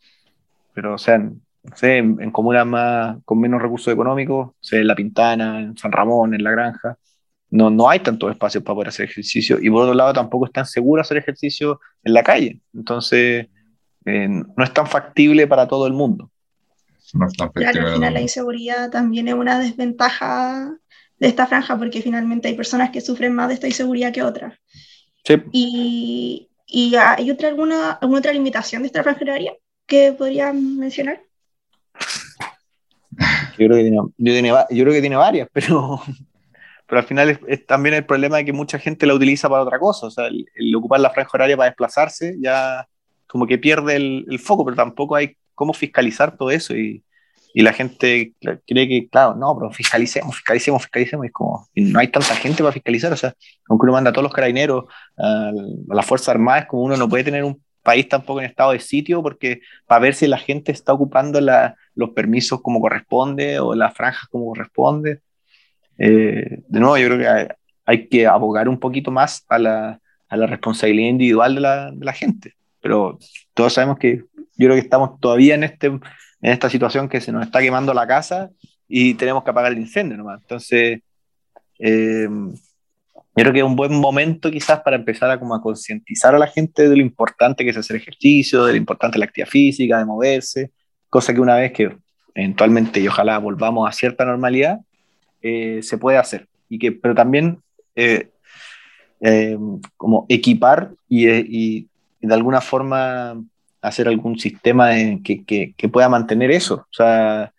pero 0.74 0.96
o 0.96 0.98
sea, 0.98 1.18
no 1.18 1.76
sé, 1.76 1.98
en, 1.98 2.18
en, 2.22 2.32
comunas 2.32 2.66
más, 2.66 3.18
con 3.26 3.40
menos 3.40 3.62
recursos 3.62 3.94
económicos, 3.94 4.48
o 4.48 4.56
sea, 4.62 4.80
en 4.80 4.88
La 4.88 4.96
Pintana, 4.96 5.60
en 5.60 5.78
San 5.78 5.92
Ramón, 5.92 6.34
en 6.34 6.44
La 6.44 6.52
Granja, 6.52 6.98
no, 7.50 7.70
no 7.70 7.90
hay 7.90 8.00
tantos 8.00 8.32
espacios 8.32 8.64
para 8.64 8.76
poder 8.76 8.90
hacer 8.90 9.10
ejercicio 9.10 9.58
y 9.62 9.70
por 9.70 9.84
otro 9.84 9.94
lado 9.94 10.14
tampoco 10.14 10.46
es 10.46 10.52
tan 10.52 10.66
seguro 10.66 11.02
hacer 11.02 11.18
ejercicio 11.18 11.80
en 12.04 12.14
la 12.14 12.24
calle, 12.24 12.62
entonces 12.74 13.48
eh, 14.06 14.28
no 14.30 14.64
es 14.64 14.74
tan 14.74 14.88
factible 14.88 15.48
para 15.48 15.68
todo 15.68 15.88
el 15.88 15.94
mundo. 15.94 16.32
No 17.14 17.28
es 17.28 17.34
tan 17.34 17.48
factible. 17.48 17.72
Claro, 17.72 17.88
al 17.88 17.94
final 17.94 18.14
la 18.14 18.22
inseguridad 18.22 18.90
también 18.90 19.28
es 19.28 19.34
una 19.34 19.60
desventaja 19.60 20.78
de 21.20 21.28
esta 21.28 21.48
franja, 21.48 21.78
porque 21.78 22.02
finalmente 22.02 22.48
hay 22.48 22.56
personas 22.56 22.92
que 22.92 23.02
sufren 23.02 23.34
más 23.34 23.48
de 23.48 23.56
esta 23.56 23.68
inseguridad 23.68 24.14
que 24.14 24.24
otras. 24.24 24.54
Sí. 25.24 25.36
Y, 25.52 26.50
y, 26.66 26.96
¿hay 26.96 27.32
otra, 27.32 27.50
alguna, 27.50 27.94
alguna 27.94 28.20
otra 28.20 28.34
limitación 28.34 28.84
de 28.84 28.88
esta 28.88 29.04
franja 29.04 29.22
horaria 29.24 29.54
que 29.86 30.14
podrían 30.14 30.78
mencionar? 30.78 31.22
Yo 33.58 33.66
creo 33.66 33.78
que 33.78 33.82
tiene, 33.82 33.98
yo, 33.98 34.12
tiene, 34.18 34.50
yo 34.50 34.84
creo 34.84 34.94
que 34.94 35.02
tiene 35.02 35.16
varias, 35.16 35.50
pero, 35.52 36.00
pero 36.86 37.00
al 37.00 37.08
final 37.08 37.30
es, 37.32 37.40
es, 37.48 37.66
también 37.66 37.96
el 37.96 38.06
problema 38.06 38.38
de 38.38 38.46
que 38.46 38.54
mucha 38.54 38.78
gente 38.78 39.08
la 39.08 39.16
utiliza 39.16 39.50
para 39.50 39.64
otra 39.64 39.80
cosa. 39.80 40.08
O 40.08 40.12
sea, 40.12 40.28
el, 40.28 40.46
el 40.54 40.76
ocupar 40.76 41.00
la 41.00 41.10
franja 41.10 41.32
horaria 41.34 41.58
para 41.58 41.70
desplazarse 41.70 42.36
ya 42.40 42.88
como 43.26 43.48
que 43.48 43.58
pierde 43.58 43.96
el, 43.96 44.26
el, 44.30 44.40
foco, 44.40 44.64
pero 44.64 44.78
tampoco 44.78 45.16
hay 45.16 45.36
cómo 45.56 45.74
fiscalizar 45.74 46.38
todo 46.38 46.52
eso. 46.52 46.76
Y, 46.76 47.04
y 47.54 47.62
la 47.62 47.74
gente 47.74 48.34
cree 48.40 48.88
que, 48.88 49.08
claro, 49.10 49.36
no, 49.36 49.58
pero 49.58 49.72
fiscalicemos, 49.72 50.36
fiscalicemos, 50.36 50.84
fiscalicemos, 50.84 51.26
y 51.26 51.30
como, 51.30 51.68
y 51.74 51.82
no 51.82 52.00
hay 52.00 52.10
tanta 52.10 52.36
gente 52.36 52.62
para 52.64 52.74
fiscalizar, 52.74 53.12
o 53.12 53.18
sea, 53.18 53.34
aunque 53.68 53.86
uno 53.86 53.94
manda 53.94 54.10
a 54.12 54.14
todos 54.14 54.24
los 54.24 54.34
carabineros, 54.34 54.86
a, 55.18 55.50
a 55.50 55.96
las 55.96 56.06
Fuerzas 56.06 56.30
Armadas, 56.30 56.66
como 56.68 56.84
uno 56.84 56.98
no 56.98 57.10
puede 57.10 57.24
tener 57.24 57.44
un 57.44 57.62
país 57.88 58.10
tampoco 58.10 58.42
en 58.42 58.48
estado 58.48 58.74
de 58.74 58.80
sitio, 58.82 59.24
porque 59.24 59.62
para 59.86 60.02
ver 60.02 60.14
si 60.14 60.28
la 60.28 60.38
gente 60.38 60.74
está 60.74 60.92
ocupando 60.92 61.40
la, 61.40 61.78
los 61.96 62.10
permisos 62.10 62.62
como 62.62 62.82
corresponde 62.82 63.62
o 63.62 63.76
las 63.76 63.94
franjas 63.94 64.28
como 64.28 64.48
corresponde. 64.48 65.22
Eh, 65.98 66.60
de 66.68 66.80
nuevo, 66.82 66.98
yo 66.98 67.08
creo 67.08 67.20
que 67.20 67.28
hay, 67.30 67.48
hay, 67.86 68.08
que 68.10 68.28
abogar 68.28 68.68
un 68.68 68.78
poquito 68.78 69.10
más 69.10 69.46
a 69.48 69.58
la, 69.58 70.02
a 70.28 70.36
la 70.36 70.48
responsabilidad 70.48 71.12
individual 71.12 71.56
de 71.56 71.62
la, 71.62 71.92
de 71.92 72.06
la 72.06 72.12
gente, 72.12 72.56
pero 72.82 73.18
todos 73.54 73.72
sabemos 73.72 73.98
que 73.98 74.18
yo 74.58 74.68
creo 74.68 74.74
que 74.74 74.82
estamos 74.82 75.18
todavía 75.22 75.56
en 75.56 75.64
este 75.64 75.98
en 76.42 76.52
esta 76.52 76.70
situación 76.70 77.10
que 77.10 77.22
se 77.22 77.32
nos 77.32 77.46
está 77.46 77.60
quemando 77.60 77.94
la 77.94 78.08
casa 78.08 78.50
y 78.88 79.16
tenemos 79.16 79.44
que 79.44 79.50
apagar 79.50 79.72
el 79.72 79.80
incendio 79.80 80.18
nomás. 80.18 80.42
Entonces, 80.42 81.02
eh, 81.80 82.28
yo 82.30 83.44
creo 83.44 83.54
que 83.54 83.60
es 83.60 83.66
un 83.66 83.76
buen 83.76 83.94
momento 83.94 84.50
quizás 84.50 84.82
para 84.82 84.96
empezar 84.96 85.30
a, 85.30 85.40
como 85.40 85.54
a 85.54 85.62
concientizar 85.62 86.34
a 86.34 86.40
la 86.40 86.48
gente 86.48 86.90
de 86.90 86.96
lo 86.96 87.02
importante 87.02 87.64
que 87.64 87.70
es 87.70 87.78
hacer 87.78 87.98
ejercicio, 87.98 88.66
de 88.66 88.74
lo 88.74 88.78
importante 88.78 89.20
la 89.20 89.26
actividad 89.26 89.50
física, 89.50 90.00
de 90.00 90.06
moverse, 90.06 90.72
cosa 91.10 91.34
que 91.34 91.42
una 91.42 91.56
vez 91.56 91.72
que 91.72 91.96
eventualmente 92.34 93.00
y 93.00 93.08
ojalá 93.08 93.38
volvamos 93.38 93.88
a 93.88 93.92
cierta 93.92 94.26
normalidad, 94.26 94.80
eh, 95.42 95.82
se 95.84 95.98
puede 95.98 96.18
hacer. 96.18 96.48
Y 96.70 96.80
que, 96.80 96.92
pero 96.92 97.14
también 97.14 97.60
eh, 97.96 98.32
eh 99.22 99.58
como 99.98 100.26
equipar 100.30 100.92
y, 101.08 101.30
y, 101.30 101.88
y 102.20 102.28
de 102.28 102.34
alguna 102.34 102.62
forma 102.62 103.40
hacer 103.88 104.08
algún 104.08 104.38
sistema 104.40 104.92
que, 105.24 105.74
pueda 105.92 106.10
mantener 106.10 106.52
eso. 106.52 106.76
O 106.76 106.94
sea, 106.94 107.54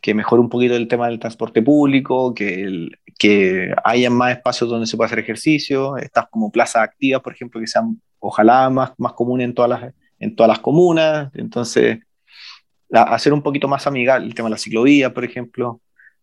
que 0.00 0.14
mejore 0.14 0.40
un 0.40 0.48
poquito 0.48 0.74
el 0.76 0.88
tema 0.88 1.08
del 1.08 1.18
transporte 1.18 1.62
público, 1.62 2.34
que, 2.34 2.62
el, 2.62 2.98
que 3.18 3.74
haya 3.84 4.10
más 4.10 4.32
espacios 4.32 4.70
donde 4.70 4.86
se 4.86 4.96
pueda 4.96 5.06
hacer 5.06 5.18
ejercicio, 5.18 5.96
estas 5.96 6.28
como 6.30 6.50
plazas 6.50 6.82
activas, 6.82 7.20
por 7.20 7.32
ejemplo, 7.32 7.60
que 7.60 7.66
sean 7.66 8.00
ojalá 8.20 8.70
más, 8.70 8.92
más 8.98 9.12
comunes 9.12 9.46
en 9.46 9.54
todas, 9.54 9.70
las, 9.70 9.94
en 10.18 10.36
todas 10.36 10.48
las 10.48 10.60
comunas. 10.60 11.30
Entonces, 11.34 11.98
hacer 12.90 13.32
un 13.32 13.42
poquito 13.42 13.68
más 13.68 13.86
amigable 13.86 14.26
el 14.26 14.34
tema 14.34 14.48
de 14.48 14.52
la 14.52 14.58
ciclovía, 14.58 15.12
por 15.12 15.24
ejemplo, 15.24 15.80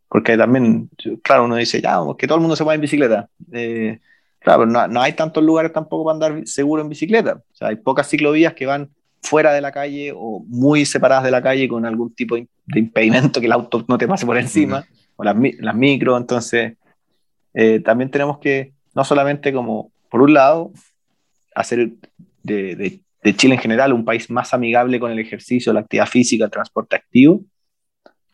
porque 0.07 0.37
también, 0.37 0.89
claro, 1.23 1.45
uno 1.45 1.55
dice, 1.55 1.81
ya, 1.81 1.99
que 2.17 2.27
todo 2.27 2.37
el 2.37 2.41
mundo 2.41 2.55
se 2.55 2.63
vaya 2.63 2.75
en 2.75 2.81
bicicleta. 2.81 3.29
Eh, 3.51 3.99
claro, 4.39 4.65
no, 4.65 4.87
no 4.87 5.01
hay 5.01 5.13
tantos 5.13 5.43
lugares 5.43 5.73
tampoco 5.73 6.05
para 6.05 6.13
andar 6.13 6.47
seguro 6.47 6.81
en 6.81 6.89
bicicleta. 6.89 7.41
O 7.51 7.55
sea, 7.55 7.69
hay 7.69 7.75
pocas 7.75 8.07
ciclovías 8.09 8.53
que 8.53 8.65
van 8.65 8.89
fuera 9.25 9.53
de 9.53 9.61
la 9.61 9.71
calle 9.71 10.13
o 10.15 10.43
muy 10.47 10.85
separadas 10.85 11.23
de 11.23 11.31
la 11.31 11.41
calle 11.41 11.67
con 11.67 11.85
algún 11.85 12.13
tipo 12.13 12.35
de 12.35 12.79
impedimento 12.79 13.39
que 13.39 13.47
el 13.47 13.51
auto 13.51 13.83
no 13.87 13.97
te 13.97 14.07
pase 14.07 14.25
por 14.25 14.37
encima, 14.37 14.79
uh 14.79 14.81
-huh. 14.81 15.11
o 15.17 15.23
las, 15.23 15.35
las 15.59 15.75
micro, 15.75 16.17
entonces 16.17 16.73
eh, 17.53 17.79
también 17.79 18.09
tenemos 18.11 18.37
que, 18.39 18.73
no 18.93 19.03
solamente 19.03 19.51
como, 19.51 19.91
por 20.09 20.21
un 20.21 20.33
lado, 20.33 20.71
hacer 21.55 21.91
de, 22.43 22.75
de, 22.75 22.99
de, 23.23 23.35
Chile 23.35 23.55
en 23.55 23.61
general 23.61 23.93
un 23.93 24.05
país 24.05 24.29
más 24.29 24.53
amigable 24.53 24.99
con 24.99 25.11
el 25.11 25.19
ejercicio, 25.19 25.73
la 25.73 25.79
actividad 25.81 26.07
física, 26.07 26.45
el 26.45 26.51
transporte 26.51 26.95
activo, 26.95 27.41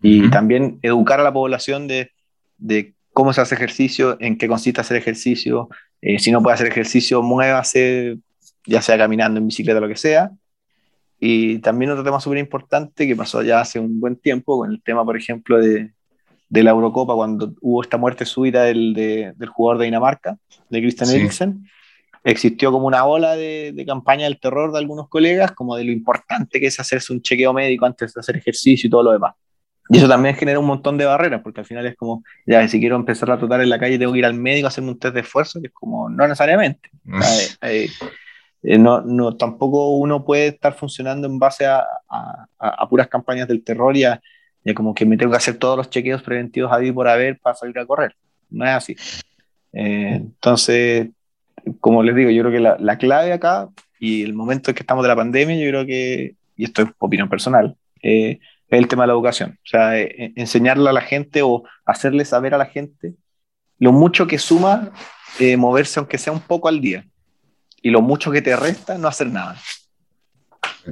y 0.01 0.21
uh 0.21 0.25
-huh. 0.25 0.31
también 0.31 0.79
educar 0.81 1.19
a 1.19 1.23
la 1.23 1.31
población 1.31 1.87
de, 1.87 2.09
de 2.57 2.93
cómo 3.13 3.31
se 3.33 3.41
hace 3.41 3.55
ejercicio, 3.55 4.17
en 4.19 4.37
qué 4.37 4.47
consiste 4.47 4.81
hacer 4.81 4.97
ejercicio, 4.97 5.69
eh, 6.01 6.19
si 6.19 6.31
no 6.31 6.41
puede 6.41 6.55
hacer 6.55 6.67
ejercicio, 6.67 7.21
muévase, 7.21 8.17
ya 8.65 8.81
sea 8.81 8.97
caminando, 8.97 9.39
en 9.39 9.47
bicicleta, 9.47 9.79
lo 9.79 9.87
que 9.87 9.95
sea, 9.95 10.31
y 11.23 11.59
también 11.59 11.91
otro 11.91 12.03
tema 12.03 12.19
súper 12.19 12.39
importante 12.39 13.05
que 13.05 13.15
pasó 13.15 13.43
ya 13.43 13.61
hace 13.61 13.79
un 13.79 13.99
buen 13.99 14.15
tiempo, 14.15 14.57
con 14.57 14.71
el 14.71 14.81
tema, 14.81 15.05
por 15.05 15.15
ejemplo, 15.15 15.59
de, 15.59 15.91
de 16.49 16.63
la 16.63 16.71
Eurocopa, 16.71 17.13
cuando 17.13 17.53
hubo 17.61 17.83
esta 17.83 17.97
muerte 17.97 18.25
súbita 18.25 18.63
del, 18.63 18.95
de, 18.95 19.31
del 19.35 19.49
jugador 19.49 19.77
de 19.77 19.85
Dinamarca, 19.85 20.35
de 20.67 20.81
Christian 20.81 21.07
sí. 21.07 21.17
Eriksen, 21.17 21.69
existió 22.23 22.71
como 22.71 22.87
una 22.87 23.05
ola 23.05 23.35
de, 23.35 23.71
de, 23.71 23.85
campaña 23.85 24.23
del 24.23 24.39
terror 24.39 24.71
de 24.71 24.79
algunos 24.79 25.09
colegas, 25.09 25.51
como 25.51 25.75
de 25.75 25.83
lo 25.83 25.91
importante 25.91 26.59
que 26.59 26.65
es 26.65 26.79
hacerse 26.79 27.13
un 27.13 27.21
chequeo 27.21 27.53
médico 27.53 27.85
antes 27.85 28.15
de 28.15 28.19
hacer 28.19 28.37
ejercicio 28.37 28.87
y 28.87 28.89
todo 28.89 29.03
lo 29.03 29.11
demás. 29.11 29.35
Y 29.89 29.97
eso 29.97 30.07
también 30.07 30.33
genera 30.33 30.57
un 30.57 30.65
montón 30.65 30.97
de 30.97 31.05
barreras, 31.05 31.41
porque 31.43 31.59
al 31.59 31.67
final 31.67 31.85
es 31.85 31.95
como, 31.95 32.23
ya, 32.47 32.67
si 32.67 32.79
quiero 32.79 32.95
empezar 32.95 33.29
a 33.29 33.37
trotar 33.37 33.61
en 33.61 33.69
la 33.69 33.77
calle, 33.77 33.99
tengo 33.99 34.11
que 34.13 34.19
ir 34.19 34.25
al 34.25 34.33
médico 34.33 34.65
a 34.65 34.69
hacerme 34.69 34.89
un 34.89 34.97
test 34.97 35.13
de 35.13 35.21
esfuerzo, 35.21 35.61
que 35.61 35.67
es 35.67 35.73
como, 35.73 36.09
no 36.09 36.23
necesariamente. 36.23 36.89
hay, 37.61 37.89
eh, 38.63 38.77
no, 38.77 39.01
no, 39.01 39.35
tampoco 39.37 39.89
uno 39.91 40.23
puede 40.23 40.47
estar 40.47 40.73
funcionando 40.73 41.27
en 41.27 41.39
base 41.39 41.65
a, 41.65 41.83
a, 42.09 42.45
a 42.59 42.89
puras 42.89 43.07
campañas 43.07 43.47
del 43.47 43.63
terror 43.63 43.95
y 43.97 44.03
a, 44.03 44.21
y 44.63 44.71
a, 44.71 44.75
como 44.75 44.93
que 44.93 45.05
me 45.05 45.17
tengo 45.17 45.31
que 45.31 45.37
hacer 45.37 45.57
todos 45.57 45.77
los 45.77 45.89
chequeos 45.89 46.21
preventivos 46.21 46.71
a 46.71 46.79
por 46.93 47.07
haber 47.07 47.39
para 47.39 47.55
salir 47.55 47.77
a 47.79 47.85
correr. 47.85 48.15
No 48.49 48.65
es 48.65 48.71
así. 48.71 48.95
Eh, 49.73 50.15
entonces, 50.15 51.09
como 51.79 52.03
les 52.03 52.15
digo, 52.15 52.29
yo 52.29 52.43
creo 52.43 52.53
que 52.53 52.59
la, 52.59 52.77
la, 52.79 52.97
clave 52.97 53.33
acá 53.33 53.69
y 53.99 54.23
el 54.23 54.33
momento 54.33 54.69
en 54.71 54.75
que 54.75 54.83
estamos 54.83 55.03
de 55.03 55.09
la 55.09 55.15
pandemia, 55.15 55.55
yo 55.55 55.69
creo 55.69 55.85
que, 55.85 56.35
y 56.55 56.63
esto 56.65 56.83
es 56.83 56.89
opinión 56.99 57.29
personal, 57.29 57.75
eh, 58.03 58.39
es 58.67 58.79
el 58.79 58.87
tema 58.87 59.03
de 59.03 59.07
la 59.07 59.13
educación. 59.13 59.57
O 59.63 59.67
sea, 59.67 59.97
eh, 59.99 60.33
enseñarle 60.35 60.89
a 60.89 60.93
la 60.93 61.01
gente 61.01 61.41
o 61.41 61.63
hacerle 61.85 62.25
saber 62.25 62.53
a 62.53 62.57
la 62.57 62.65
gente 62.65 63.15
lo 63.79 63.91
mucho 63.91 64.27
que 64.27 64.37
suma 64.37 64.91
moverse, 65.57 65.99
aunque 65.99 66.19
sea 66.19 66.33
un 66.33 66.41
poco 66.41 66.67
al 66.67 66.81
día 66.81 67.03
y 67.81 67.89
lo 67.89 68.01
mucho 68.01 68.31
que 68.31 68.41
te 68.41 68.55
resta 68.55 68.97
no 68.97 69.07
hacer 69.07 69.27
nada. 69.27 69.57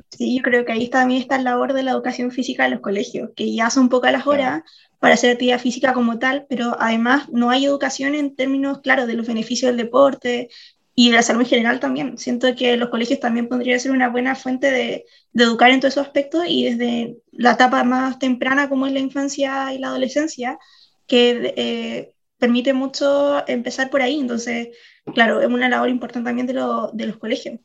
Sí, 0.10 0.38
yo 0.38 0.44
creo 0.44 0.66
que 0.66 0.72
ahí 0.72 0.88
también 0.88 1.22
está 1.22 1.38
la 1.38 1.52
labor 1.52 1.74
de 1.74 1.84
la 1.84 1.92
educación 1.92 2.32
física 2.32 2.66
en 2.66 2.72
los 2.72 2.82
colegios, 2.82 3.32
que 3.36 3.54
ya 3.54 3.70
son 3.70 3.90
pocas 3.90 4.12
las 4.12 4.28
horas 4.28 4.62
para 5.00 5.14
hacer 5.14 5.32
actividad 5.32 5.60
física 5.60 5.94
como 5.94 6.20
tal, 6.20 6.46
pero 6.50 6.76
además 6.80 7.30
no 7.30 7.50
hay 7.50 7.66
educación 7.66 8.16
en 8.16 8.36
términos, 8.36 8.82
claro, 8.82 9.08
de 9.08 9.16
los 9.16 9.28
beneficios 9.28 9.70
del 9.70 9.78
deporte 9.78 10.50
y 10.94 11.12
la 11.12 11.24
salud 11.24 11.42
en 11.42 11.48
general 11.48 11.80
también. 11.80 12.18
Siento 12.18 12.54
que 12.56 12.76
los 12.78 12.90
colegios 12.90 13.20
también 13.20 13.48
podrían 13.48 13.80
ser 13.80 13.92
una 13.92 14.10
buena 14.10 14.36
fuente 14.36 14.70
de, 14.70 15.06
de, 15.32 15.44
educar 15.44 15.72
en 15.72 15.80
todos 15.80 15.94
esos 15.94 16.06
aspectos 16.06 16.44
y 16.48 16.66
desde 16.66 17.18
la 17.32 17.52
etapa 17.52 17.84
más 17.84 18.20
temprana 18.20 18.68
como 18.68 18.86
es 18.86 18.94
la 18.94 19.00
infancia 19.00 19.74
y 19.74 19.80
la 19.80 19.88
adolescencia, 19.88 20.60
que 21.08 21.54
eh, 21.56 22.14
permite 22.38 22.74
mucho 22.74 23.48
empezar 23.48 23.90
por 23.90 24.02
ahí. 24.02 24.20
Entonces, 24.20 24.70
claro, 25.14 25.42
es 25.42 25.48
una 25.48 25.70
labor 25.70 25.90
importante 25.90 26.28
también 26.28 26.48
de, 26.48 26.54
lo, 26.54 26.90
de 26.92 27.08
los 27.08 27.18
colegios. 27.18 27.60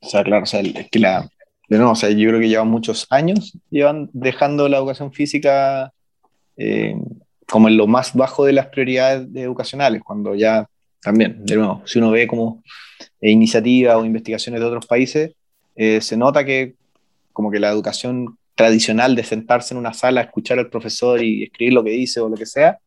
O 0.00 0.08
sea, 0.08 0.24
claro, 0.24 0.42
o 0.42 0.46
sea, 0.46 0.60
es 0.60 0.90
que 0.90 0.98
la, 0.98 1.28
de 1.68 1.78
nuevo, 1.78 1.92
o 1.92 1.96
sea, 1.96 2.10
yo 2.10 2.28
creo 2.28 2.40
que 2.40 2.48
llevan 2.48 2.68
muchos 2.68 3.06
años, 3.10 3.56
llevan 3.70 4.10
dejando 4.12 4.68
la 4.68 4.78
educación 4.78 5.12
física 5.12 5.92
eh, 6.56 6.94
como 7.46 7.68
en 7.68 7.76
lo 7.76 7.86
más 7.86 8.14
bajo 8.14 8.44
de 8.44 8.52
las 8.52 8.66
prioridades 8.66 9.28
educacionales, 9.34 10.02
cuando 10.02 10.34
ya 10.34 10.68
también, 11.02 11.44
de 11.44 11.56
nuevo, 11.56 11.82
si 11.84 11.98
uno 11.98 12.10
ve 12.10 12.26
como 12.26 12.62
iniciativas 13.20 13.96
o 13.96 14.04
investigaciones 14.04 14.60
de 14.60 14.66
otros 14.66 14.86
países, 14.86 15.32
eh, 15.76 16.00
se 16.00 16.16
nota 16.16 16.44
que 16.44 16.74
como 17.32 17.50
que 17.50 17.58
la 17.58 17.70
educación 17.70 18.36
tradicional 18.54 19.16
de 19.16 19.24
sentarse 19.24 19.74
en 19.74 19.78
una 19.78 19.94
sala, 19.94 20.20
escuchar 20.20 20.58
al 20.58 20.70
profesor 20.70 21.22
y 21.22 21.44
escribir 21.44 21.72
lo 21.72 21.82
que 21.82 21.90
dice 21.90 22.20
o 22.20 22.28
lo 22.28 22.36
que 22.36 22.46
sea, 22.46 22.78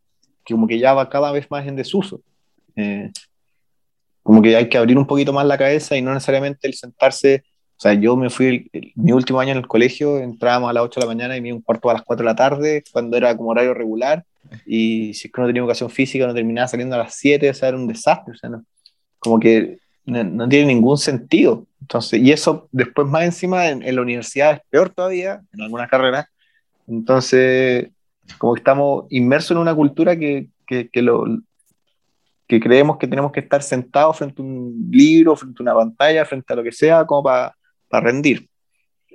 que 0.45 0.53
como 0.53 0.67
que 0.67 0.79
ya 0.79 0.93
va 0.93 1.09
cada 1.09 1.31
vez 1.31 1.49
más 1.49 1.67
en 1.67 1.75
desuso. 1.75 2.21
Eh, 2.75 3.11
como 4.25 4.41
que 4.41 4.55
hay 4.55 4.69
que 4.69 4.79
abrir 4.79 4.97
un 4.97 5.05
poquito 5.05 5.33
más 5.33 5.45
la 5.45 5.55
cabeza 5.55 5.95
y 5.95 6.01
no 6.01 6.11
necesariamente 6.11 6.67
el 6.67 6.73
sentarse, 6.73 7.43
o 7.77 7.79
sea, 7.79 7.93
yo 7.93 8.17
me 8.17 8.31
fui, 8.31 8.71
mi 8.95 9.11
último 9.11 9.39
año 9.39 9.51
en 9.51 9.59
el 9.59 9.67
colegio, 9.67 10.17
entrábamos 10.17 10.67
a 10.67 10.73
las 10.73 10.83
8 10.83 10.99
de 10.99 11.05
la 11.05 11.13
mañana 11.13 11.37
y 11.37 11.41
me 11.41 11.49
iba 11.49 11.57
un 11.57 11.61
cuarto 11.61 11.91
a 11.91 11.93
las 11.93 12.01
4 12.01 12.23
de 12.23 12.31
la 12.31 12.35
tarde, 12.35 12.83
cuando 12.91 13.17
era 13.17 13.37
como 13.37 13.51
horario 13.51 13.75
regular, 13.75 14.25
y 14.65 15.13
si 15.13 15.27
es 15.27 15.31
que 15.31 15.39
uno 15.39 15.45
tenía 15.45 15.61
educación 15.61 15.91
física, 15.91 16.25
no 16.25 16.33
terminaba 16.33 16.67
saliendo 16.67 16.95
a 16.95 17.03
las 17.03 17.13
7, 17.13 17.47
o 17.47 17.53
sea, 17.53 17.69
era 17.69 17.77
un 17.77 17.85
desastre, 17.85 18.33
o 18.33 18.35
sea, 18.35 18.49
no, 18.49 18.65
como 19.19 19.39
que 19.39 19.77
no, 20.05 20.49
tiene 20.49 20.73
ningún 20.73 20.97
sentido. 20.97 21.67
Entonces, 21.81 22.19
y 22.19 22.31
eso 22.31 22.67
después 22.71 23.07
más 23.07 23.25
encima 23.25 23.67
en, 23.67 23.83
en, 23.83 23.95
la 23.95 24.01
universidad 24.01 24.53
es 24.53 24.61
peor 24.71 24.89
todavía, 24.89 25.43
en 25.53 25.61
algunas 25.61 25.87
carreras. 25.87 26.25
Entonces, 26.87 27.91
como 28.39 28.55
que 28.55 28.59
estamos 28.61 29.05
inmersos 29.11 29.51
en 29.51 29.57
una 29.59 29.75
cultura 29.75 30.17
que, 30.17 30.47
que, 30.65 30.89
que, 30.89 31.03
lo, 31.03 31.25
que 32.47 32.59
creemos 32.59 32.97
que 32.97 33.07
tenemos 33.07 33.31
que 33.31 33.39
estar 33.39 33.61
sentados 33.63 34.17
frente 34.17 34.41
a 34.41 34.45
un 34.45 34.87
libro, 34.91 35.35
frente 35.35 35.57
a 35.59 35.63
una 35.63 35.75
pantalla, 35.75 36.25
frente 36.25 36.53
a 36.53 36.55
lo 36.55 36.63
que 36.63 36.71
sea, 36.71 37.05
como 37.05 37.23
para 37.23 37.55
rendir. 37.91 38.47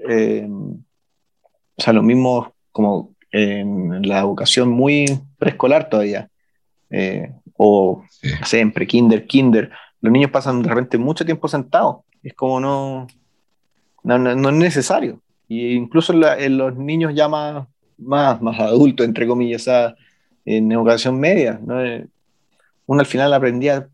Eh, 0.09 0.49
o 0.49 1.83
sea, 1.83 1.93
lo 1.93 2.03
mismo 2.03 2.55
como 2.73 3.15
en 3.31 4.07
la 4.07 4.21
educación 4.21 4.69
muy 4.69 5.07
preescolar 5.39 5.89
todavía, 5.89 6.29
eh, 6.91 7.33
o 7.57 8.03
siempre, 8.45 8.87
kinder, 8.87 9.27
kinder, 9.27 9.71
los 10.01 10.13
niños 10.13 10.31
pasan 10.31 10.63
de 10.63 10.69
repente 10.69 10.99
mucho 10.99 11.25
tiempo 11.25 11.47
sentados, 11.47 11.99
es 12.23 12.35
como 12.35 12.59
no, 12.59 13.07
no, 14.03 14.19
no, 14.19 14.49
es 14.49 14.55
necesario. 14.57 15.21
Y 15.47 15.75
incluso 15.75 16.13
en, 16.13 16.59
los 16.59 16.77
niños 16.77 17.13
ya 17.15 17.29
más, 17.29 17.67
más, 17.99 18.41
más 18.41 18.59
adultos, 18.61 19.07
entre 19.07 19.27
comillas, 19.27 19.69
en 20.45 20.73
educación 20.73 21.19
media, 21.19 21.61
¿no? 21.65 21.77
Uno 22.91 22.99
al 23.03 23.07
final 23.07 23.33
aprendía 23.33 23.89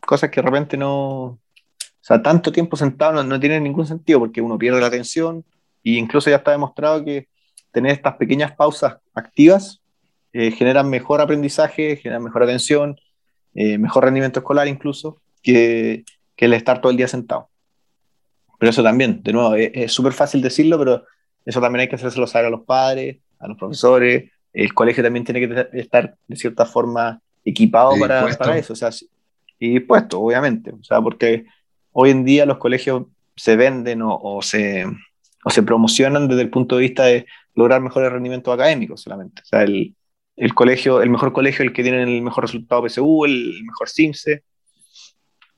cosas 0.00 0.30
que 0.30 0.40
de 0.40 0.46
repente 0.46 0.78
no, 0.78 1.22
o 1.22 1.38
sea, 2.00 2.22
tanto 2.22 2.50
tiempo 2.50 2.78
sentado 2.78 3.22
no, 3.22 3.38
tiene 3.38 3.60
ningún 3.60 3.86
sentido 3.86 4.20
porque 4.20 4.40
uno 4.40 4.56
pierde 4.56 4.80
la 4.80 4.86
atención 4.86 5.44
e 5.84 5.90
incluso 5.90 6.30
ya 6.30 6.36
está 6.36 6.52
demostrado 6.52 7.04
que 7.04 7.28
tener 7.72 7.92
estas 7.92 8.16
pequeñas 8.16 8.52
pausas 8.52 8.96
activas 9.12 9.82
eh, 10.32 10.50
generan 10.50 10.88
mejor 10.88 11.20
aprendizaje, 11.20 11.96
generan 11.96 12.24
mejor 12.24 12.42
atención, 12.42 12.98
eh, 13.54 13.76
mejor 13.76 14.04
rendimiento 14.04 14.40
escolar 14.40 14.66
incluso, 14.66 15.20
que, 15.42 16.04
que, 16.34 16.46
el 16.46 16.54
estar 16.54 16.80
todo 16.80 16.90
el 16.90 16.96
día 16.96 17.06
sentado. 17.06 17.50
Pero 18.58 18.70
eso 18.70 18.82
también, 18.82 19.22
de 19.22 19.32
nuevo, 19.34 19.56
es 19.56 19.92
súper 19.92 20.14
fácil 20.14 20.40
decirlo, 20.40 20.78
pero 20.78 21.04
eso 21.44 21.60
también 21.60 21.82
hay 21.82 21.88
que 21.88 21.96
hacérselo 21.96 22.26
saber 22.26 22.46
a 22.46 22.50
los 22.50 22.62
padres, 22.62 23.18
a 23.40 23.46
los 23.46 23.58
profesores. 23.58 24.30
El 24.54 24.72
colegio 24.72 25.04
también 25.04 25.26
tiene 25.26 25.46
que 25.46 25.78
estar 25.78 26.16
de 26.26 26.36
cierta 26.36 26.64
forma 26.64 27.20
equipado 27.48 27.92
para, 27.98 28.28
para, 28.36 28.58
eso, 28.58 28.72
o 28.72 28.76
sea, 28.76 28.90
y 29.58 29.80
puesto, 29.80 30.20
obviamente, 30.20 30.72
o 30.72 30.82
sea, 30.84 31.00
porque 31.00 31.46
hoy 31.92 32.10
en 32.10 32.24
día 32.24 32.46
los 32.46 32.58
colegios 32.58 33.04
se 33.36 33.56
venden 33.56 34.02
o, 34.02 34.18
o 34.20 34.42
se, 34.42 34.84
o 35.44 35.50
se 35.50 35.62
promocionan 35.62 36.28
desde 36.28 36.42
el 36.42 36.50
punto 36.50 36.76
de 36.76 36.82
vista 36.82 37.04
de 37.04 37.26
lograr 37.54 37.80
mejores 37.80 38.12
rendimientos 38.12 38.54
académicos 38.54 39.00
solamente. 39.00 39.42
O 39.42 39.44
sea, 39.44 39.62
el, 39.62 39.94
el 40.36 40.54
colegio, 40.54 41.02
el 41.02 41.10
mejor 41.10 41.32
colegio, 41.32 41.64
el 41.64 41.72
que 41.72 41.82
tiene 41.82 42.02
el 42.02 42.22
mejor 42.22 42.44
resultado 42.44 42.86
PSU, 42.86 43.24
el, 43.24 43.64
mejor 43.64 43.88
CIMSE. 43.88 44.44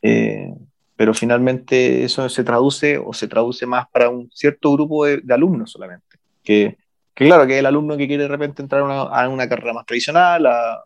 Eh, 0.03 0.55
pero 0.97 1.14
finalmente 1.14 2.05
eso 2.05 2.28
se 2.28 2.45
traduce 2.45 2.99
o 2.99 3.12
se 3.12 3.28
traduce 3.28 3.66
más 3.66 3.86
para 3.91 4.09
un 4.09 4.30
cierto 4.32 4.72
grupo 4.72 5.05
de, 5.07 5.22
alumnos 5.30 5.72
solamente. 5.72 6.18
Que, 6.43 6.78
que, 7.14 7.26
claro, 7.26 7.47
que 7.47 7.59
el 7.59 7.66
alumno 7.66 7.97
que 7.97 8.07
quiere 8.07 8.24
de 8.24 8.28
repente 8.28 8.62
entrar 8.62 8.82
a 8.82 8.84
una, 8.84 9.01
a 9.03 9.28
una 9.28 9.49
carrera 9.49 9.74
más 9.74 9.86
tradicional, 9.86 10.47
a, 10.47 10.84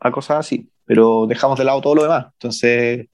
a, 0.00 0.10
cosas 0.10 0.38
así, 0.38 0.68
pero 0.84 1.26
dejamos 1.26 1.58
de 1.58 1.64
lado 1.64 1.80
todo 1.80 1.94
lo 1.94 2.02
demás. 2.02 2.26
Entonces, 2.32 3.06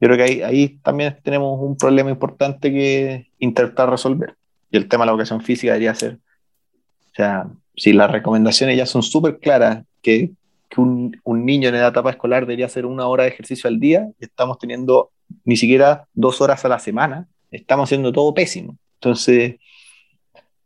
yo 0.00 0.08
creo 0.08 0.16
que 0.16 0.22
ahí, 0.22 0.42
ahí 0.42 0.68
también 0.82 1.16
tenemos 1.22 1.58
un 1.60 1.76
problema 1.76 2.10
importante 2.10 2.70
que 2.72 3.30
intentar 3.38 3.90
resolver. 3.90 4.36
Y 4.70 4.76
el 4.76 4.88
tema 4.88 5.04
de 5.04 5.06
la 5.06 5.12
educación 5.12 5.40
física 5.40 5.72
debería 5.72 5.94
ser, 5.94 6.14
o 6.14 7.14
sea, 7.14 7.46
si 7.76 7.92
las 7.92 8.10
recomendaciones 8.10 8.76
ya 8.76 8.86
son 8.86 9.02
súper 9.02 9.38
claras, 9.38 9.84
que, 10.02 10.32
que 10.68 10.80
un, 10.80 11.20
un, 11.24 11.44
niño 11.46 11.68
en 11.68 11.76
la 11.76 11.88
etapa 11.88 12.10
escolar 12.10 12.42
debería 12.42 12.66
hacer 12.66 12.86
una 12.86 13.06
hora 13.06 13.24
de 13.24 13.30
ejercicio 13.30 13.68
al 13.68 13.80
día, 13.80 14.08
y 14.20 14.24
estamos 14.24 14.58
teniendo 14.58 15.10
ni 15.44 15.56
siquiera 15.56 16.06
dos 16.12 16.40
horas 16.40 16.64
a 16.64 16.68
la 16.68 16.78
semana, 16.78 17.28
estamos 17.50 17.88
haciendo 17.88 18.12
todo 18.12 18.34
pésimo. 18.34 18.76
Entonces, 18.96 19.56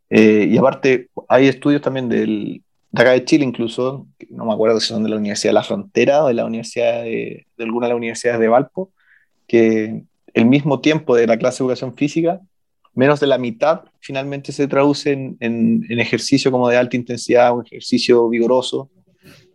eh, 0.09 0.47
y 0.49 0.57
aparte, 0.57 1.09
hay 1.27 1.47
estudios 1.47 1.81
también 1.81 2.09
del, 2.09 2.63
de 2.91 3.01
acá 3.01 3.11
de 3.11 3.25
Chile 3.25 3.45
incluso, 3.45 4.07
no 4.29 4.45
me 4.45 4.53
acuerdo 4.53 4.79
si 4.79 4.87
son 4.87 5.03
de 5.03 5.09
la 5.09 5.17
Universidad 5.17 5.49
de 5.49 5.55
la 5.55 5.63
Frontera 5.63 6.23
o 6.23 6.27
de 6.27 6.33
la 6.33 6.45
Universidad 6.45 7.03
de, 7.03 7.45
de 7.57 7.63
alguna 7.63 7.87
de 7.87 7.93
las 7.93 7.97
universidades 7.97 8.39
de 8.39 8.47
Valpo, 8.47 8.91
que 9.47 10.03
el 10.33 10.45
mismo 10.45 10.79
tiempo 10.79 11.15
de 11.15 11.27
la 11.27 11.37
clase 11.37 11.57
de 11.57 11.65
educación 11.65 11.95
física 11.95 12.39
menos 12.93 13.19
de 13.19 13.27
la 13.27 13.37
mitad 13.37 13.81
finalmente 13.99 14.51
se 14.51 14.67
traduce 14.67 15.11
en, 15.13 15.37
en, 15.39 15.99
ejercicio 15.99 16.51
como 16.51 16.67
de 16.67 16.77
alta 16.77 16.97
intensidad, 16.97 17.55
un 17.55 17.65
ejercicio 17.65 18.27
vigoroso, 18.27 18.89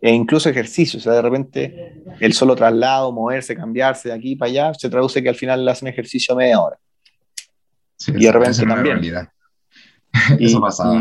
e 0.01 0.11
incluso 0.11 0.49
ejercicio, 0.49 0.99
o 0.99 1.01
sea, 1.01 1.13
de 1.13 1.21
repente 1.21 2.03
el 2.19 2.33
solo 2.33 2.55
traslado, 2.55 3.11
moverse, 3.11 3.55
cambiarse 3.55 4.09
de 4.09 4.15
aquí 4.15 4.35
para 4.35 4.49
allá, 4.49 4.73
se 4.73 4.89
traduce 4.89 5.21
que 5.21 5.29
al 5.29 5.35
final 5.35 5.67
hacen 5.67 5.87
ejercicio 5.87 6.33
a 6.33 6.37
media 6.37 6.59
hora. 6.59 6.77
y 8.07 8.25
de 8.25 8.31
repente 8.31 8.65
también. 8.65 8.99
Y, 10.39 10.45
Eso 10.45 10.93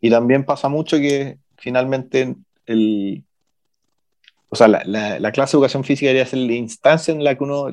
Y, 0.00 0.06
y, 0.06 0.10
también 0.10 0.44
pasa 0.44 0.68
mucho 0.68 0.96
que 0.98 1.38
finalmente 1.58 2.34
el, 2.66 3.24
o 4.48 4.56
sea, 4.56 4.68
la, 4.68 4.82
la, 4.84 5.18
la, 5.18 5.32
clase 5.32 5.52
de 5.52 5.58
educación 5.58 5.84
física 5.84 6.08
debería 6.08 6.26
ser 6.26 6.38
la 6.40 6.52
instancia 6.54 7.12
en 7.12 7.22
la 7.22 7.34
que 7.34 7.44
uno 7.44 7.70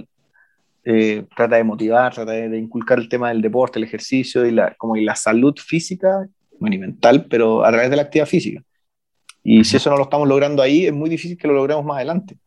eh, 0.84 1.26
trata 1.36 1.56
de 1.56 1.64
motivar, 1.64 2.14
trata 2.14 2.32
de, 2.32 2.58
inculcar 2.58 3.00
el 3.00 3.10
tema 3.10 3.30
del 3.30 3.42
deporte, 3.42 3.80
el 3.80 3.86
ejercicio 3.86 4.46
y 4.46 4.52
la, 4.52 4.76
como 4.76 4.96
y 4.96 5.04
la 5.04 5.16
salud 5.16 5.56
física, 5.58 6.28
bueno, 6.60 6.76
y 6.76 6.80
mental, 6.80 7.26
pero 7.30 7.66
a 7.66 7.70
través 7.70 7.90
de 7.90 7.96
la 7.96 8.04
actividad 8.04 8.28
física. 8.28 8.62
Y 9.44 9.64
si 9.64 9.78
eso 9.78 9.90
no 9.90 9.98
lo 9.98 10.04
estamos 10.04 10.28
logrando 10.28 10.62
ahí, 10.62 10.86
es 10.86 10.94
muy 10.94 11.10
difícil 11.10 11.38
que 11.38 11.48
lo 11.48 11.54
logremos 11.54 11.86
más 11.86 11.98
adelante. 11.98 12.38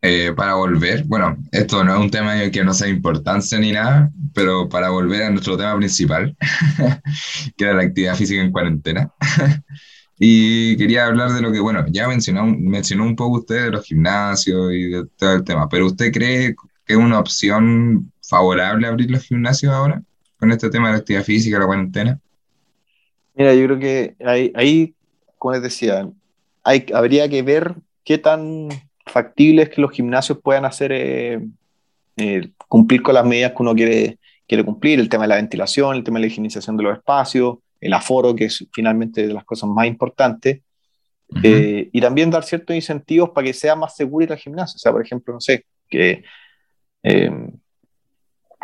Eh, 0.00 0.32
para 0.36 0.54
volver, 0.54 1.04
bueno, 1.04 1.36
esto 1.50 1.82
no 1.82 1.94
es 1.94 2.00
un 2.00 2.10
tema 2.10 2.34
que 2.50 2.62
no 2.62 2.74
sea 2.74 2.88
importancia 2.88 3.58
ni 3.58 3.72
nada, 3.72 4.10
pero 4.34 4.68
para 4.68 4.90
volver 4.90 5.22
a 5.22 5.30
nuestro 5.30 5.56
tema 5.56 5.76
principal, 5.76 6.36
que 7.56 7.64
era 7.64 7.74
la 7.74 7.82
actividad 7.84 8.14
física 8.14 8.42
en 8.42 8.52
cuarentena. 8.52 9.12
Y 10.18 10.76
quería 10.76 11.06
hablar 11.06 11.32
de 11.32 11.42
lo 11.42 11.52
que, 11.52 11.60
bueno, 11.60 11.84
ya 11.90 12.06
mencionó, 12.08 12.46
mencionó 12.46 13.04
un 13.04 13.16
poco 13.16 13.38
usted 13.38 13.64
de 13.64 13.70
los 13.70 13.84
gimnasios 13.84 14.72
y 14.72 14.90
de 14.90 15.06
todo 15.16 15.34
el 15.34 15.44
tema, 15.44 15.68
pero 15.68 15.86
¿usted 15.86 16.12
cree 16.12 16.54
es 16.86 16.96
una 16.96 17.18
opción 17.18 18.12
favorable 18.22 18.86
abrir 18.86 19.10
los 19.10 19.24
gimnasios 19.24 19.72
ahora 19.72 20.02
con 20.38 20.52
este 20.52 20.70
tema 20.70 20.88
de 20.88 20.94
la 20.94 20.98
actividad 20.98 21.24
física, 21.24 21.58
la 21.58 21.66
cuarentena? 21.66 22.20
Mira, 23.34 23.54
yo 23.54 23.64
creo 23.66 23.78
que 23.78 24.16
ahí, 24.24 24.52
ahí 24.54 24.94
como 25.38 25.54
les 25.54 25.62
decía, 25.62 26.08
hay, 26.62 26.86
habría 26.94 27.28
que 27.28 27.42
ver 27.42 27.74
qué 28.04 28.18
tan 28.18 28.68
factible 29.06 29.62
es 29.62 29.70
que 29.70 29.80
los 29.80 29.90
gimnasios 29.90 30.38
puedan 30.42 30.64
hacer 30.64 30.92
eh, 30.92 31.40
eh, 32.16 32.50
cumplir 32.68 33.02
con 33.02 33.14
las 33.14 33.26
medidas 33.26 33.52
que 33.52 33.62
uno 33.62 33.74
quiere, 33.74 34.18
quiere 34.46 34.64
cumplir, 34.64 35.00
el 35.00 35.08
tema 35.08 35.24
de 35.24 35.28
la 35.28 35.36
ventilación, 35.36 35.96
el 35.96 36.04
tema 36.04 36.18
de 36.18 36.22
la 36.22 36.26
higienización 36.28 36.76
de 36.76 36.84
los 36.84 36.96
espacios, 36.96 37.58
el 37.84 37.92
aforo, 37.92 38.34
que 38.34 38.46
es 38.46 38.66
finalmente 38.72 39.26
de 39.26 39.34
las 39.34 39.44
cosas 39.44 39.68
más 39.68 39.86
importantes, 39.86 40.60
eh, 41.42 41.88
y 41.92 42.00
también 42.00 42.30
dar 42.30 42.44
ciertos 42.44 42.74
incentivos 42.74 43.30
para 43.30 43.46
que 43.46 43.52
sea 43.52 43.76
más 43.76 43.96
seguro 43.96 44.24
ir 44.24 44.32
al 44.32 44.38
gimnasio. 44.38 44.76
O 44.76 44.78
sea, 44.78 44.92
por 44.92 45.02
ejemplo, 45.02 45.34
no 45.34 45.40
sé, 45.40 45.66
que 45.88 46.24
eh, 47.02 47.30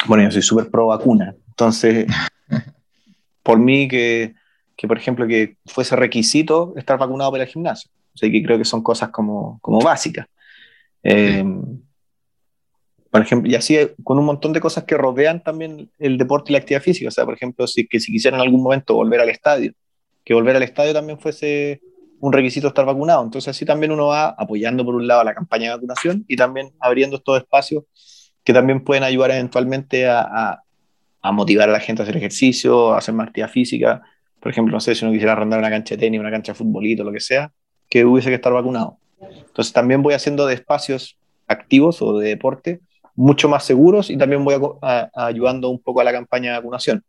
bueno, 0.06 0.24
yo 0.24 0.30
soy 0.30 0.42
súper 0.42 0.70
pro 0.70 0.86
vacuna, 0.86 1.34
entonces, 1.48 2.06
por 3.42 3.58
mí 3.58 3.86
que, 3.88 4.34
que, 4.76 4.88
por 4.88 4.96
ejemplo, 4.96 5.26
que 5.26 5.56
fuese 5.66 5.96
requisito 5.96 6.72
estar 6.76 6.98
vacunado 6.98 7.30
para 7.30 7.44
el 7.44 7.50
gimnasio. 7.50 7.90
O 8.14 8.16
sea, 8.16 8.30
que 8.30 8.42
creo 8.42 8.58
que 8.58 8.64
son 8.64 8.82
cosas 8.82 9.10
como, 9.10 9.58
como 9.60 9.80
básicas. 9.80 10.26
Eh, 11.02 11.44
por 13.10 13.22
ejemplo, 13.22 13.50
y 13.50 13.56
así 13.56 13.76
con 14.04 14.18
un 14.18 14.24
montón 14.24 14.52
de 14.52 14.60
cosas 14.60 14.84
que 14.84 14.96
rodean 14.96 15.42
también 15.42 15.90
el 15.98 16.16
deporte 16.16 16.50
y 16.50 16.52
la 16.52 16.58
actividad 16.60 16.82
física. 16.82 17.08
O 17.08 17.10
sea, 17.10 17.24
por 17.24 17.34
ejemplo, 17.34 17.66
si, 17.66 17.86
que 17.86 17.98
si 17.98 18.12
quisieran 18.12 18.40
en 18.40 18.46
algún 18.46 18.62
momento 18.62 18.94
volver 18.94 19.20
al 19.20 19.28
estadio, 19.28 19.72
que 20.24 20.32
volver 20.32 20.54
al 20.54 20.62
estadio 20.62 20.92
también 20.92 21.18
fuese 21.18 21.80
un 22.20 22.32
requisito 22.32 22.68
estar 22.68 22.84
vacunado. 22.84 23.24
Entonces 23.24 23.48
así 23.48 23.64
también 23.64 23.90
uno 23.90 24.08
va 24.08 24.28
apoyando 24.28 24.84
por 24.84 24.94
un 24.94 25.08
lado 25.08 25.24
la 25.24 25.34
campaña 25.34 25.70
de 25.70 25.76
vacunación 25.76 26.24
y 26.28 26.36
también 26.36 26.70
abriendo 26.78 27.16
estos 27.16 27.38
espacios 27.38 27.84
que 28.44 28.52
también 28.52 28.84
pueden 28.84 29.02
ayudar 29.02 29.32
eventualmente 29.32 30.06
a, 30.06 30.62
a, 31.20 31.32
motivar 31.32 31.68
a 31.68 31.72
la 31.72 31.80
gente 31.80 32.02
a 32.02 32.04
hacer 32.04 32.16
ejercicio, 32.16 32.92
a 32.92 32.98
hacer 32.98 33.14
más 33.14 33.28
actividad 33.28 33.50
física. 33.50 34.02
Por 34.38 34.52
ejemplo, 34.52 34.72
no 34.72 34.80
sé, 34.80 34.94
si 34.94 35.04
uno 35.04 35.12
quisiera 35.12 35.32
arrendar 35.32 35.58
una 35.58 35.70
cancha 35.70 35.96
de 35.96 36.00
tenis, 36.00 36.20
una 36.20 36.30
cancha 36.30 36.52
de 36.52 36.58
futbolito, 36.58 37.02
lo 37.02 37.12
que 37.12 37.20
sea, 37.20 37.52
que 37.88 38.04
hubiese 38.04 38.28
que 38.28 38.36
estar 38.36 38.52
vacunado. 38.52 38.98
Entonces 39.20 39.72
también 39.72 40.02
voy 40.02 40.14
haciendo 40.14 40.46
de 40.46 40.54
espacios 40.54 41.18
activos 41.48 42.00
o 42.02 42.18
de 42.18 42.28
deporte 42.28 42.80
mucho 43.14 43.48
más 43.48 43.64
seguros 43.64 44.10
y 44.10 44.16
también 44.16 44.44
voy 44.44 44.56
ayudando 45.14 45.68
un 45.68 45.80
poco 45.80 46.00
a 46.00 46.04
la 46.04 46.12
campaña 46.12 46.52
de 46.52 46.58
vacunación, 46.58 47.04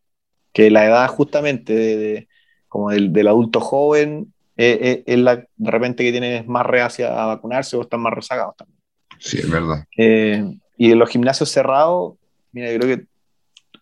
que 0.54 0.72
la 0.72 0.86
edad 0.86 1.08
justamente 1.08 1.74
de, 1.74 2.28
como 2.68 2.90
del, 2.90 3.14
del, 3.14 3.28
adulto 3.28 3.60
joven 3.60 4.34
eh, 4.58 4.78
eh, 4.82 5.04
es 5.06 5.20
la 5.20 5.38
de 5.38 5.72
repente 5.72 6.04
que 6.04 6.12
tiene 6.12 6.44
más 6.48 6.66
reacia 6.66 7.22
a 7.22 7.26
vacunarse 7.28 7.76
o 7.76 7.82
están 7.82 8.02
más 8.02 8.14
rezagados 8.14 8.56
también. 8.58 8.80
Sí, 9.20 9.38
es 9.38 9.50
verdad. 9.50 9.86
Eh, 9.98 10.58
y 10.78 10.92
en 10.92 11.00
los 11.00 11.10
gimnasios 11.10 11.50
cerrados, 11.50 12.16
mira, 12.52 12.72
yo 12.72 12.80
creo 12.80 12.98
que 12.98 13.08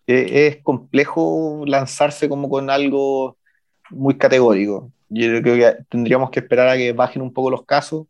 es 0.06 0.56
complejo 0.62 1.64
lanzarse 1.66 2.28
como 2.28 2.48
con 2.48 2.68
algo 2.68 3.36
muy 3.90 4.16
categórico. 4.16 4.90
Yo 5.08 5.40
creo 5.42 5.56
que 5.56 5.84
tendríamos 5.88 6.30
que 6.30 6.40
esperar 6.40 6.68
a 6.68 6.76
que 6.76 6.92
bajen 6.92 7.22
un 7.22 7.32
poco 7.32 7.50
los 7.50 7.64
casos, 7.64 8.06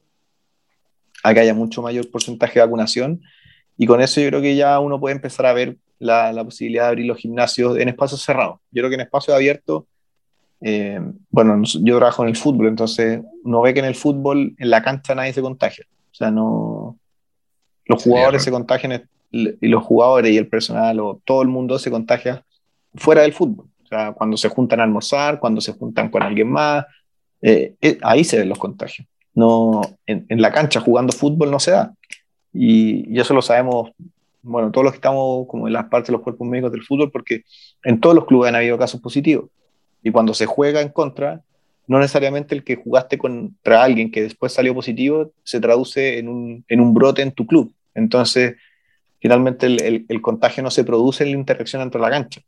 a 1.22 1.34
que 1.34 1.40
haya 1.40 1.54
mucho 1.54 1.82
mayor 1.82 2.10
porcentaje 2.10 2.58
de 2.58 2.64
vacunación, 2.64 3.22
y 3.80 3.86
con 3.86 4.02
eso 4.02 4.20
yo 4.20 4.28
creo 4.28 4.42
que 4.42 4.54
ya 4.56 4.78
uno 4.78 5.00
puede 5.00 5.14
empezar 5.14 5.46
a 5.46 5.54
ver 5.54 5.78
la, 5.98 6.34
la 6.34 6.44
posibilidad 6.44 6.82
de 6.82 6.88
abrir 6.90 7.06
los 7.06 7.16
gimnasios 7.16 7.78
en 7.78 7.88
espacios 7.88 8.20
cerrados. 8.22 8.58
Yo 8.70 8.82
creo 8.82 8.90
que 8.90 8.96
en 8.96 9.00
espacios 9.00 9.34
abiertos, 9.34 9.84
eh, 10.60 11.00
bueno, 11.30 11.62
yo 11.64 11.96
trabajo 11.96 12.22
en 12.22 12.28
el 12.28 12.36
fútbol, 12.36 12.66
entonces 12.66 13.22
uno 13.42 13.62
ve 13.62 13.72
que 13.72 13.80
en 13.80 13.86
el 13.86 13.94
fútbol, 13.94 14.54
en 14.58 14.68
la 14.68 14.82
cancha 14.82 15.14
nadie 15.14 15.32
se 15.32 15.40
contagia. 15.40 15.86
O 16.12 16.14
sea, 16.14 16.30
no, 16.30 16.98
los 17.86 18.02
jugadores 18.02 18.42
se 18.42 18.50
contagian 18.50 19.08
y 19.30 19.68
los 19.68 19.82
jugadores 19.82 20.30
y 20.30 20.36
el 20.36 20.46
personal 20.46 21.00
o 21.00 21.22
todo 21.24 21.40
el 21.40 21.48
mundo 21.48 21.78
se 21.78 21.90
contagia 21.90 22.44
fuera 22.96 23.22
del 23.22 23.32
fútbol. 23.32 23.64
O 23.82 23.86
sea, 23.86 24.12
cuando 24.12 24.36
se 24.36 24.50
juntan 24.50 24.80
a 24.80 24.82
almorzar, 24.82 25.40
cuando 25.40 25.62
se 25.62 25.72
juntan 25.72 26.10
con 26.10 26.22
alguien 26.22 26.50
más, 26.50 26.84
eh, 27.40 27.76
eh, 27.80 27.96
ahí 28.02 28.24
se 28.24 28.40
ven 28.40 28.50
los 28.50 28.58
contagios. 28.58 29.08
No, 29.32 29.80
en, 30.04 30.26
en, 30.28 30.42
la 30.42 30.52
cancha 30.52 30.80
jugando 30.80 31.14
fútbol 31.14 31.50
no 31.50 31.58
se 31.58 31.70
da. 31.70 31.94
Y, 32.52 33.14
y, 33.14 33.20
eso 33.20 33.34
lo 33.34 33.42
sabemos, 33.42 33.90
bueno, 34.42 34.70
todos 34.70 34.84
los 34.84 34.92
que 34.92 34.98
estamos 34.98 35.46
como 35.46 35.66
en 35.66 35.72
las 35.72 35.86
partes 35.86 36.08
de 36.08 36.12
los 36.12 36.22
cuerpos 36.22 36.48
médicos 36.48 36.72
del 36.72 36.84
fútbol, 36.84 37.10
porque 37.10 37.44
en 37.84 38.00
todos 38.00 38.14
los 38.14 38.26
clubes 38.26 38.48
han 38.48 38.56
habido 38.56 38.78
casos 38.78 39.00
positivos. 39.00 39.50
Y 40.02 40.10
cuando 40.10 40.34
se 40.34 40.46
juega 40.46 40.80
en 40.80 40.88
contra, 40.88 41.42
no 41.90 41.98
necesariamente 41.98 42.54
el 42.54 42.62
que 42.62 42.76
jugaste 42.76 43.18
contra 43.18 43.82
alguien 43.82 44.12
que 44.12 44.22
después 44.22 44.52
salió 44.52 44.74
positivo 44.74 45.32
se 45.42 45.60
traduce 45.60 46.18
en 46.18 46.28
un, 46.28 46.64
en 46.68 46.80
un 46.80 46.94
brote 46.94 47.20
en 47.20 47.32
tu 47.32 47.46
club. 47.46 47.74
Entonces, 47.94 48.54
finalmente 49.18 49.66
el, 49.66 50.06
el, 50.08 50.22
contagio 50.22 50.62
no 50.62 50.70
se 50.70 50.84
produce 50.84 51.24
en 51.24 51.32
la 51.32 51.38
interacción 51.38 51.82
entre 51.82 52.00
la 52.00 52.10
cancha. 52.10 52.42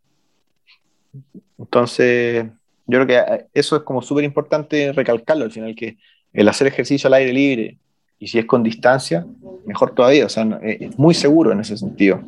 Entonces, 1.59 2.47
yo 2.87 3.05
creo 3.05 3.07
que 3.07 3.47
eso 3.53 3.77
es 3.77 3.83
como 3.83 4.01
súper 4.01 4.23
importante 4.23 4.93
recalcarlo 4.93 5.45
al 5.45 5.51
final, 5.51 5.75
que 5.75 5.97
el 6.33 6.49
hacer 6.49 6.69
ejercicio 6.69 7.09
al 7.09 7.15
aire 7.15 7.33
libre 7.33 7.79
y 8.23 8.29
si 8.29 8.39
es 8.39 8.47
con 8.47 8.63
distancia, 8.63 9.27
mejor 9.67 9.97
todavía, 9.97 10.27
o 10.27 10.29
sea, 10.29 10.47
es 10.63 10.97
muy 10.97 11.13
seguro 11.13 11.51
en 11.51 11.59
ese 11.59 11.77
sentido. 11.77 12.23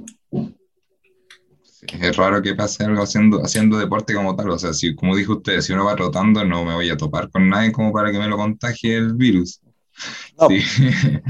es 1.86 2.16
raro 2.16 2.42
que 2.42 2.57
pase 2.57 2.82
algo 2.82 3.01
haciendo, 3.01 3.40
haciendo 3.45 3.78
deporte 3.78 4.12
como 4.12 4.34
tal, 4.34 4.51
o 4.51 4.59
sea, 4.59 4.72
si, 4.72 4.97
como 4.97 5.14
dijo 5.14 5.34
usted, 5.34 5.61
si 5.61 5.72
uno 5.72 5.84
va 5.84 5.95
trotando 5.95 6.45
no 6.45 6.64
me 6.64 6.74
voy 6.74 6.90
a 6.90 6.97
topar 6.97 7.30
con 7.30 7.49
nadie 7.49 7.70
como 7.70 7.92
para 7.92 8.11
que 8.11 8.18
me 8.18 8.26
lo 8.26 8.36
contagie 8.36 8.97
el 8.97 9.14
virus. 9.14 9.61
No. 10.36 10.49
Sí. 10.49 10.62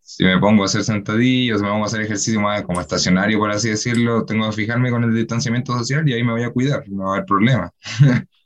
si 0.00 0.22
me 0.22 0.38
pongo 0.38 0.62
a 0.62 0.66
hacer 0.66 0.84
sentadillas, 0.84 1.60
me 1.60 1.68
pongo 1.68 1.82
a 1.82 1.86
hacer 1.88 2.02
ejercicio 2.02 2.40
más 2.40 2.62
como 2.62 2.80
estacionario, 2.80 3.40
por 3.40 3.50
así 3.50 3.68
decirlo, 3.68 4.24
tengo 4.24 4.48
que 4.48 4.54
fijarme 4.54 4.92
con 4.92 5.02
el 5.02 5.12
distanciamiento 5.12 5.76
social 5.76 6.08
y 6.08 6.12
ahí 6.12 6.22
me 6.22 6.30
voy 6.30 6.44
a 6.44 6.50
cuidar, 6.50 6.88
no 6.88 7.02
va 7.02 7.10
a 7.10 7.12
haber 7.14 7.26
problema. 7.26 7.72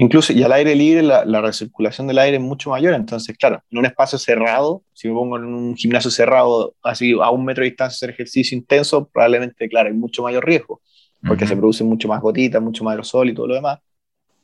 Incluso, 0.00 0.32
y 0.32 0.44
al 0.44 0.52
aire 0.52 0.76
libre, 0.76 1.02
la, 1.02 1.24
la, 1.24 1.40
recirculación 1.40 2.06
del 2.06 2.18
aire 2.18 2.36
es 2.36 2.42
mucho 2.42 2.70
mayor. 2.70 2.94
Entonces, 2.94 3.36
claro, 3.36 3.64
en 3.68 3.78
un 3.78 3.84
espacio 3.84 4.16
cerrado, 4.16 4.84
si 4.92 5.08
me 5.08 5.14
pongo 5.14 5.38
en 5.38 5.44
un 5.46 5.74
gimnasio 5.74 6.08
cerrado, 6.08 6.76
así 6.84 7.14
a 7.20 7.30
un 7.30 7.44
metro 7.44 7.64
de 7.64 7.70
distancia, 7.70 7.96
hacer 7.96 8.10
ejercicio 8.10 8.56
intenso, 8.56 9.08
probablemente, 9.08 9.68
claro, 9.68 9.88
hay 9.88 9.94
mucho 9.94 10.22
mayor 10.22 10.46
riesgo, 10.46 10.80
porque 11.26 11.42
uh 11.42 11.46
-huh. 11.46 11.50
se 11.50 11.56
producen 11.56 11.88
mucho 11.88 12.06
más 12.06 12.20
gotitas, 12.20 12.62
mucho 12.62 12.84
más 12.84 12.92
aerosol 12.92 13.28
y 13.28 13.34
todo 13.34 13.48
lo 13.48 13.54
demás. 13.56 13.80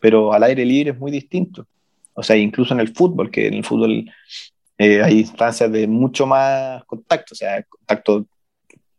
Pero 0.00 0.32
al 0.32 0.42
aire 0.42 0.64
libre 0.64 0.90
es 0.90 0.98
muy 0.98 1.12
distinto. 1.12 1.68
O 2.14 2.22
sea, 2.24 2.34
incluso 2.34 2.74
en 2.74 2.80
el 2.80 2.92
fútbol, 2.92 3.30
que 3.30 3.46
en 3.46 3.54
el 3.54 3.64
fútbol 3.64 4.10
eh, 4.76 5.02
hay 5.04 5.20
instancias 5.20 5.70
de 5.70 5.86
mucho 5.86 6.26
más 6.26 6.82
contacto, 6.84 7.32
o 7.32 7.36
sea, 7.36 7.62
contacto 7.62 8.26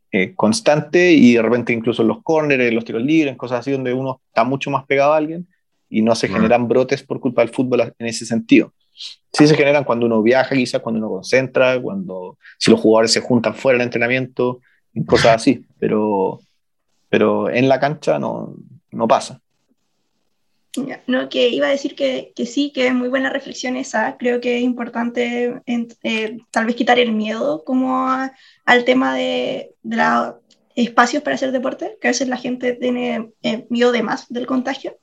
eh, 0.10 0.34
constante 0.34 1.12
y 1.12 1.34
de 1.34 1.42
repente 1.42 1.74
incluso 1.74 2.02
en 2.02 2.08
los 2.08 2.24
corners, 2.24 2.74
los 2.74 2.86
tiros 2.86 3.04
libres, 3.04 3.34
en 3.34 3.38
cosas 3.38 3.60
así 3.60 3.72
donde 3.72 3.94
uno 3.94 4.22
está 4.30 4.46
mucho 4.46 4.72
más 4.72 4.86
pegado 4.86 5.12
a 5.12 5.18
alguien 5.18 5.46
y 5.90 6.02
no 6.02 6.16
se 6.16 6.28
generan 6.28 6.68
brotes 6.68 7.04
por 7.04 7.20
culpa 7.20 7.42
del 7.42 7.54
fútbol 7.54 7.94
en 7.98 8.08
ese 8.08 8.26
sentido. 8.26 8.74
Sí 9.34 9.48
se 9.48 9.56
generan 9.56 9.84
cuando 9.84 10.06
uno 10.06 10.22
viaja, 10.22 10.56
quizás 10.56 10.82
cuando 10.82 11.00
uno 11.00 11.10
concentra, 11.10 11.82
cuando 11.82 12.38
si 12.58 12.72
los 12.72 12.80
jugadores 12.80 13.12
se 13.12 13.22
juntan 13.22 13.54
fuera 13.54 13.78
del 13.78 13.86
entrenamiento, 13.86 14.62
cosas 15.06 15.36
así, 15.36 15.66
pero, 15.80 16.40
pero 17.10 17.50
en 17.50 17.68
la 17.68 17.80
cancha 17.80 18.18
no, 18.18 18.56
no 18.92 19.08
pasa. 19.08 19.42
No, 21.08 21.30
que 21.30 21.50
iba 21.50 21.68
a 21.68 21.72
decir 21.72 21.96
que, 21.96 22.34
que, 22.36 22.46
sí, 22.46 22.72
que 22.74 22.88
es 22.88 22.94
muy 22.94 23.08
buena 23.08 23.30
reflexión 23.30 23.78
esa. 23.78 24.18
Creo 24.18 24.42
que 24.42 24.58
es 24.58 24.64
importante 24.64 25.62
en, 25.66 25.88
eh, 26.04 26.38
tal 26.52 26.66
vez 26.66 26.76
quitar 26.76 27.00
el 27.00 27.14
miedo 27.14 27.64
como 27.64 28.08
a, 28.08 28.34
al 28.66 28.84
tema 28.84 29.16
de, 29.16 29.72
de 29.84 29.96
los 29.96 30.36
espacios 30.76 31.24
para 31.24 31.36
hacer 31.36 31.52
deporte, 31.52 31.98
que 32.02 32.08
a 32.08 32.12
veces 32.12 32.28
la 32.28 32.38
gente 32.38 32.74
tiene 32.74 33.32
eh, 33.42 33.66
miedo 33.70 33.92
de 33.92 34.04
más 34.04 34.28
del 34.30 34.46
contagio, 34.46 34.98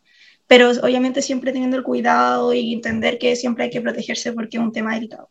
pero 0.52 0.70
obviamente 0.82 1.22
siempre 1.22 1.50
teniendo 1.50 1.78
el 1.78 1.82
cuidado 1.82 2.52
y 2.52 2.74
entender 2.74 3.18
que 3.18 3.36
siempre 3.36 3.64
hay 3.64 3.70
que 3.70 3.80
protegerse 3.80 4.34
porque 4.34 4.58
es 4.58 4.62
un 4.62 4.70
tema 4.70 4.94
delicado. 4.94 5.30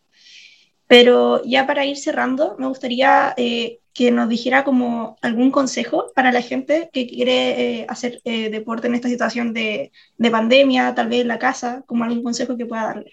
Pero 0.88 1.44
ya 1.44 1.68
para 1.68 1.86
ir 1.86 1.96
cerrando, 1.96 2.56
me 2.58 2.66
gustaría 2.66 3.36
eh, 3.38 3.82
que 3.94 4.10
nos 4.10 4.28
dijera 4.30 4.64
como 4.64 5.18
algún 5.22 5.52
consejo 5.52 6.12
para 6.16 6.32
la 6.32 6.42
gente 6.42 6.90
que 6.92 7.06
quiere 7.06 7.82
eh, 7.82 7.86
hacer 7.88 8.20
eh, 8.26 8.50
deporte 8.50 8.88
en 8.88 8.96
esta 8.96 9.10
situación 9.10 9.54
de, 9.54 9.92
de, 10.18 10.32
pandemia, 10.32 10.96
tal 10.96 11.08
vez 11.08 11.22
en 11.22 11.28
la 11.28 11.38
casa, 11.38 11.84
como 11.86 12.04
algún 12.04 12.24
consejo 12.24 12.58
que 12.58 12.66
pueda 12.66 12.86
darle. 12.86 13.12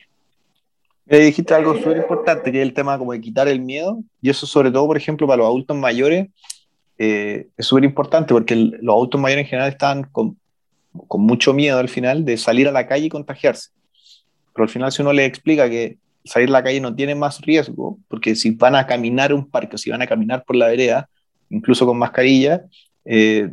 Me 1.04 1.18
dijiste 1.18 1.52
algo 1.52 1.76
súper 1.76 1.98
importante, 1.98 2.50
que 2.50 2.62
es 2.62 2.66
el 2.66 2.72
tema 2.72 2.96
como 2.96 3.12
de 3.12 3.20
quitar 3.20 3.48
el 3.48 3.61
miedo, 3.61 4.02
y 4.22 4.30
eso 4.30 4.46
sobre 4.46 4.70
todo, 4.70 4.86
por 4.86 4.96
ejemplo, 4.96 5.26
para 5.26 5.36
los 5.36 5.48
adultos 5.48 5.76
mayores, 5.76 6.28
es 6.96 7.46
súper 7.59 7.84
importante 7.84 8.32
porque 8.32 8.54
el, 8.54 8.78
los 8.80 8.94
adultos 8.94 9.20
mayores 9.20 9.44
en 9.44 9.50
general 9.50 9.68
están 9.68 10.04
con, 10.04 10.38
con 11.07 11.22
mucho 11.22 11.55
miedo 11.55 11.78
al 11.78 11.88
final 11.88 12.24
de 12.24 12.36
salir 12.36 12.68
a 12.68 12.72
la 12.72 12.86
calle 12.86 13.07
y 13.07 13.09
contagiarse. 13.09 13.70
Pero 14.55 14.64
al 14.64 14.70
final 14.70 14.92
si 14.92 15.03
uno 15.03 15.12
le 15.12 15.24
explica 15.24 15.68
que 15.68 15.99
salir 16.24 16.49
a 16.49 16.53
la 16.53 16.62
calle 16.62 16.80
no 16.80 16.94
tiene 16.94 17.14
más 17.14 17.40
riesgo, 17.40 17.99
porque 18.09 18.34
si 18.34 18.51
van 18.51 18.74
a 18.74 18.86
caminar 18.86 19.32
un 19.32 19.49
parque 19.49 19.76
o 19.76 19.78
si 19.78 19.90
van 19.90 20.03
a 20.03 20.07
caminar 20.07 20.44
por 20.44 20.57
la 20.57 20.68
vereda, 20.68 21.09
incluso 21.51 21.86
con 21.86 21.99
mascarilla, 21.99 22.64
eh, 23.05 23.51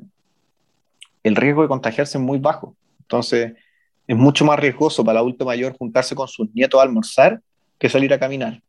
el 1.24 1.36
riesgo 1.36 1.62
de 1.62 1.68
contagiarse 1.68 2.18
es 2.18 2.24
muy 2.24 2.38
bajo. 2.40 2.76
Entonces, 3.02 3.54
es 4.08 4.16
mucho 4.16 4.46
más 4.46 4.60
riesgoso 4.60 5.04
para 5.04 5.20
el 5.20 5.24
adulto 5.24 5.46
mayor 5.46 5.76
juntarse 5.78 6.16
con 6.16 6.28
sus 6.28 6.54
nietos 6.54 6.80
a 6.80 6.84
almorzar 6.84 7.42
que 7.80 7.90
salir 7.90 8.14
a 8.14 8.20
caminar. 8.20 8.62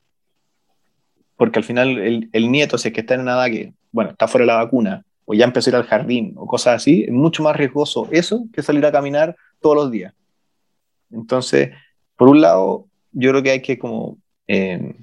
Porque 1.37 1.59
al 1.59 1.65
final 1.65 1.99
el, 2.33 2.51
nieto, 2.51 2.79
si 2.79 2.89
es 2.89 2.95
que 2.95 3.01
está 3.01 3.15
en 3.15 3.21
una 3.21 3.35
edad 3.35 3.47
que, 3.47 3.75
bueno, 3.93 4.11
está 4.11 4.27
fuera 4.27 4.45
de 4.45 4.53
la 4.53 4.65
vacuna, 4.65 5.05
o 5.27 5.35
ya 5.35 5.45
empezó 5.45 5.75
a 5.75 5.79
al 5.79 5.85
jardín, 5.85 6.35
o 6.37 6.47
cosas 6.47 6.77
así, 6.77 7.03
es 7.03 7.13
mucho 7.13 7.43
más 7.43 7.57
riesgoso 7.57 8.09
eso 8.11 8.47
que 8.53 8.63
salir 8.63 8.87
a 8.87 8.93
caminar 8.93 9.37
todos 9.61 9.77
los 9.77 9.91
días. 9.91 10.15
Entonces, 11.11 11.71
por 12.17 12.29
un 12.29 12.41
lado, 12.41 12.87
yo 13.13 13.31
creo 13.31 13.43
que 13.43 13.51
hay 13.51 13.63
que 13.63 13.79
como, 13.79 14.19
eh, 14.47 14.95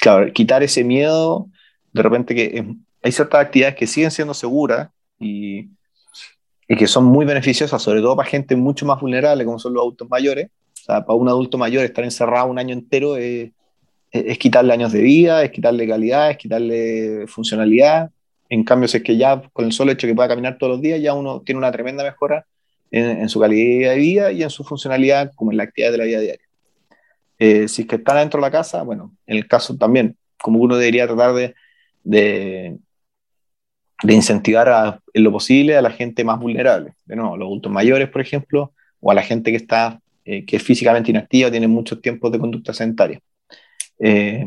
claro, 0.00 0.32
quitar 0.32 0.62
ese 0.62 0.84
miedo, 0.84 1.48
de 1.92 2.02
repente 2.02 2.34
que 2.34 2.74
hay 3.02 3.12
ciertas 3.12 3.40
actividades 3.40 3.76
que 3.76 3.86
siguen 3.86 4.10
siendo 4.10 4.34
seguras 4.34 4.90
y, 5.18 5.68
y, 6.66 6.76
que 6.76 6.86
son 6.86 7.04
muy 7.04 7.24
beneficiosas, 7.24 7.80
sobre 7.80 8.00
todo 8.00 8.16
para 8.16 8.28
gente 8.28 8.56
mucho 8.56 8.84
más 8.84 9.00
vulnerable, 9.00 9.44
como 9.44 9.58
son 9.58 9.74
los 9.74 9.82
adultos 9.82 10.08
mayores. 10.10 10.48
O 10.74 10.84
sea, 10.84 11.04
para 11.04 11.16
un 11.16 11.28
adulto 11.28 11.56
mayor 11.56 11.84
estar 11.84 12.04
encerrado 12.04 12.48
un 12.48 12.58
año 12.58 12.72
entero 12.74 13.16
es, 13.16 13.52
es 14.10 14.38
quitarle 14.38 14.72
años 14.72 14.92
de 14.92 15.02
vida, 15.02 15.44
es 15.44 15.50
quitarle 15.50 15.86
calidad, 15.86 16.30
es 16.30 16.36
quitarle 16.36 17.26
funcionalidad. 17.28 18.10
En 18.48 18.64
cambio, 18.64 18.88
si 18.88 18.98
es 18.98 19.02
que 19.02 19.16
ya 19.16 19.42
con 19.52 19.66
el 19.66 19.72
solo 19.72 19.92
hecho 19.92 20.06
de 20.06 20.12
que 20.12 20.16
pueda 20.16 20.28
caminar 20.28 20.58
todos 20.58 20.72
los 20.72 20.82
días, 20.82 21.00
ya 21.00 21.14
uno 21.14 21.42
tiene 21.42 21.58
una 21.58 21.70
tremenda 21.70 22.02
mejora 22.02 22.46
en, 22.90 23.28
su 23.28 23.38
calidad 23.40 23.90
de 23.90 23.98
vida 23.98 24.32
y 24.32 24.42
en 24.42 24.50
su 24.50 24.64
funcionalidad 24.64 25.32
como 25.34 25.50
en 25.50 25.58
la 25.58 25.64
actividad 25.64 25.92
de 25.92 25.98
la 25.98 26.04
vida 26.04 26.20
diaria. 26.20 26.46
Eh, 27.38 27.68
si 27.68 27.82
es 27.82 27.88
que 27.88 27.96
están 27.96 28.16
dentro 28.16 28.40
de 28.40 28.46
la 28.46 28.50
casa, 28.50 28.82
bueno, 28.82 29.14
en 29.26 29.36
el 29.36 29.46
caso 29.46 29.76
también, 29.76 30.16
como 30.38 30.58
uno 30.60 30.76
debería 30.76 31.06
tratar 31.06 31.54
de, 32.04 32.78
incentivar 34.02 35.00
en 35.12 35.24
lo 35.24 35.32
posible 35.32 35.76
a 35.76 35.82
la 35.82 35.90
gente 35.90 36.24
más 36.24 36.38
vulnerable. 36.40 36.94
De 37.04 37.16
nuevo, 37.16 37.36
los 37.36 37.46
adultos 37.46 37.70
mayores, 37.70 38.08
por 38.08 38.20
ejemplo, 38.20 38.72
o 39.00 39.10
a 39.10 39.14
la 39.14 39.22
gente 39.22 39.50
que 39.50 39.56
está 39.58 40.00
eh, 40.30 40.44
que 40.44 40.56
es 40.56 40.62
físicamente 40.62 41.10
inactiva, 41.10 41.50
tiene 41.50 41.68
muchos 41.68 42.02
tiempos 42.02 42.30
de 42.30 42.38
conducta 42.38 42.74
sedentaria. 42.74 43.18
Eh, 43.98 44.46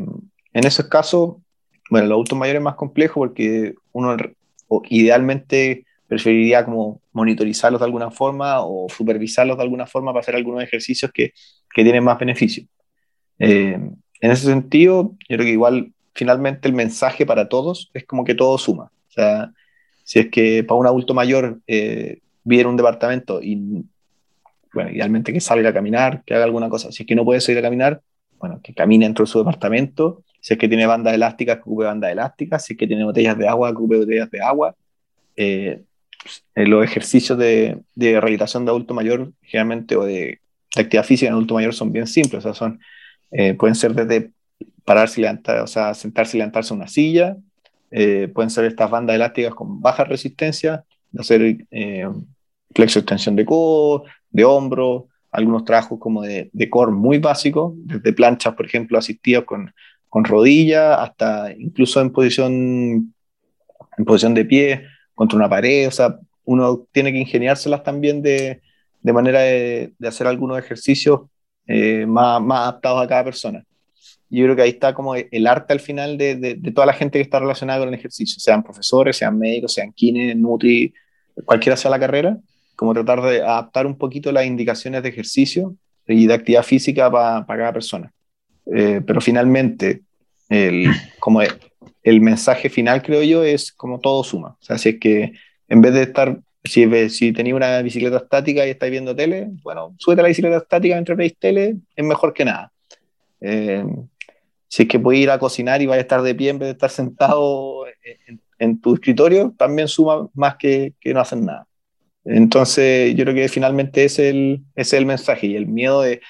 en 0.54 0.68
esos 0.68 0.88
casos, 0.88 1.38
bueno, 1.92 2.08
los 2.08 2.16
adultos 2.16 2.38
mayores 2.38 2.62
es 2.62 2.64
más 2.64 2.76
complejo 2.76 3.20
porque 3.20 3.76
uno 3.92 4.16
idealmente 4.90 5.86
preferiría 6.08 6.64
como 6.64 7.02
monitorizarlos 7.12 7.82
de 7.82 7.86
alguna 7.86 8.10
forma 8.12 8.62
o 8.62 8.88
supervisarlos 8.90 9.58
de 9.58 9.64
alguna 9.64 9.86
forma 9.86 10.14
para 10.14 10.22
hacer 10.22 10.38
algunos 10.38 10.64
ejercicios 10.64 11.12
que, 11.14 11.34
que 11.74 11.84
tienen 11.84 12.04
más 12.04 12.18
beneficio. 12.18 12.64
Eh, 13.40 13.78
en 14.22 14.32
ese 14.32 14.46
sentido, 14.46 15.18
yo 15.28 15.36
creo 15.36 15.46
que 15.46 15.52
igual 15.52 15.92
finalmente 16.16 16.70
el 16.70 16.74
mensaje 16.74 17.26
para 17.26 17.50
todos 17.50 17.92
es 17.94 18.06
como 18.06 18.24
que 18.24 18.36
todo 18.36 18.58
suma. 18.58 18.86
O 19.10 19.12
sea, 19.12 19.52
si 20.06 20.20
es 20.20 20.30
que 20.30 20.64
para 20.64 20.80
un 20.80 20.88
adulto 20.88 21.14
mayor 21.14 21.60
eh, 21.68 22.20
viene 22.46 22.70
un 22.70 22.78
departamento 22.78 23.42
y, 23.44 23.84
bueno, 24.74 24.92
idealmente 24.92 25.34
que 25.34 25.42
salga 25.42 25.72
a 25.72 25.74
caminar, 25.74 26.24
que 26.26 26.36
haga 26.36 26.46
alguna 26.46 26.70
cosa. 26.70 26.90
Si 26.94 27.04
es 27.04 27.08
que 27.08 27.16
no 27.16 27.26
puede 27.26 27.42
salir 27.42 27.60
a 27.60 27.64
caminar, 27.64 28.02
bueno, 28.40 28.62
que 28.64 28.74
camine 28.74 29.06
dentro 29.06 29.26
de 29.26 29.32
su 29.32 29.40
departamento. 29.40 30.24
Si 30.42 30.54
es 30.54 30.60
que 30.60 30.68
tiene 30.68 30.88
bandas 30.88 31.14
elásticas, 31.14 31.58
que 31.58 31.62
ocupe 31.62 31.86
bandas 31.86 32.12
elásticas. 32.12 32.66
Si 32.66 32.74
es 32.74 32.80
que 32.80 32.88
tiene 32.88 33.06
botellas 33.06 33.38
de 33.38 33.48
agua, 33.48 33.70
que 33.70 33.78
ocupe 33.78 33.98
botellas 33.98 34.30
de 34.30 34.42
agua. 34.42 34.76
Eh, 35.36 35.84
los 36.56 36.84
ejercicios 36.84 37.38
de, 37.38 37.80
de, 37.96 38.12
rehabilitación 38.20 38.66
de 38.66 38.72
adulto 38.72 38.94
mayor, 38.94 39.32
generalmente, 39.44 39.96
o 39.96 40.04
de, 40.04 40.40
actividad 40.76 41.04
física 41.04 41.28
en 41.28 41.34
adulto 41.34 41.54
mayor 41.54 41.74
son 41.74 41.92
bien 41.92 42.08
simples. 42.08 42.40
O 42.40 42.42
sea, 42.42 42.54
son, 42.54 42.80
eh, 43.32 43.54
pueden 43.54 43.76
ser 43.76 43.94
desde 43.94 44.32
pararse 44.84 45.22
y 45.22 45.24
levantar, 45.24 45.60
o 45.60 45.68
sea, 45.68 45.94
sentarse 45.94 46.38
y 46.38 46.40
levantarse 46.40 46.74
una 46.74 46.88
silla, 46.88 47.38
eh, 47.92 48.30
pueden 48.34 48.50
ser 48.50 48.66
estas 48.66 48.90
bandas 48.90 49.16
elásticas 49.16 49.54
con 49.54 49.82
baja 49.82 50.04
resistencia, 50.06 50.84
hacer 51.18 51.68
eh, 51.70 52.08
flexo 52.74 53.00
extensión 53.00 53.36
de 53.36 53.46
codo, 53.46 54.06
de 54.30 54.44
hombro, 54.44 55.08
algunos 55.30 55.66
trabajos 55.66 56.00
como 56.00 56.22
de, 56.24 56.50
de 56.52 56.70
core 56.70 56.92
muy 56.92 57.20
básicos, 57.20 57.74
desde 57.76 58.14
planchas, 58.14 58.56
por 58.56 58.66
ejemplo, 58.66 58.98
asistidas 58.98 59.44
con, 59.44 59.74
con 60.12 60.26
rodilla, 60.26 61.02
hasta 61.02 61.52
incluso 61.58 62.02
en 62.02 62.12
posición, 62.12 63.16
en 63.98 64.06
posición 64.06 64.36
de 64.36 64.46
pie, 64.46 64.86
contra 65.16 65.38
una 65.38 65.50
pared, 65.50 65.88
o 65.88 65.92
sea, 65.92 66.20
uno 66.44 66.86
tiene 66.92 67.12
que 67.12 67.20
ingeniárselas 67.20 67.82
también 67.82 68.22
de, 68.22 68.62
de 69.02 69.14
manera 69.14 69.40
de, 69.40 69.94
de, 69.98 70.08
hacer 70.08 70.28
algunos 70.28 70.60
ejercicios 70.60 71.22
eh, 71.66 72.06
más, 72.06 72.42
más 72.42 72.60
adaptados 72.60 73.04
a 73.04 73.08
cada 73.08 73.24
persona 73.24 73.66
yo 74.32 74.46
creo 74.46 74.56
que 74.56 74.62
ahí 74.62 74.70
está 74.70 74.94
como 74.94 75.14
el 75.16 75.48
arte 75.48 75.74
al 75.74 75.82
final 75.82 76.18
de, 76.18 76.36
de, 76.36 76.72
toda 76.72 76.88
la 76.88 76.94
gente 76.94 77.20
que 77.20 77.24
está 77.24 77.40
relacionada 77.40 77.80
con 77.80 77.90
el 77.90 77.96
ejercicio, 77.96 78.40
sean 78.40 78.64
profesores, 78.64 79.18
sean 79.18 79.38
médicos, 79.38 79.74
sean 79.74 79.92
kines, 79.92 80.38
nutri, 80.38 80.94
cualquiera 81.44 81.76
sea 81.76 81.92
la 81.92 82.00
carrera, 82.00 82.38
como 82.78 82.94
tratar 82.94 83.22
de 83.22 83.42
adaptar 83.42 83.86
un 83.86 83.98
poquito 83.98 84.32
las 84.32 84.46
indicaciones 84.46 85.04
de 85.04 85.10
ejercicio 85.10 85.76
y 86.08 86.28
de 86.28 86.34
actividad 86.34 86.64
física 86.64 87.12
para 87.12 87.46
cada 87.46 87.74
persona. 87.74 88.14
Eh, 88.74 89.02
pero 89.06 89.22
finalmente, 89.22 90.02
el, 90.50 90.88
como 91.20 91.42
el, 91.42 92.22
mensaje 92.22 92.70
final, 92.70 93.02
creo 93.02 93.24
yo, 93.24 93.44
es 93.44 93.72
como 93.72 94.00
todo 94.00 94.24
suma. 94.24 94.58
O 94.60 94.64
sea, 94.64 94.78
si 94.78 94.90
es 94.90 95.00
que 95.00 95.34
en 95.68 95.82
vez 95.82 95.94
de 95.94 96.04
estar, 96.04 96.40
si, 96.64 97.10
si 97.10 97.34
tenéis 97.34 97.56
una 97.56 97.82
bicicleta 97.82 98.18
estática 98.18 98.66
y 98.66 98.72
estáis 98.72 98.92
viendo 98.92 99.16
tele, 99.16 99.50
bueno, 99.64 99.96
súbete 99.98 100.22
la 100.22 100.28
bicicleta 100.30 100.58
estática 100.58 100.96
mientras 100.96 101.18
veis 101.18 101.38
tele, 101.38 101.78
es 101.96 102.06
mejor 102.06 102.34
que 102.34 102.46
nada. 102.46 102.72
Eh, 103.42 103.84
si 104.68 104.84
es 104.84 104.88
que 104.88 105.00
puedes 105.00 105.22
ir 105.22 105.30
a 105.30 105.40
cocinar 105.40 105.82
y 105.82 105.86
vas 105.86 105.98
a 105.98 106.02
estar 106.02 106.22
de 106.22 106.36
pie 106.36 106.50
en 106.50 106.60
vez 106.60 106.68
de 106.68 106.74
estar 106.74 106.90
sentado 106.90 107.86
en, 108.58 108.80
tu 108.80 108.94
escritorio, 108.94 109.54
también 109.58 109.88
suma 109.88 110.30
más 110.34 110.56
que, 110.56 110.94
que, 111.02 111.14
no 111.14 111.20
hacer 111.20 111.40
nada. 111.40 111.68
Entonces, 112.24 113.16
yo 113.16 113.26
creo 113.26 113.36
que 113.36 113.50
finalmente 113.50 114.06
es 114.06 114.20
el, 114.20 114.62
es 114.76 114.94
el 114.94 115.06
mensaje 115.06 115.48
y 115.48 115.56
el 115.56 115.66
miedo 115.66 116.04
de 116.04 116.22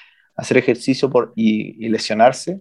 hacer 0.42 0.58
ejercicio 0.58 1.08
por, 1.08 1.32
y, 1.36 1.88
lesionarse. 1.88 2.60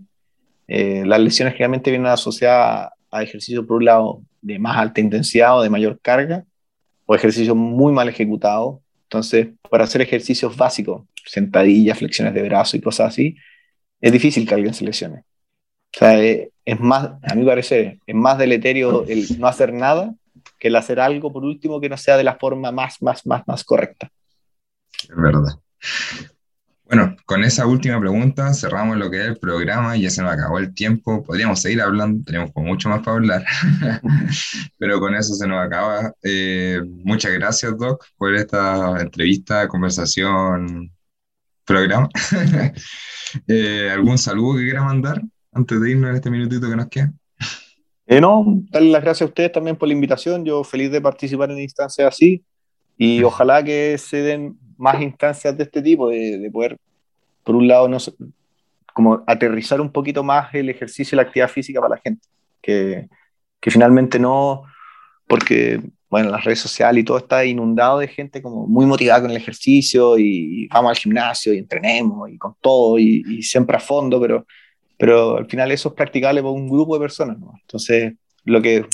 Eh, 0.68 1.04
las 1.06 1.20
lesiones 1.20 1.54
generalmente 1.54 1.90
vienen 1.90 2.08
asociadas 2.08 2.92
a, 3.12 3.24
ejercicio, 3.24 3.66
por 3.66 3.78
un 3.78 3.86
lado, 3.86 4.22
de 4.42 4.58
más 4.60 4.78
alta 4.78 5.02
intensidad 5.02 5.58
o 5.58 5.62
de 5.62 5.70
mayor 5.70 6.00
carga, 6.02 6.46
o 7.06 7.16
ejercicio 7.16 7.56
muy 7.56 7.92
mal 7.92 8.08
ejecutado. 8.08 8.82
Entonces, 9.04 9.50
para 9.70 9.84
hacer 9.84 10.02
ejercicios 10.02 10.56
básicos, 10.56 11.04
sentadillas, 11.26 11.98
flexiones 11.98 12.34
de 12.34 12.44
brazo 12.44 12.78
y 12.78 12.82
cosas 12.82 13.10
así, 13.10 13.36
es 14.00 14.12
difícil 14.12 14.48
que 14.48 14.54
alguien 14.54 14.74
se 14.74 14.86
lesione. 14.86 15.24
O 15.94 16.00
sea, 16.00 16.24
eh, 16.24 16.52
es 16.64 16.80
más, 16.80 17.12
a 17.22 17.36
mi 17.36 17.44
parecer, 17.44 18.00
es 18.06 18.16
más 18.16 18.38
deleterio 18.38 19.06
el 19.08 19.40
no 19.40 19.48
hacer 19.48 19.74
nada 19.74 20.14
que 20.58 20.70
el 20.70 20.76
hacer 20.76 21.00
algo, 21.00 21.34
por 21.34 21.44
último, 21.44 21.82
que 21.82 21.90
no 21.90 21.98
sea 21.98 22.16
de 22.18 22.24
la 22.24 22.36
forma 22.36 22.72
más, 22.72 23.02
más, 23.02 23.26
más, 23.26 23.46
más 23.48 23.64
correcta. 23.64 24.10
Es 25.04 25.16
verdad. 25.16 25.60
Bueno, 26.92 27.16
con 27.26 27.42
esa 27.46 27.66
última 27.66 27.98
pregunta 28.02 28.54
cerramos 28.54 28.98
lo 28.98 29.10
que 29.10 29.22
es 29.22 29.28
el 29.28 29.38
programa 29.38 29.96
y 29.96 30.02
ya 30.02 30.10
se 30.10 30.22
nos 30.22 30.34
acabó 30.34 30.60
el 30.60 30.74
tiempo. 30.74 31.24
Podríamos 31.24 31.62
seguir 31.62 31.82
hablando, 31.82 32.22
tenemos 32.26 32.52
mucho 32.54 32.89
más 32.89 33.00
para 33.00 33.16
hablar, 33.16 33.46
pero 34.78 35.00
con 35.00 35.16
eso 35.16 35.34
se 35.34 35.48
nos 35.48 35.66
acaba. 35.66 36.14
Eh, 36.22 36.82
muchas 36.86 37.32
gracias, 37.32 37.78
Doc, 37.78 38.06
por 38.18 38.36
esta 38.36 39.00
entrevista, 39.00 39.70
conversación, 39.70 40.92
programa. 41.66 42.10
Eh, 43.48 43.89
¿Algún 43.89 44.18
saludo 44.18 44.58
que 44.58 44.66
quiera 44.66 44.84
mandar? 44.84 45.22
antes 45.54 45.80
de 45.80 45.92
irnos 45.92 46.10
en 46.10 46.16
este 46.18 46.30
minutito 46.30 46.70
que 46.70 46.76
nos 46.76 46.88
queda? 46.88 47.14
Eh, 48.08 48.20
no, 48.20 48.44
darle 48.70 48.92
las 48.92 49.02
gracias 49.02 49.22
a 49.22 49.30
ustedes 49.30 49.54
también 49.54 49.78
por 49.78 49.88
la 49.88 49.94
invitación. 49.94 50.44
Yo 50.44 50.66
feliz 50.66 50.92
de 50.92 51.00
participar 51.00 51.50
en 51.52 51.60
instancias 51.60 52.08
así 52.08 52.44
y 52.98 53.24
ojalá 53.24 53.64
que 53.64 53.98
se 53.98 54.18
den 54.18 54.58
más 54.82 55.02
instancias 55.02 55.56
de 55.58 55.64
este 55.64 55.82
tipo, 55.82 56.10
de, 56.10 56.50
poder, 56.52 56.78
por 57.44 57.56
un 57.56 57.68
lado, 57.68 57.88
no, 57.88 57.98
como 58.94 59.24
aterrizar 59.26 59.80
un 59.80 59.92
poquito 59.92 60.24
más 60.24 60.54
el 60.54 60.70
ejercicio 60.70 61.16
y 61.16 61.18
la 61.18 61.24
actividad 61.24 61.50
física 61.50 61.80
para 61.80 61.96
la 61.96 62.02
gente, 62.02 62.28
que, 62.62 63.08
que 63.60 63.72
finalmente 63.72 64.20
no, 64.20 64.64
porque 65.28 65.82
bueno, 66.10 66.30
las 66.30 66.44
redes 66.44 66.60
sociales 66.60 67.02
y 67.02 67.06
todo 67.06 67.20
está 67.20 67.46
inundado 67.46 68.00
de 68.00 68.08
gente 68.10 68.42
como 68.42 68.68
muy 68.68 68.86
motivada 68.86 69.22
con 69.22 69.32
el 69.32 69.38
ejercicio 69.38 70.18
y, 70.18 70.68
vamos 70.68 70.90
al 70.90 70.98
gimnasio 70.98 71.54
y 71.54 71.60
entrenemos 71.60 72.30
y 72.30 72.38
con 72.38 72.56
todo 72.60 73.00
y, 73.00 73.24
y 73.26 73.44
siempre 73.44 73.78
a 73.78 73.80
fondo, 73.80 74.20
pero 74.20 74.46
pero 75.02 75.38
al 75.38 75.48
final 75.48 75.72
eso 75.72 75.90
es 75.90 75.96
practicable 75.96 76.44
por 76.44 76.52
un 76.52 76.70
grupo 76.70 76.94
de 76.94 77.00
personas. 77.00 77.40
¿no? 77.40 77.54
Entonces, 77.60 78.14
lo 78.44 78.62
que, 78.62 78.86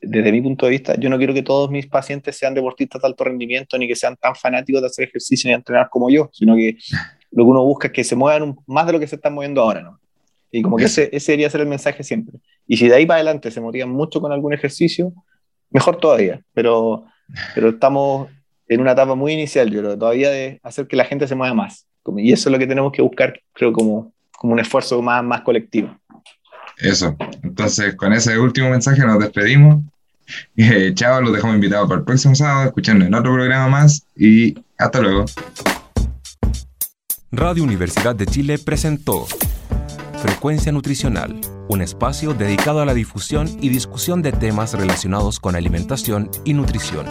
desde 0.00 0.32
mi 0.32 0.40
punto 0.40 0.66
de 0.66 0.70
vista, 0.70 0.94
yo 0.98 1.10
no 1.10 1.18
quiero 1.18 1.34
que 1.34 1.42
todos 1.42 1.70
mis 1.70 1.86
pacientes 1.86 2.36
sean 2.36 2.54
deportistas 2.54 3.02
de 3.02 3.08
alto 3.08 3.24
rendimiento 3.24 3.76
ni 3.78 3.88
que 3.88 3.96
sean 3.96 4.16
tan 4.16 4.34
fanáticos 4.34 4.80
de 4.80 4.86
hacer 4.86 5.08
ejercicio 5.08 5.48
ni 5.48 5.54
entrenar 5.54 5.88
como 5.90 6.10
yo, 6.10 6.30
sino 6.32 6.54
que 6.54 6.76
lo 7.30 7.44
que 7.44 7.50
uno 7.50 7.64
busca 7.64 7.88
es 7.88 7.92
que 7.92 8.04
se 8.04 8.14
muevan 8.14 8.56
más 8.66 8.86
de 8.86 8.92
lo 8.92 9.00
que 9.00 9.06
se 9.06 9.16
están 9.16 9.34
moviendo 9.34 9.60
ahora. 9.62 9.82
¿no? 9.82 10.00
Y 10.50 10.62
como 10.62 10.76
que 10.76 10.84
ese, 10.84 11.08
ese 11.12 11.32
debería 11.32 11.50
ser 11.50 11.62
el 11.62 11.66
mensaje 11.66 12.04
siempre. 12.04 12.38
Y 12.66 12.76
si 12.76 12.88
de 12.88 12.94
ahí 12.94 13.06
para 13.06 13.16
adelante 13.16 13.50
se 13.50 13.60
motivan 13.60 13.90
mucho 13.90 14.20
con 14.20 14.30
algún 14.30 14.52
ejercicio, 14.52 15.12
mejor 15.70 15.96
todavía. 15.96 16.40
Pero, 16.52 17.04
pero 17.54 17.70
estamos 17.70 18.28
en 18.68 18.80
una 18.80 18.92
etapa 18.92 19.14
muy 19.14 19.32
inicial, 19.32 19.70
yo 19.70 19.80
creo, 19.80 19.98
todavía 19.98 20.30
de 20.30 20.60
hacer 20.62 20.86
que 20.86 20.96
la 20.96 21.04
gente 21.04 21.26
se 21.26 21.34
mueva 21.34 21.54
más. 21.54 21.88
Y 22.16 22.32
eso 22.32 22.48
es 22.48 22.52
lo 22.52 22.58
que 22.58 22.66
tenemos 22.66 22.92
que 22.92 23.02
buscar, 23.02 23.40
creo, 23.52 23.72
como, 23.72 24.12
como 24.38 24.52
un 24.52 24.60
esfuerzo 24.60 25.00
más, 25.02 25.24
más 25.24 25.40
colectivo. 25.40 25.98
Eso. 26.78 27.16
Entonces, 27.42 27.94
con 27.94 28.12
ese 28.12 28.38
último 28.38 28.70
mensaje 28.70 29.04
nos 29.06 29.18
despedimos. 29.18 29.82
Eh, 30.56 30.92
chao, 30.94 31.20
los 31.20 31.32
dejamos 31.32 31.56
invitados 31.56 31.88
para 31.88 32.00
el 32.00 32.04
próximo 32.04 32.34
sábado, 32.34 32.66
escuchando 32.66 33.04
en 33.04 33.14
otro 33.14 33.32
programa 33.32 33.68
más 33.68 34.06
y 34.16 34.54
hasta 34.78 35.00
luego. 35.00 35.26
Radio 37.30 37.64
Universidad 37.64 38.14
de 38.14 38.26
Chile 38.26 38.58
presentó 38.58 39.26
Frecuencia 40.22 40.72
Nutricional, 40.72 41.40
un 41.68 41.82
espacio 41.82 42.32
dedicado 42.32 42.80
a 42.80 42.86
la 42.86 42.94
difusión 42.94 43.48
y 43.60 43.68
discusión 43.68 44.22
de 44.22 44.32
temas 44.32 44.72
relacionados 44.72 45.40
con 45.40 45.56
alimentación 45.56 46.30
y 46.44 46.54
nutrición. 46.54 47.06